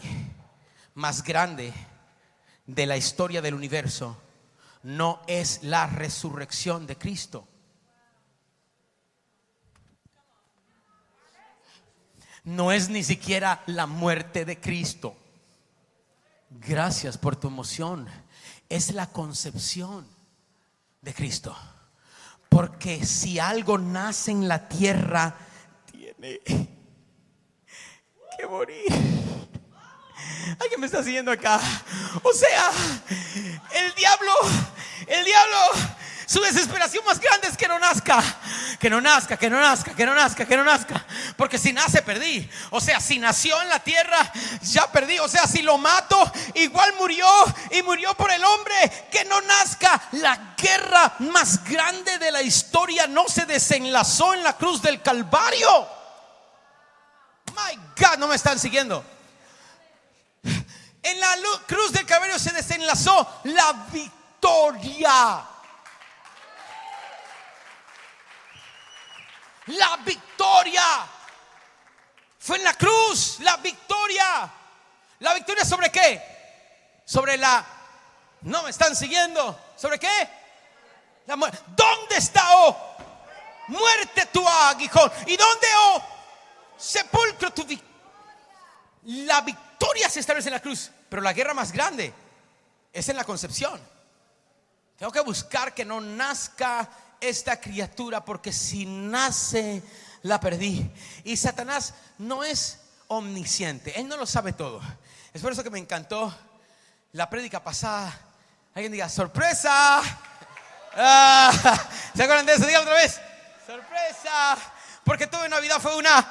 más 0.94 1.22
grande 1.22 1.72
de 2.66 2.86
la 2.86 2.96
historia 2.96 3.42
del 3.42 3.54
universo 3.54 4.20
no 4.82 5.22
es 5.26 5.62
la 5.62 5.86
resurrección 5.86 6.86
de 6.86 6.96
Cristo. 6.96 7.46
No 12.44 12.72
es 12.72 12.88
ni 12.88 13.04
siquiera 13.04 13.62
la 13.66 13.86
muerte 13.86 14.46
de 14.46 14.58
Cristo. 14.58 15.14
Gracias 16.50 17.18
por 17.18 17.36
tu 17.36 17.48
emoción. 17.48 18.08
Es 18.68 18.92
la 18.92 19.06
concepción 19.06 20.06
de 21.02 21.14
Cristo. 21.14 21.56
Porque 22.48 23.04
si 23.04 23.38
algo 23.38 23.78
nace 23.78 24.30
en 24.30 24.48
la 24.48 24.68
tierra, 24.68 25.36
tiene 25.90 26.40
que 28.38 28.46
morir. 28.48 28.86
¿Alguien 30.58 30.80
me 30.80 30.86
está 30.86 31.02
siguiendo 31.02 31.30
acá? 31.30 31.60
O 32.22 32.32
sea, 32.32 32.70
el 33.74 33.94
diablo, 33.94 34.32
el 35.06 35.24
diablo, 35.24 35.56
su 36.28 36.42
desesperación 36.42 37.02
más 37.06 37.18
grande 37.18 37.48
es 37.48 37.56
que 37.56 37.66
no 37.66 37.78
nazca, 37.78 38.22
que 38.78 38.90
no 38.90 39.00
nazca, 39.00 39.38
que 39.38 39.48
no 39.48 39.58
nazca, 39.58 39.94
que 39.94 40.04
no 40.04 40.14
nazca, 40.14 40.44
que 40.44 40.56
no 40.58 40.62
nazca. 40.62 41.06
Porque 41.38 41.56
si 41.56 41.72
nace, 41.72 42.02
perdí. 42.02 42.46
O 42.68 42.82
sea, 42.82 43.00
si 43.00 43.18
nació 43.18 43.58
en 43.62 43.70
la 43.70 43.78
tierra, 43.78 44.30
ya 44.60 44.92
perdí. 44.92 45.18
O 45.20 45.28
sea, 45.28 45.46
si 45.46 45.62
lo 45.62 45.78
mato, 45.78 46.30
igual 46.52 46.92
murió 46.98 47.26
y 47.70 47.82
murió 47.82 48.12
por 48.12 48.30
el 48.30 48.44
hombre. 48.44 49.08
Que 49.10 49.24
no 49.24 49.40
nazca. 49.40 50.02
La 50.12 50.54
guerra 50.54 51.14
más 51.20 51.64
grande 51.64 52.18
de 52.18 52.30
la 52.30 52.42
historia 52.42 53.06
no 53.06 53.26
se 53.26 53.46
desenlazó 53.46 54.34
en 54.34 54.42
la 54.42 54.54
cruz 54.54 54.82
del 54.82 55.00
Calvario. 55.00 55.88
My 57.56 57.74
God, 57.98 58.18
no 58.18 58.28
me 58.28 58.36
están 58.36 58.58
siguiendo. 58.58 59.02
En 60.42 61.20
la 61.20 61.36
cruz 61.66 61.90
del 61.90 62.04
Calvario 62.04 62.38
se 62.38 62.52
desenlazó 62.52 63.40
la 63.44 63.86
victoria. 63.90 65.42
La 69.68 69.96
victoria. 69.98 70.82
Fue 72.38 72.56
en 72.56 72.64
la 72.64 72.74
cruz, 72.74 73.38
la 73.40 73.56
victoria. 73.56 74.50
¿La 75.20 75.34
victoria 75.34 75.64
sobre 75.64 75.90
qué? 75.90 76.22
Sobre 77.04 77.36
la... 77.36 77.64
No 78.42 78.62
me 78.62 78.70
están 78.70 78.94
siguiendo. 78.94 79.58
¿Sobre 79.76 79.98
qué? 79.98 80.30
La 81.26 81.36
muerte. 81.36 81.58
¿Dónde 81.76 82.16
está, 82.16 82.42
oh? 82.56 82.96
Muerte 83.68 84.26
tu 84.26 84.46
aguijón. 84.46 85.10
¿Y 85.26 85.36
dónde, 85.36 85.66
oh? 85.78 86.02
Sepulcro 86.76 87.52
tu 87.52 87.64
victoria. 87.64 87.88
La 89.04 89.40
victoria 89.40 90.08
se 90.08 90.20
establece 90.20 90.48
en 90.48 90.54
la 90.54 90.60
cruz, 90.60 90.90
pero 91.08 91.22
la 91.22 91.32
guerra 91.32 91.54
más 91.54 91.72
grande 91.72 92.12
es 92.92 93.08
en 93.08 93.16
la 93.16 93.24
concepción. 93.24 93.80
Tengo 94.96 95.12
que 95.12 95.20
buscar 95.20 95.74
que 95.74 95.84
no 95.84 96.00
nazca 96.00 96.88
esta 97.20 97.60
criatura, 97.60 98.24
porque 98.24 98.52
si 98.52 98.86
nace, 98.86 99.82
la 100.22 100.40
perdí. 100.40 100.90
Y 101.24 101.36
Satanás 101.36 101.94
no 102.18 102.44
es 102.44 102.80
omnisciente, 103.08 103.98
él 103.98 104.08
no 104.08 104.16
lo 104.16 104.26
sabe 104.26 104.52
todo. 104.52 104.80
Es 105.32 105.42
por 105.42 105.52
eso 105.52 105.62
que 105.62 105.70
me 105.70 105.78
encantó 105.78 106.34
la 107.12 107.28
prédica 107.28 107.62
pasada. 107.62 108.12
Alguien 108.74 108.92
diga, 108.92 109.08
sorpresa. 109.08 110.00
Ah, 110.94 111.50
¿Se 112.14 112.22
acuerdan 112.22 112.46
de 112.46 112.54
eso? 112.54 112.66
Diga 112.66 112.80
otra 112.80 112.94
vez. 112.94 113.20
Sorpresa. 113.66 114.56
Porque 115.04 115.26
todo 115.26 115.44
en 115.44 115.50
Navidad 115.50 115.80
fue 115.80 115.96
una 115.96 116.26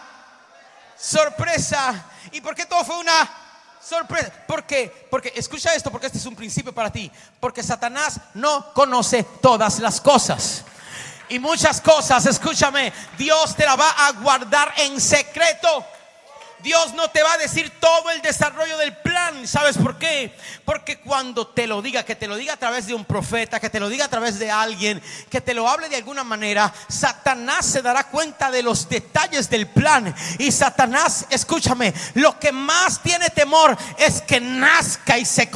sorpresa. 0.98 2.06
¿Y 2.32 2.42
por 2.42 2.56
qué 2.56 2.66
todo 2.66 2.84
fue 2.84 2.98
una 3.00 3.30
sorpresa? 3.82 4.32
¿Por? 4.48 4.66
Porque 5.10 5.34
escucha 5.36 5.74
esto, 5.74 5.92
porque 5.92 6.08
este 6.08 6.20
es 6.20 6.26
un 6.26 6.36
principio 6.36 6.74
para 6.74 6.92
ti. 6.92 7.12
Porque 7.40 7.64
Satanás 7.64 8.20
no 8.34 8.74
conoce 8.74 9.24
todas 9.42 9.80
las 9.80 10.02
cosas. 10.02 10.64
Y 11.30 11.40
muchas 11.40 11.82
cosas, 11.82 12.26
escúchame, 12.26 12.94
Dios 13.18 13.56
te 13.56 13.66
la 13.66 13.76
va 13.76 13.90
a 13.90 14.12
guardar 14.14 14.74
en 14.78 15.00
secreto. 15.02 15.86
Dios 16.60 16.94
no 16.96 17.10
te 17.10 17.22
va 17.22 17.34
a 17.34 17.38
decir 17.38 17.72
todo 17.80 18.10
el 18.10 18.22
desarrollo 18.22 18.78
del 18.78 18.96
plan. 18.98 19.48
¿Sabes 19.48 19.78
por 19.78 19.98
qué? 19.98 20.36
Porque 20.66 21.00
cuando 21.00 21.48
te 21.48 21.68
lo 21.68 21.82
diga, 21.82 22.04
que 22.04 22.16
te 22.16 22.28
lo 22.28 22.36
diga 22.36 22.54
a 22.54 22.58
través 22.58 22.88
de 22.88 22.96
un 22.96 23.06
profeta, 23.06 23.60
que 23.60 23.70
te 23.70 23.80
lo 23.80 23.90
diga 23.90 24.06
a 24.06 24.10
través 24.10 24.40
de 24.40 24.50
alguien, 24.50 25.02
que 25.30 25.40
te 25.40 25.54
lo 25.54 25.70
hable 25.70 25.88
de 25.88 25.98
alguna 25.98 26.24
manera, 26.24 26.74
Satanás 26.88 27.66
se 27.66 27.82
dará 27.82 28.06
cuenta 28.06 28.50
de 28.50 28.64
los 28.64 28.90
detalles 28.90 29.50
del 29.50 29.68
plan. 29.68 30.14
Y 30.40 30.52
Satanás, 30.52 31.28
escúchame, 31.30 31.94
lo 32.16 32.40
que 32.40 32.52
más 32.52 33.04
tiene 33.04 33.30
temor 33.30 33.78
es 33.98 34.22
que 34.24 34.40
nazca 34.40 35.18
y 35.18 35.26
se 35.26 35.50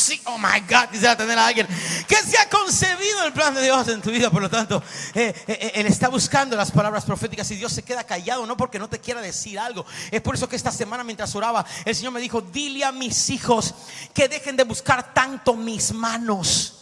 consiga. 0.00 0.22
Oh 0.26 0.38
my 0.38 0.60
God, 0.60 0.88
quisiera 0.90 1.16
tener 1.16 1.38
a 1.38 1.46
alguien 1.46 1.66
que 2.06 2.16
se 2.16 2.38
ha 2.38 2.48
concebido 2.48 3.24
el 3.24 3.32
plan 3.32 3.54
de 3.54 3.62
Dios 3.62 3.88
en 3.88 4.00
tu 4.00 4.10
vida. 4.10 4.30
Por 4.30 4.42
lo 4.42 4.50
tanto, 4.50 4.82
eh, 5.14 5.34
eh, 5.46 5.58
eh, 5.60 5.72
Él 5.74 5.86
está 5.86 6.08
buscando 6.08 6.56
las 6.56 6.70
palabras 6.70 7.04
proféticas 7.04 7.50
y 7.50 7.56
Dios 7.56 7.72
se 7.72 7.82
queda 7.82 8.04
callado, 8.04 8.46
no 8.46 8.56
porque 8.56 8.78
no 8.78 8.88
te 8.88 8.98
quiera 8.98 9.20
decir 9.20 9.58
algo. 9.58 9.84
Es 10.10 10.20
por 10.20 10.34
eso 10.34 10.48
que 10.48 10.56
esta 10.56 10.72
semana 10.72 11.04
mientras 11.04 11.34
oraba, 11.34 11.64
el 11.84 11.94
Señor 11.94 12.12
me 12.12 12.20
dijo, 12.20 12.40
dile 12.40 12.84
a 12.84 12.92
mis 12.92 13.30
hijos 13.30 13.74
que 14.14 14.28
dejen 14.28 14.56
de 14.56 14.64
buscar 14.64 15.12
tanto 15.12 15.54
mis 15.54 15.92
manos. 15.92 16.76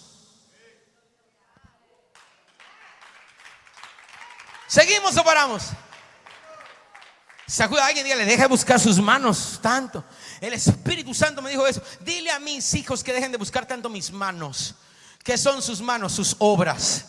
¿Seguimos 4.67 5.17
o 5.17 5.25
paramos? 5.25 5.65
Sacuda 7.47 7.85
a 7.85 7.87
alguien 7.87 8.05
y 8.05 8.11
dígale, 8.11 8.27
deja 8.27 8.43
de 8.43 8.49
buscar 8.49 8.79
sus 8.79 8.99
manos 8.99 9.59
tanto. 9.63 10.05
El 10.41 10.53
Espíritu 10.53 11.15
Santo 11.15 11.43
me 11.43 11.51
dijo 11.51 11.67
eso. 11.67 11.83
Dile 12.01 12.31
a 12.31 12.39
mis 12.39 12.75
hijos 12.75 13.03
que 13.03 13.13
dejen 13.13 13.33
de 13.33 13.39
buscar 13.39 13.67
tanto 13.67 13.89
mis 13.89 14.13
manos. 14.13 14.75
¿Qué 15.23 15.37
son 15.37 15.63
sus 15.63 15.81
manos? 15.81 16.13
Sus 16.13 16.37
obras. 16.39 17.07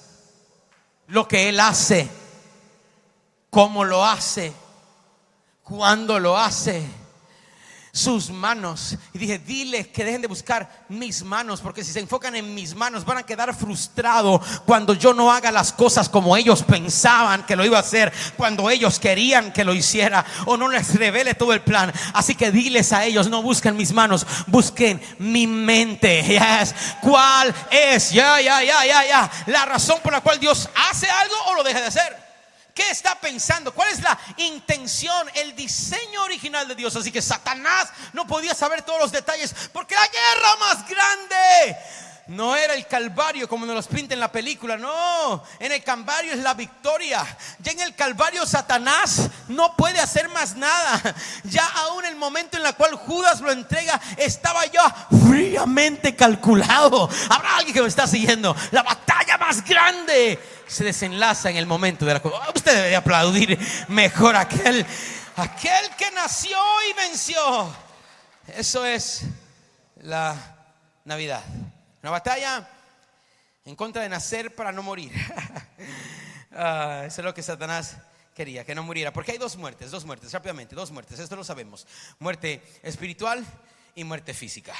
Lo 1.07 1.27
que 1.27 1.49
Él 1.49 1.59
hace. 1.59 2.09
Cómo 3.49 3.83
lo 3.85 4.05
hace. 4.05 4.53
Cuándo 5.63 6.19
lo 6.19 6.37
hace. 6.37 6.85
Sus 7.99 8.29
manos. 8.29 8.97
Y 9.13 9.17
dije, 9.17 9.39
dile 9.39 9.89
que 9.89 10.05
dejen 10.05 10.21
de 10.21 10.29
buscar 10.29 10.85
mis 10.87 11.21
manos. 11.21 11.59
Porque 11.59 11.83
si 11.83 11.91
se 11.91 11.99
enfocan 11.99 12.33
en 12.35 12.55
mis 12.55 12.73
manos 12.73 13.03
van 13.03 13.17
a 13.17 13.23
quedar 13.23 13.53
frustrados 13.53 14.41
cuando 14.65 14.93
yo 14.93 15.13
no 15.13 15.33
haga 15.33 15.51
las 15.51 15.73
cosas 15.73 16.07
como 16.07 16.37
ellos 16.37 16.63
pensaban 16.63 17.45
que 17.45 17.57
lo 17.57 17.65
iba 17.65 17.75
a 17.75 17.81
hacer. 17.81 18.13
Cuando 18.37 18.69
ellos 18.69 18.99
querían 18.99 19.51
que 19.51 19.65
lo 19.65 19.73
hiciera. 19.73 20.25
O 20.45 20.55
no 20.55 20.69
les 20.69 20.95
revele 20.95 21.33
todo 21.33 21.51
el 21.51 21.61
plan. 21.61 21.91
Así 22.13 22.35
que 22.35 22.51
diles 22.51 22.93
a 22.93 23.03
ellos, 23.03 23.29
no 23.29 23.41
busquen 23.41 23.75
mis 23.75 23.91
manos. 23.91 24.25
Busquen 24.47 25.01
mi 25.17 25.45
mente. 25.45 26.23
Yes. 26.39 26.73
¿Cuál 27.01 27.53
es? 27.69 28.11
Ya, 28.11 28.39
ya, 28.39 28.63
ya, 28.63 28.85
ya, 28.85 29.05
ya. 29.05 29.31
La 29.47 29.65
razón 29.65 29.99
por 30.01 30.13
la 30.13 30.21
cual 30.21 30.39
Dios 30.39 30.69
hace 30.89 31.09
algo 31.09 31.35
o 31.47 31.55
lo 31.55 31.63
deja 31.63 31.81
de 31.81 31.87
hacer. 31.87 32.28
¿Qué 32.79 32.91
está 32.91 33.19
pensando? 33.19 33.73
¿Cuál 33.73 33.89
es 33.89 34.01
la 34.01 34.17
intención, 34.37 35.29
el 35.35 35.53
diseño 35.53 36.23
original 36.23 36.65
de 36.65 36.75
Dios? 36.75 36.95
Así 36.95 37.11
que 37.11 37.21
Satanás 37.21 37.89
no 38.13 38.25
podía 38.25 38.55
saber 38.55 38.83
todos 38.83 39.01
los 39.01 39.11
detalles 39.11 39.53
porque 39.73 39.95
la 39.95 40.07
guerra 40.07 40.55
más 40.61 40.87
grande 40.87 41.77
no 42.27 42.55
era 42.55 42.75
el 42.75 42.87
Calvario 42.87 43.49
como 43.49 43.65
nos 43.65 43.75
los 43.75 43.87
pinta 43.87 44.13
en 44.13 44.21
la 44.21 44.31
película, 44.31 44.77
no, 44.77 45.43
en 45.59 45.73
el 45.73 45.83
Calvario 45.83 46.31
es 46.31 46.39
la 46.39 46.53
victoria. 46.53 47.25
Ya 47.59 47.73
en 47.73 47.81
el 47.81 47.95
Calvario 47.95 48.45
Satanás 48.45 49.29
no 49.49 49.75
puede 49.75 49.99
hacer 49.99 50.29
más 50.29 50.55
nada. 50.55 51.15
Ya 51.43 51.65
aún 51.65 52.05
el 52.05 52.15
momento 52.15 52.57
en 52.57 52.65
el 52.65 52.75
cual 52.75 52.95
Judas 52.95 53.41
lo 53.41 53.51
entrega 53.51 53.99
estaba 54.15 54.65
ya 54.67 55.07
fríamente 55.27 56.15
calculado. 56.15 57.09
Habrá 57.29 57.57
alguien 57.57 57.73
que 57.73 57.81
me 57.81 57.89
está 57.89 58.07
siguiendo. 58.07 58.55
La 58.71 58.83
batalla 58.83 59.37
más 59.37 59.65
grande 59.65 60.39
se 60.69 60.83
desenlaza 60.83 61.49
en 61.49 61.57
el 61.57 61.65
momento 61.65 62.05
de 62.05 62.13
la 62.13 62.19
cruz. 62.19 62.33
Usted 62.55 62.83
debe 62.83 62.95
aplaudir 62.95 63.57
mejor 63.87 64.35
aquel, 64.35 64.85
aquel 65.35 65.95
que 65.97 66.11
nació 66.11 66.57
y 66.89 66.93
venció. 66.93 67.75
Eso 68.47 68.85
es 68.85 69.23
la 70.01 70.35
Navidad. 71.05 71.43
Una 72.01 72.11
batalla 72.11 72.69
en 73.65 73.75
contra 73.75 74.03
de 74.03 74.09
nacer 74.09 74.55
para 74.55 74.71
no 74.71 74.83
morir. 74.83 75.11
Ah, 76.51 77.03
eso 77.05 77.21
es 77.21 77.25
lo 77.25 77.33
que 77.33 77.43
Satanás 77.43 77.97
quería 78.33 78.65
que 78.65 78.73
no 78.73 78.81
muriera, 78.81 79.13
porque 79.13 79.33
hay 79.33 79.37
dos 79.37 79.55
muertes, 79.55 79.91
dos 79.91 80.03
muertes, 80.03 80.33
rápidamente, 80.33 80.75
dos 80.75 80.89
muertes, 80.89 81.19
esto 81.19 81.35
lo 81.35 81.43
sabemos. 81.43 81.85
Muerte 82.17 82.63
espiritual 82.81 83.45
y 83.93 84.03
muerte 84.03 84.33
física. 84.33 84.73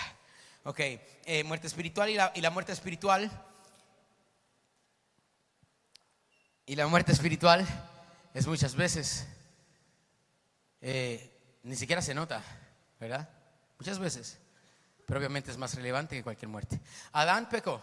Ok, 0.63 0.79
eh, 0.79 1.43
muerte 1.45 1.67
espiritual 1.67 2.09
y 2.09 2.15
la, 2.15 2.31
y 2.33 2.41
la 2.41 2.49
muerte 2.49 2.71
espiritual. 2.71 3.29
Y 6.70 6.76
la 6.76 6.86
muerte 6.86 7.11
espiritual 7.11 7.65
es 8.32 8.45
muchas 8.45 8.76
veces, 8.76 9.26
eh, 10.82 11.36
ni 11.63 11.76
siquiera 11.76 11.99
se 11.99 12.13
nota, 12.13 12.43
¿verdad? 12.99 13.28
Muchas 13.80 13.97
veces, 13.97 14.38
pero 15.07 15.17
obviamente 15.17 15.49
es 15.49 15.57
más 15.57 15.74
relevante 15.74 16.15
que 16.15 16.22
cualquier 16.22 16.47
muerte. 16.47 16.80
Adán 17.11 17.49
pecó, 17.49 17.82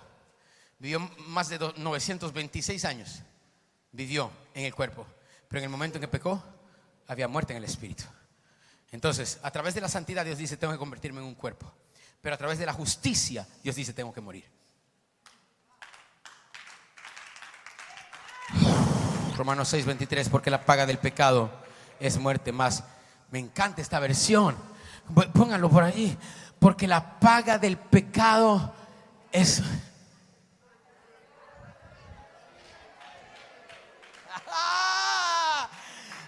vivió 0.79 1.01
más 1.01 1.49
de 1.49 1.59
926 1.59 2.85
años, 2.85 3.23
vivió 3.91 4.31
en 4.55 4.67
el 4.67 4.73
cuerpo, 4.73 5.05
pero 5.49 5.59
en 5.59 5.65
el 5.65 5.71
momento 5.71 5.99
en 5.99 6.03
que 6.03 6.09
pecó, 6.09 6.41
había 7.09 7.27
muerte 7.27 7.55
en 7.55 7.57
el 7.57 7.65
espíritu. 7.65 8.05
Entonces, 8.93 9.41
a 9.43 9.51
través 9.51 9.75
de 9.75 9.81
la 9.81 9.89
santidad, 9.89 10.25
Dios 10.25 10.39
dice, 10.39 10.57
tengo 10.57 10.73
que 10.73 10.79
convertirme 10.79 11.19
en 11.19 11.27
un 11.27 11.35
cuerpo, 11.35 11.75
pero 12.21 12.37
a 12.37 12.39
través 12.39 12.57
de 12.57 12.67
la 12.67 12.73
justicia, 12.73 13.49
Dios 13.65 13.75
dice, 13.75 13.93
tengo 13.93 14.15
que 14.15 14.21
morir. 14.21 14.56
Romanos 19.37 19.69
6, 19.69 19.85
23, 19.85 20.31
porque 20.31 20.51
la 20.51 20.65
paga 20.65 20.87
del 20.87 20.97
pecado 20.99 21.51
es 22.01 22.19
muerte 22.19 22.53
más. 22.53 22.85
Me 23.31 23.39
encanta 23.39 23.83
esta 23.83 24.01
versión. 24.01 24.57
Pónganlo 25.35 25.69
por 25.69 25.83
ahí. 25.83 26.17
Porque 26.59 26.89
la 26.89 27.21
paga 27.21 27.59
del 27.59 27.77
pecado 27.77 28.73
es... 29.31 29.63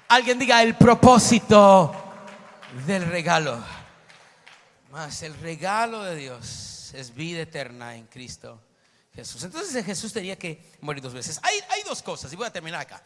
Alguien 0.09 0.39
diga 0.39 0.63
el 0.63 0.77
propósito 0.77 1.95
del 2.87 3.07
regalo. 3.07 3.59
Más 4.93 5.23
el 5.23 5.33
regalo 5.41 6.03
de 6.03 6.17
Dios 6.17 6.93
es 6.95 7.15
vida 7.15 7.41
eterna 7.41 7.95
en 7.95 8.05
Cristo 8.07 8.61
Jesús. 9.19 9.43
Entonces 9.43 9.85
Jesús 9.85 10.12
tenía 10.12 10.39
que 10.39 10.64
morir 10.81 11.03
dos 11.03 11.12
veces. 11.12 11.41
Hay, 11.43 11.59
hay 11.71 11.83
dos 11.83 12.03
cosas, 12.03 12.33
y 12.33 12.37
voy 12.37 12.47
a 12.47 12.53
terminar 12.53 12.81
acá. 12.81 13.03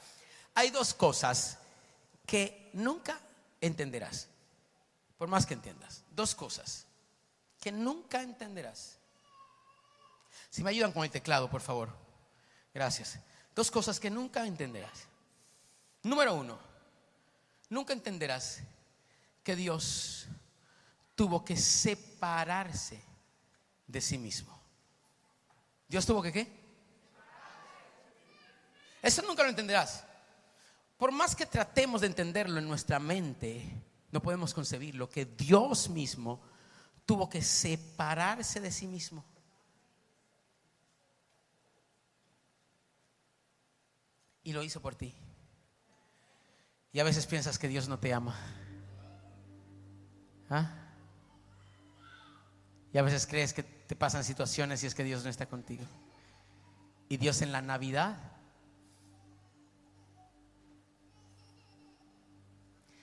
Hay 0.55 0.69
dos 0.69 0.93
cosas 0.93 1.57
que 2.27 2.69
nunca 2.75 3.19
entenderás, 3.63 4.29
por 5.17 5.29
más 5.29 5.47
que 5.47 5.55
entiendas. 5.55 6.05
Dos 6.11 6.35
cosas 6.35 6.85
que 7.59 7.73
nunca 7.73 8.23
entenderás. 8.23 8.99
Si 10.51 10.63
me 10.63 10.69
ayudan 10.69 10.93
con 10.93 11.03
el 11.03 11.11
teclado, 11.11 11.49
por 11.49 11.63
favor. 11.63 11.89
Gracias. 12.75 13.19
Dos 13.55 13.71
cosas 13.71 13.99
que 13.99 14.11
nunca 14.11 14.47
entenderás. 14.47 15.07
Número 16.03 16.35
uno, 16.35 16.59
nunca 17.71 17.95
entenderás 17.95 18.59
que 19.43 19.57
Dios 19.57 20.27
tuvo 21.15 21.43
que 21.43 21.57
separarse 21.57 23.03
de 23.87 24.01
sí 24.03 24.19
mismo. 24.19 24.62
Dios 25.93 26.07
tuvo 26.07 26.23
que 26.23 26.33
qué? 26.33 26.51
Eso 29.03 29.21
nunca 29.21 29.43
lo 29.43 29.51
entenderás. 29.51 30.03
Por 30.97 31.13
más 31.13 31.37
que 31.37 31.45
tratemos 31.45 32.01
de 32.01 32.07
entenderlo 32.07 32.59
en 32.59 32.67
nuestra 32.67 32.99
mente, 32.99 33.63
no 34.11 34.23
podemos 34.23 34.55
concebirlo, 34.55 35.11
que 35.11 35.27
Dios 35.27 35.91
mismo 35.91 36.41
tuvo 37.05 37.29
que 37.29 37.43
separarse 37.43 38.59
de 38.59 38.73
sí 38.73 38.87
mismo. 38.87 39.23
Y 44.45 44.55
lo 44.55 44.63
hizo 44.63 44.81
por 44.81 44.95
ti. 44.95 45.15
Y 46.91 47.01
a 47.01 47.05
veces 47.05 47.27
piensas 47.27 47.59
que 47.59 47.69
Dios 47.69 47.87
no 47.87 47.99
te 47.99 48.15
ama. 48.15 48.35
¿Ah? 50.49 50.73
Y 52.95 52.97
a 52.97 53.03
veces 53.03 53.27
crees 53.27 53.53
que 53.53 53.82
te 53.87 53.97
pasan 53.97 54.25
situaciones 54.25 54.83
y 54.83 54.87
es 54.87 54.95
que 54.95 55.05
Dios 55.05 55.25
no 55.25 55.31
está 55.31 55.47
contigo. 55.47 55.85
Y 57.09 57.17
Dios 57.17 57.43
en 57.43 57.53
la 57.53 57.61
Navidad 57.61 58.17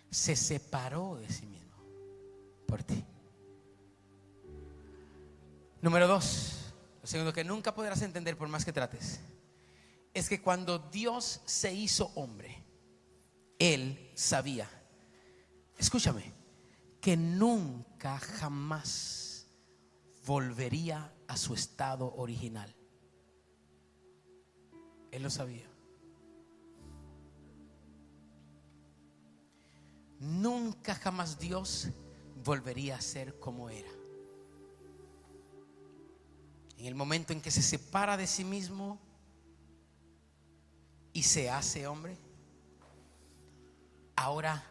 se 0.10 0.36
separó 0.36 1.18
de 1.18 1.30
sí 1.30 1.46
mismo 1.46 1.76
por 2.68 2.84
ti. 2.84 3.04
Número 5.82 6.08
dos, 6.08 6.74
lo 7.02 7.08
segundo 7.08 7.32
que 7.32 7.44
nunca 7.44 7.74
podrás 7.74 8.02
entender 8.02 8.38
por 8.38 8.50
más 8.50 8.66
que 8.66 8.74
trates, 8.74 9.20
es 10.14 10.28
que 10.28 10.42
cuando 10.42 10.80
Dios 10.80 11.42
se 11.46 11.74
hizo 11.74 12.12
hombre, 12.16 12.64
Él 13.60 14.12
sabía, 14.16 14.70
escúchame, 15.78 16.34
que 17.00 17.16
nunca 17.16 18.20
jamás 18.20 19.29
volvería 20.30 21.12
a 21.28 21.36
su 21.36 21.56
estado 21.56 22.14
original. 22.16 22.72
Él 25.10 25.24
lo 25.24 25.32
sabía. 25.32 25.68
Nunca 30.20 30.94
jamás 30.94 31.40
Dios 31.40 31.88
volvería 32.44 32.96
a 32.96 33.02
ser 33.02 33.40
como 33.40 33.72
era. 33.72 33.90
En 36.78 36.86
el 36.86 36.94
momento 36.94 37.34
en 37.34 37.42
que 37.42 37.50
se 37.50 37.64
separa 37.64 38.16
de 38.16 38.28
sí 38.28 38.44
mismo 38.44 39.00
y 41.12 41.24
se 41.24 41.50
hace 41.50 41.88
hombre, 41.88 42.16
ahora 44.16 44.64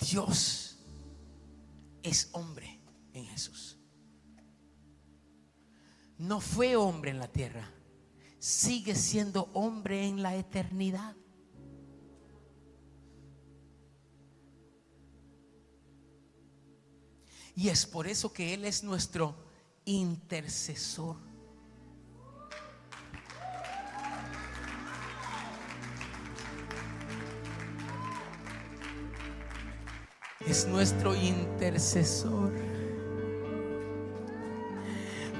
Dios 0.00 0.78
es 2.02 2.28
hombre 2.32 2.80
en 3.12 3.24
Jesús 3.26 3.78
no 6.22 6.40
fue 6.40 6.76
hombre 6.76 7.10
en 7.10 7.18
la 7.18 7.26
tierra, 7.26 7.68
sigue 8.38 8.94
siendo 8.94 9.50
hombre 9.54 10.06
en 10.06 10.22
la 10.22 10.36
eternidad. 10.36 11.16
Y 17.56 17.68
es 17.68 17.84
por 17.84 18.06
eso 18.06 18.32
que 18.32 18.54
Él 18.54 18.64
es 18.64 18.84
nuestro 18.84 19.34
intercesor. 19.84 21.16
Es 30.46 30.66
nuestro 30.68 31.16
intercesor 31.16 32.71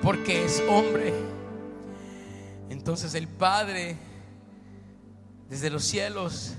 porque 0.03 0.45
es 0.45 0.63
hombre. 0.69 1.15
Entonces 2.69 3.15
el 3.15 3.29
Padre, 3.29 3.97
desde 5.49 5.71
los 5.71 5.85
cielos, 5.85 6.55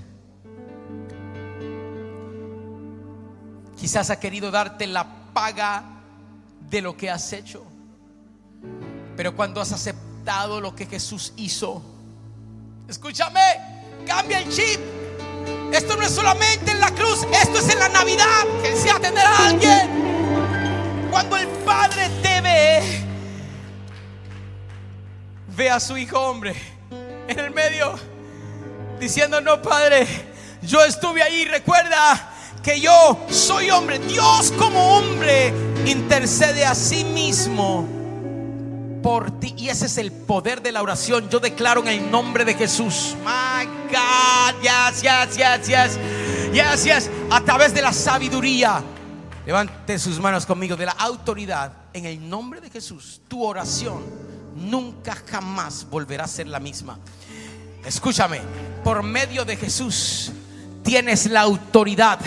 quizás 3.76 4.10
ha 4.10 4.18
querido 4.18 4.50
darte 4.50 4.86
la 4.86 5.32
paga 5.34 5.84
de 6.70 6.80
lo 6.80 6.96
que 6.96 7.10
has 7.10 7.32
hecho. 7.32 7.62
Pero 9.16 9.36
cuando 9.36 9.60
has 9.60 9.72
aceptado 9.72 10.60
lo 10.60 10.74
que 10.74 10.86
Jesús 10.86 11.34
hizo, 11.36 11.82
escúchame, 12.88 13.40
cambia 14.06 14.38
el 14.38 14.48
chip. 14.48 14.80
Esto 15.72 15.96
no 15.96 16.02
es 16.02 16.10
solamente 16.12 16.70
en 16.70 16.80
la 16.80 16.90
cruz, 16.92 17.26
esto 17.42 17.58
es 17.58 17.68
en 17.68 17.78
la 17.78 17.88
Navidad, 17.88 18.44
que 18.62 18.74
sea 18.76 18.96
atender 18.96 19.26
a 19.26 19.48
alguien. 19.48 21.08
Cuando 21.10 21.36
el 21.36 21.48
Padre 21.48 22.08
te 22.22 22.40
ve, 22.40 23.03
ve 25.56 25.70
a 25.70 25.80
su 25.80 25.96
hijo 25.96 26.18
hombre 26.18 26.54
en 27.28 27.38
el 27.38 27.50
medio 27.50 27.94
diciendo, 28.98 29.40
no, 29.40 29.60
Padre, 29.60 30.06
yo 30.62 30.82
estuve 30.82 31.22
ahí, 31.22 31.44
recuerda 31.44 32.32
que 32.62 32.80
yo 32.80 33.18
soy 33.28 33.70
hombre. 33.70 33.98
Dios 33.98 34.52
como 34.58 34.96
hombre 34.96 35.52
intercede 35.86 36.64
a 36.64 36.74
sí 36.74 37.04
mismo 37.04 37.86
por 39.02 39.38
ti. 39.38 39.54
Y 39.56 39.68
ese 39.68 39.86
es 39.86 39.98
el 39.98 40.10
poder 40.10 40.62
de 40.62 40.72
la 40.72 40.82
oración. 40.82 41.28
Yo 41.28 41.38
declaro 41.38 41.82
en 41.82 41.88
el 41.88 42.10
nombre 42.10 42.44
de 42.44 42.54
Jesús. 42.54 43.14
My 43.24 43.66
God, 43.90 44.62
yes, 44.62 45.02
yes, 45.02 45.36
yes, 45.36 45.68
yes, 45.68 45.98
yes, 46.52 46.84
yes. 46.84 47.10
A 47.30 47.40
través 47.42 47.74
de 47.74 47.82
la 47.82 47.92
sabiduría. 47.92 48.82
Levante 49.44 49.98
sus 49.98 50.18
manos 50.18 50.46
conmigo 50.46 50.74
de 50.74 50.86
la 50.86 50.92
autoridad. 50.92 51.72
En 51.92 52.06
el 52.06 52.28
nombre 52.28 52.62
de 52.62 52.70
Jesús, 52.70 53.20
tu 53.28 53.44
oración 53.44 54.02
nunca 54.54 55.16
jamás 55.30 55.86
volverá 55.88 56.24
a 56.24 56.28
ser 56.28 56.46
la 56.46 56.60
misma. 56.60 56.98
Escúchame, 57.84 58.40
por 58.82 59.02
medio 59.02 59.44
de 59.44 59.56
Jesús 59.56 60.32
tienes 60.82 61.26
la 61.26 61.42
autoridad 61.42 62.20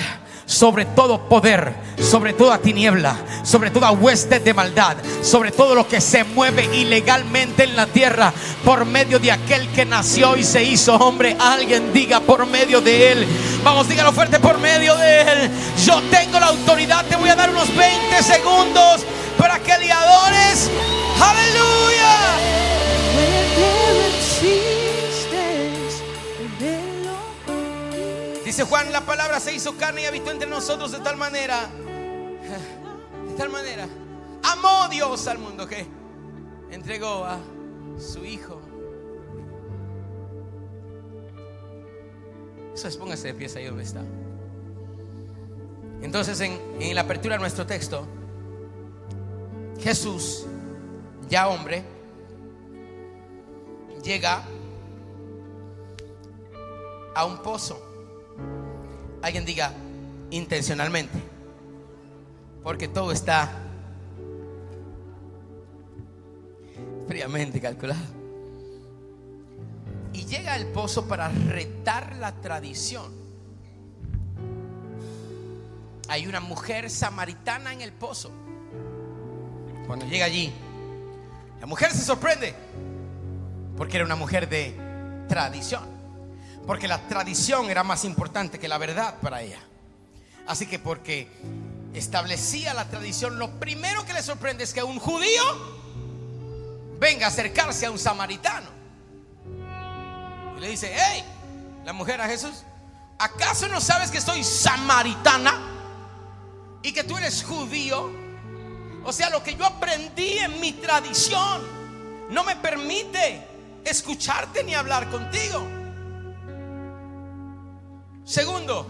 sobre 0.48 0.86
todo 0.86 1.28
poder, 1.28 1.76
sobre 2.02 2.32
toda 2.32 2.58
tiniebla, 2.58 3.18
sobre 3.44 3.70
toda 3.70 3.92
hueste 3.92 4.40
de 4.40 4.54
maldad, 4.54 4.96
sobre 5.22 5.52
todo 5.52 5.76
lo 5.76 5.88
que 5.88 6.00
se 6.00 6.24
mueve 6.24 6.64
ilegalmente 6.74 7.66
en 7.66 7.76
la 7.76 7.86
tierra 7.86 8.34
por 8.64 8.86
medio 8.86 9.20
de 9.20 9.34
aquel 9.34 9.68
que 9.74 9.86
nació 9.86 10.38
y 10.38 10.46
se 10.46 10.64
hizo 10.64 10.96
hombre. 10.96 11.36
Alguien 11.38 11.92
diga 11.92 12.22
por 12.22 12.46
medio 12.48 12.80
de 12.80 13.12
él. 13.12 13.28
Vamos, 13.62 13.90
dígalo 13.90 14.14
fuerte 14.14 14.40
por 14.40 14.58
medio 14.58 14.96
de 14.96 15.22
él. 15.22 15.52
Yo 15.86 16.02
tengo 16.10 16.40
la 16.40 16.48
autoridad. 16.48 17.06
Te 17.06 17.18
voy 17.18 17.30
a 17.30 17.36
dar 17.36 17.50
unos 17.50 17.68
20 17.76 18.24
segundos 18.24 19.02
para 19.38 19.60
que 19.60 19.78
le 19.78 19.92
adores. 19.92 20.72
Aleluya. 21.22 22.38
Dice 28.46 28.64
Juan, 28.64 28.92
la 28.92 29.02
palabra 29.02 29.40
se 29.40 29.54
hizo 29.54 29.76
carne 29.78 30.04
y 30.04 30.06
habitó 30.06 30.32
entre 30.32 30.50
nosotros 30.50 30.92
de 30.92 31.00
tal 31.00 31.18
manera, 31.18 31.70
de 33.28 33.34
tal 33.36 33.50
manera, 33.50 33.88
amó 34.44 34.88
Dios 34.90 35.28
al 35.28 35.38
mundo 35.38 35.68
que 35.68 35.86
entregó 36.72 37.26
a 37.26 37.40
su 38.00 38.24
Hijo. 38.24 38.62
Eso 42.74 42.88
es, 42.88 42.98
póngase 42.98 43.28
de 43.28 43.34
pie 43.34 43.50
ahí 43.56 43.66
donde 43.66 43.84
está. 43.84 44.02
Entonces, 46.02 46.40
en, 46.42 46.60
en 46.80 46.96
la 46.96 47.02
apertura 47.02 47.36
de 47.36 47.42
nuestro 47.42 47.66
texto, 47.66 48.08
Jesús, 49.80 50.46
ya 51.30 51.48
hombre, 51.48 51.84
llega 54.04 54.44
a 57.16 57.26
un 57.26 57.38
pozo. 57.40 57.82
Alguien 59.22 59.46
diga 59.46 59.74
intencionalmente. 60.30 61.20
Porque 62.64 62.88
todo 62.88 63.12
está 63.12 63.50
fríamente 67.08 67.60
calculado. 67.60 68.02
Y 70.14 70.26
llega 70.26 70.54
al 70.54 70.68
pozo 70.68 71.08
para 71.08 71.30
retar 71.30 72.16
la 72.18 72.34
tradición. 72.34 73.12
Hay 76.10 76.28
una 76.28 76.40
mujer 76.40 76.90
samaritana 76.90 77.74
en 77.74 77.82
el 77.82 77.92
pozo. 77.92 78.32
Cuando 79.86 80.06
llega 80.06 80.26
allí, 80.26 80.54
la 81.60 81.66
mujer 81.66 81.92
se 81.92 82.04
sorprende 82.04 82.54
porque 83.78 83.98
era 83.98 84.06
una 84.06 84.16
mujer 84.16 84.50
de 84.50 84.76
tradición 85.28 85.98
porque 86.68 86.90
la 86.90 87.00
tradición 87.08 87.70
era 87.70 87.84
más 87.84 88.04
importante 88.04 88.60
que 88.60 88.68
la 88.68 88.78
verdad 88.78 89.16
para 89.22 89.42
ella. 89.42 89.60
Así 90.46 90.68
que 90.68 90.78
porque 90.78 91.32
establecía 91.94 92.74
la 92.74 92.90
tradición, 92.90 93.40
lo 93.40 93.58
primero 93.58 94.06
que 94.06 94.14
le 94.14 94.22
sorprende 94.22 94.66
es 94.66 94.74
que 94.74 94.84
un 94.84 95.00
judío 95.00 95.44
venga 97.00 97.26
a 97.26 97.30
acercarse 97.30 97.86
a 97.86 97.92
un 97.92 97.98
samaritano. 97.98 98.70
Y 100.58 100.60
le 100.60 100.70
dice, 100.70 100.94
hey, 100.94 101.24
la 101.86 101.94
mujer 101.94 102.20
a 102.20 102.28
Jesús, 102.28 102.64
¿acaso 103.18 103.70
no 103.70 103.80
sabes 103.80 104.12
que 104.12 104.20
soy 104.20 104.44
samaritana 104.44 105.54
y 106.84 106.92
que 106.92 107.06
tú 107.06 107.18
eres 107.18 107.46
judío? 107.46 108.27
O 109.08 109.14
sea, 109.14 109.30
lo 109.30 109.42
que 109.42 109.56
yo 109.56 109.66
aprendí 109.66 110.38
en 110.38 110.60
mi 110.60 110.74
tradición 110.74 111.62
no 112.30 112.44
me 112.44 112.58
permite 112.58 113.42
escucharte 113.86 114.66
ni 114.66 114.76
hablar 114.76 115.10
contigo. 115.10 115.66
Segundo, 118.26 118.86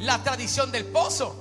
la 0.00 0.20
tradición 0.24 0.72
del 0.72 0.86
pozo. 0.86 1.36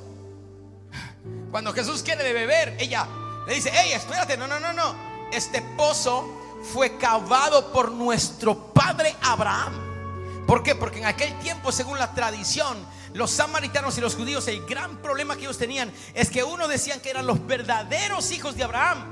Cuando 1.50 1.74
Jesús 1.74 2.04
quiere 2.04 2.32
beber, 2.32 2.78
ella 2.80 3.08
le 3.48 3.56
dice, 3.56 3.72
hey, 3.74 3.94
espérate, 3.94 4.38
no, 4.38 4.46
no, 4.46 4.60
no, 4.60 4.72
no. 4.72 4.96
Este 5.34 5.64
pozo 5.76 6.62
fue 6.62 6.98
cavado 6.98 7.74
por 7.74 7.92
nuestro 7.92 8.72
padre 8.72 9.16
Abraham. 9.24 10.46
¿Por 10.46 10.62
qué? 10.62 10.76
Porque 10.76 11.00
en 11.00 11.06
aquel 11.06 11.34
tiempo, 11.40 11.72
según 11.72 11.98
la 11.98 12.14
tradición, 12.14 12.78
los 13.16 13.32
samaritanos 13.32 13.98
y 13.98 14.02
los 14.02 14.14
judíos, 14.14 14.46
el 14.50 14.66
gran 14.66 14.98
problema 14.98 15.36
que 15.36 15.44
ellos 15.44 15.58
tenían 15.58 15.92
es 16.14 16.30
que 16.30 16.44
uno 16.44 16.68
decían 16.68 17.00
que 17.00 17.10
eran 17.10 17.26
los 17.26 17.48
verdaderos 17.48 18.30
hijos 18.32 18.58
de 18.58 18.66
Abraham. 18.66 19.06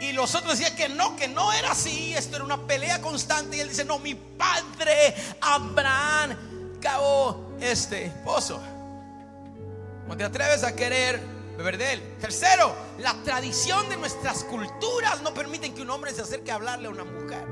Y 0.00 0.12
los 0.12 0.34
otros 0.34 0.58
decían 0.58 0.74
que 0.76 0.88
no, 0.88 1.14
que 1.14 1.28
no 1.28 1.52
era 1.52 1.70
así. 1.70 2.12
Esto 2.12 2.36
era 2.36 2.44
una 2.44 2.66
pelea 2.66 3.00
constante. 3.00 3.56
Y 3.56 3.60
él 3.60 3.68
dice, 3.68 3.84
no, 3.84 4.00
mi 4.00 4.16
padre 4.16 5.14
Abraham 5.40 6.36
cavó 6.80 7.52
este 7.60 8.10
pozo. 8.24 8.60
No 10.08 10.16
te 10.16 10.24
atreves 10.24 10.64
a 10.64 10.74
querer 10.74 11.22
beber 11.56 11.78
de 11.78 11.92
él. 11.92 12.16
Tercero, 12.20 12.74
la 12.98 13.14
tradición 13.22 13.88
de 13.88 13.96
nuestras 13.96 14.42
culturas 14.42 15.22
no 15.22 15.32
permiten 15.32 15.72
que 15.72 15.82
un 15.82 15.90
hombre 15.90 16.12
se 16.12 16.22
acerque 16.22 16.50
a 16.50 16.56
hablarle 16.56 16.88
a 16.88 16.90
una 16.90 17.04
mujer. 17.04 17.46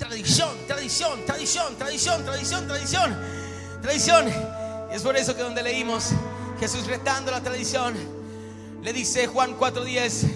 Tradición, 0.00 0.50
tradición, 0.66 1.24
tradición, 1.24 1.76
tradición, 1.76 2.24
tradición, 2.24 2.66
tradición, 2.66 3.16
tradición. 3.80 4.28
Y 4.28 4.63
es 4.94 5.02
por 5.02 5.16
eso 5.16 5.34
que 5.34 5.42
donde 5.42 5.60
leímos 5.60 6.10
Jesús 6.60 6.86
retando 6.86 7.32
la 7.32 7.40
tradición, 7.40 7.94
le 8.80 8.92
dice 8.92 9.26
Juan 9.26 9.58
4:10, 9.58 10.30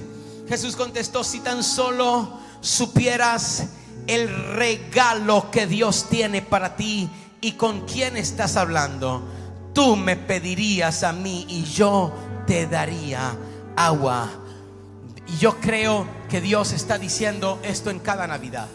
Jesús 0.49 0.75
contestó, 0.75 1.23
si 1.23 1.39
tan 1.39 1.63
solo 1.63 2.41
supieras 2.61 3.67
el 4.09 4.29
regalo 4.57 5.49
que 5.53 5.69
Dios 5.69 6.07
tiene 6.11 6.43
para 6.43 6.75
ti 6.75 7.09
y 7.41 7.53
con 7.53 7.87
quién 7.87 8.17
estás 8.17 8.57
hablando, 8.57 9.23
tú 9.73 9.95
me 9.95 10.17
pedirías 10.17 11.05
a 11.05 11.13
mí 11.13 11.47
y 11.49 11.63
yo 11.63 12.13
te 12.45 12.67
daría 12.67 13.37
agua. 13.77 14.29
Y 15.29 15.37
yo 15.37 15.61
creo 15.61 16.05
que 16.29 16.41
Dios 16.41 16.73
está 16.73 16.99
diciendo 16.99 17.61
esto 17.63 17.91
en 17.91 18.01
cada 18.01 18.27
Navidad. 18.27 18.67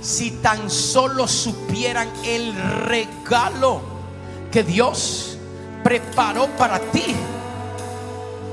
Si 0.00 0.30
tan 0.30 0.70
solo 0.70 1.26
supieran 1.26 2.08
el 2.24 2.54
regalo 2.84 3.89
que 4.50 4.62
Dios 4.62 5.36
preparó 5.82 6.46
para 6.56 6.78
ti, 6.78 7.14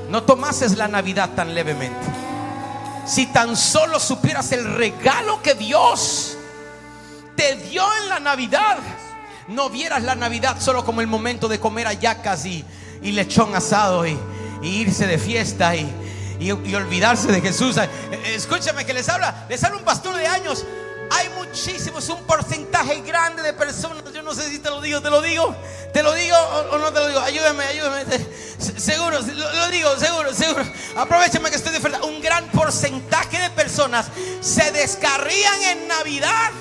no 0.10 0.24
tomases 0.24 0.78
la 0.78 0.88
Navidad 0.88 1.32
tan 1.36 1.54
levemente. 1.54 2.08
Si 3.06 3.28
tan 3.28 3.56
solo 3.56 4.00
supieras 4.00 4.52
el 4.52 4.66
regalo 4.76 5.42
que 5.42 5.56
Dios 5.56 6.38
te 7.38 7.56
dio 7.56 7.84
en 8.02 8.10
la 8.10 8.20
Navidad. 8.20 8.80
No 9.48 9.70
vieras 9.70 10.04
la 10.04 10.16
Navidad 10.16 10.58
solo 10.60 10.84
como 10.84 11.00
el 11.00 11.08
momento 11.08 11.48
de 11.48 11.60
comer 11.60 11.88
ayacas 11.88 12.46
y, 12.46 12.66
y 13.02 13.14
lechón 13.14 13.56
asado 13.56 14.06
y, 14.06 14.20
irse 14.62 15.08
de 15.08 15.18
fiesta 15.20 15.76
y, 15.76 15.90
y, 16.40 16.52
olvidarse 16.52 17.32
de 17.32 17.40
Jesús. 17.40 17.78
Escúchame 18.26 18.86
que 18.86 18.94
les 18.94 19.08
habla, 19.08 19.46
les 19.48 19.64
habla 19.64 19.78
un 19.78 19.86
pastor 19.86 20.18
de 20.18 20.28
años. 20.28 20.66
Hay 21.10 21.30
muchísimos, 21.30 22.08
un 22.10 22.24
porcentaje 22.24 23.02
grande 23.02 23.42
de 23.42 23.54
personas. 23.54 24.04
Yo 24.14 24.22
no 24.22 24.34
sé 24.34 24.50
si 24.50 24.60
te 24.60 24.70
lo 24.70 24.82
digo, 24.82 25.02
te 25.02 25.10
lo 25.10 25.22
digo, 25.22 25.56
te 25.94 26.04
lo 26.04 26.14
digo 26.14 26.36
o, 26.72 26.78
no 26.78 26.92
te 26.92 27.00
lo 27.00 27.08
digo. 27.08 27.20
Ayúdame, 27.20 27.64
ayúdame. 27.66 28.06
Seguro, 28.78 29.20
lo, 29.20 29.68
digo, 29.70 29.96
seguro, 29.98 30.34
seguro. 30.34 30.66
Aprovechame 30.96 31.50
que 31.50 31.56
estoy 31.58 31.74
de 31.74 31.80
verdad. 31.80 32.04
Un 32.04 32.22
gran 32.22 32.48
porcentaje 32.50 33.40
de 33.40 33.50
personas 33.52 34.08
se 34.42 34.72
descarrían 34.72 35.62
en 35.64 35.88
Navidad 35.88 36.52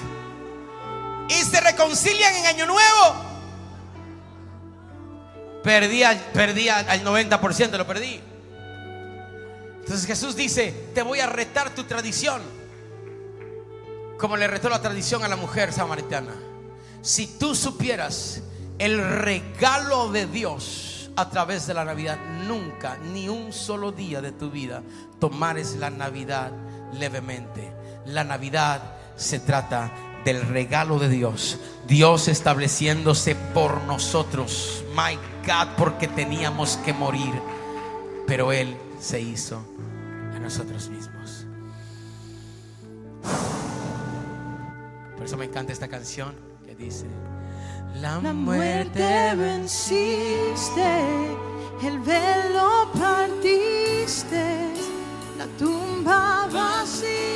y 1.28 1.34
se 1.34 1.60
reconcilian 1.60 2.34
en 2.34 2.46
Año 2.46 2.66
Nuevo. 2.66 3.26
Perdí, 5.64 6.02
perdí 6.32 6.68
al 6.68 7.04
90%, 7.04 7.70
lo 7.76 7.86
perdí. 7.86 8.20
Entonces 9.86 10.06
Jesús 10.06 10.34
dice, 10.34 10.74
te 10.94 11.02
voy 11.02 11.20
a 11.20 11.28
retar 11.28 11.70
tu 11.70 11.84
tradición, 11.84 12.42
como 14.18 14.36
le 14.36 14.46
retó 14.46 14.68
la 14.68 14.80
tradición 14.80 15.24
a 15.24 15.28
la 15.28 15.36
mujer 15.36 15.72
samaritana. 15.72 16.34
Si 17.02 17.26
tú 17.26 17.54
supieras 17.54 18.42
el 18.78 18.98
regalo 19.20 20.10
de 20.10 20.26
Dios 20.26 21.10
a 21.16 21.30
través 21.30 21.66
de 21.66 21.74
la 21.74 21.84
Navidad, 21.84 22.18
nunca, 22.46 22.98
ni 23.12 23.28
un 23.28 23.52
solo 23.52 23.92
día 23.92 24.20
de 24.20 24.32
tu 24.32 24.50
vida, 24.50 24.82
tomares 25.18 25.76
la 25.76 25.90
Navidad 25.90 26.52
levemente. 26.92 27.72
La 28.06 28.24
Navidad 28.24 28.82
se 29.16 29.40
trata 29.40 29.92
del 30.24 30.42
regalo 30.42 30.98
de 30.98 31.08
Dios. 31.08 31.58
Dios 31.86 32.28
estableciéndose 32.28 33.34
por 33.34 33.82
nosotros. 33.84 34.84
My 34.94 35.16
God, 35.46 35.76
porque 35.76 36.08
teníamos 36.08 36.76
que 36.78 36.92
morir. 36.92 37.32
Pero 38.26 38.52
Él 38.52 38.76
se 39.00 39.20
hizo 39.20 39.62
a 40.34 40.38
nosotros 40.38 40.88
mismos. 40.88 41.46
Por 45.26 45.30
eso 45.30 45.38
me 45.38 45.46
encanta 45.46 45.72
esta 45.72 45.88
canción 45.88 46.36
que 46.64 46.76
dice, 46.76 47.04
la 48.00 48.20
muerte 48.20 49.34
venciste, 49.34 51.00
el 51.82 51.98
velo 51.98 52.88
partiste, 52.96 54.68
la 55.36 55.46
tumba 55.58 56.48
vacía 56.52 57.26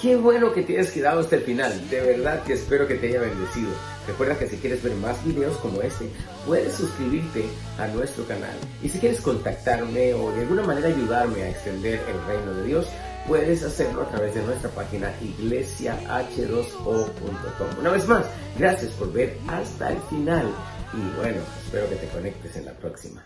Qué 0.00 0.14
bueno 0.14 0.52
que 0.52 0.62
te 0.62 0.78
hayas 0.78 0.92
quedado 0.92 1.18
hasta 1.18 1.34
el 1.34 1.42
final. 1.42 1.90
De 1.90 2.00
verdad 2.00 2.44
que 2.44 2.52
espero 2.52 2.86
que 2.86 2.94
te 2.94 3.08
haya 3.08 3.20
bendecido. 3.20 3.70
Recuerda 4.06 4.38
que 4.38 4.46
si 4.46 4.56
quieres 4.58 4.80
ver 4.84 4.94
más 4.94 5.24
videos 5.24 5.56
como 5.56 5.82
este, 5.82 6.08
puedes 6.46 6.74
suscribirte 6.74 7.46
a 7.76 7.88
nuestro 7.88 8.24
canal. 8.24 8.56
Y 8.84 8.88
si 8.88 9.00
quieres 9.00 9.20
contactarme 9.20 10.14
o 10.14 10.30
de 10.30 10.42
alguna 10.42 10.62
manera 10.62 10.86
ayudarme 10.86 11.42
a 11.42 11.50
extender 11.50 12.00
el 12.08 12.24
reino 12.28 12.54
de 12.54 12.64
Dios, 12.68 12.86
puedes 13.28 13.62
hacerlo 13.62 14.02
a 14.02 14.08
través 14.08 14.34
de 14.34 14.42
nuestra 14.42 14.70
página 14.70 15.14
iglesiah2o.com. 15.20 17.78
Una 17.78 17.90
vez 17.90 18.08
más, 18.08 18.24
gracias 18.58 18.90
por 18.92 19.12
ver 19.12 19.36
hasta 19.46 19.92
el 19.92 20.00
final. 20.08 20.50
Y 20.94 21.02
bueno, 21.20 21.42
espero 21.64 21.88
que 21.90 21.96
te 21.96 22.08
conectes 22.08 22.56
en 22.56 22.64
la 22.64 22.72
próxima. 22.72 23.22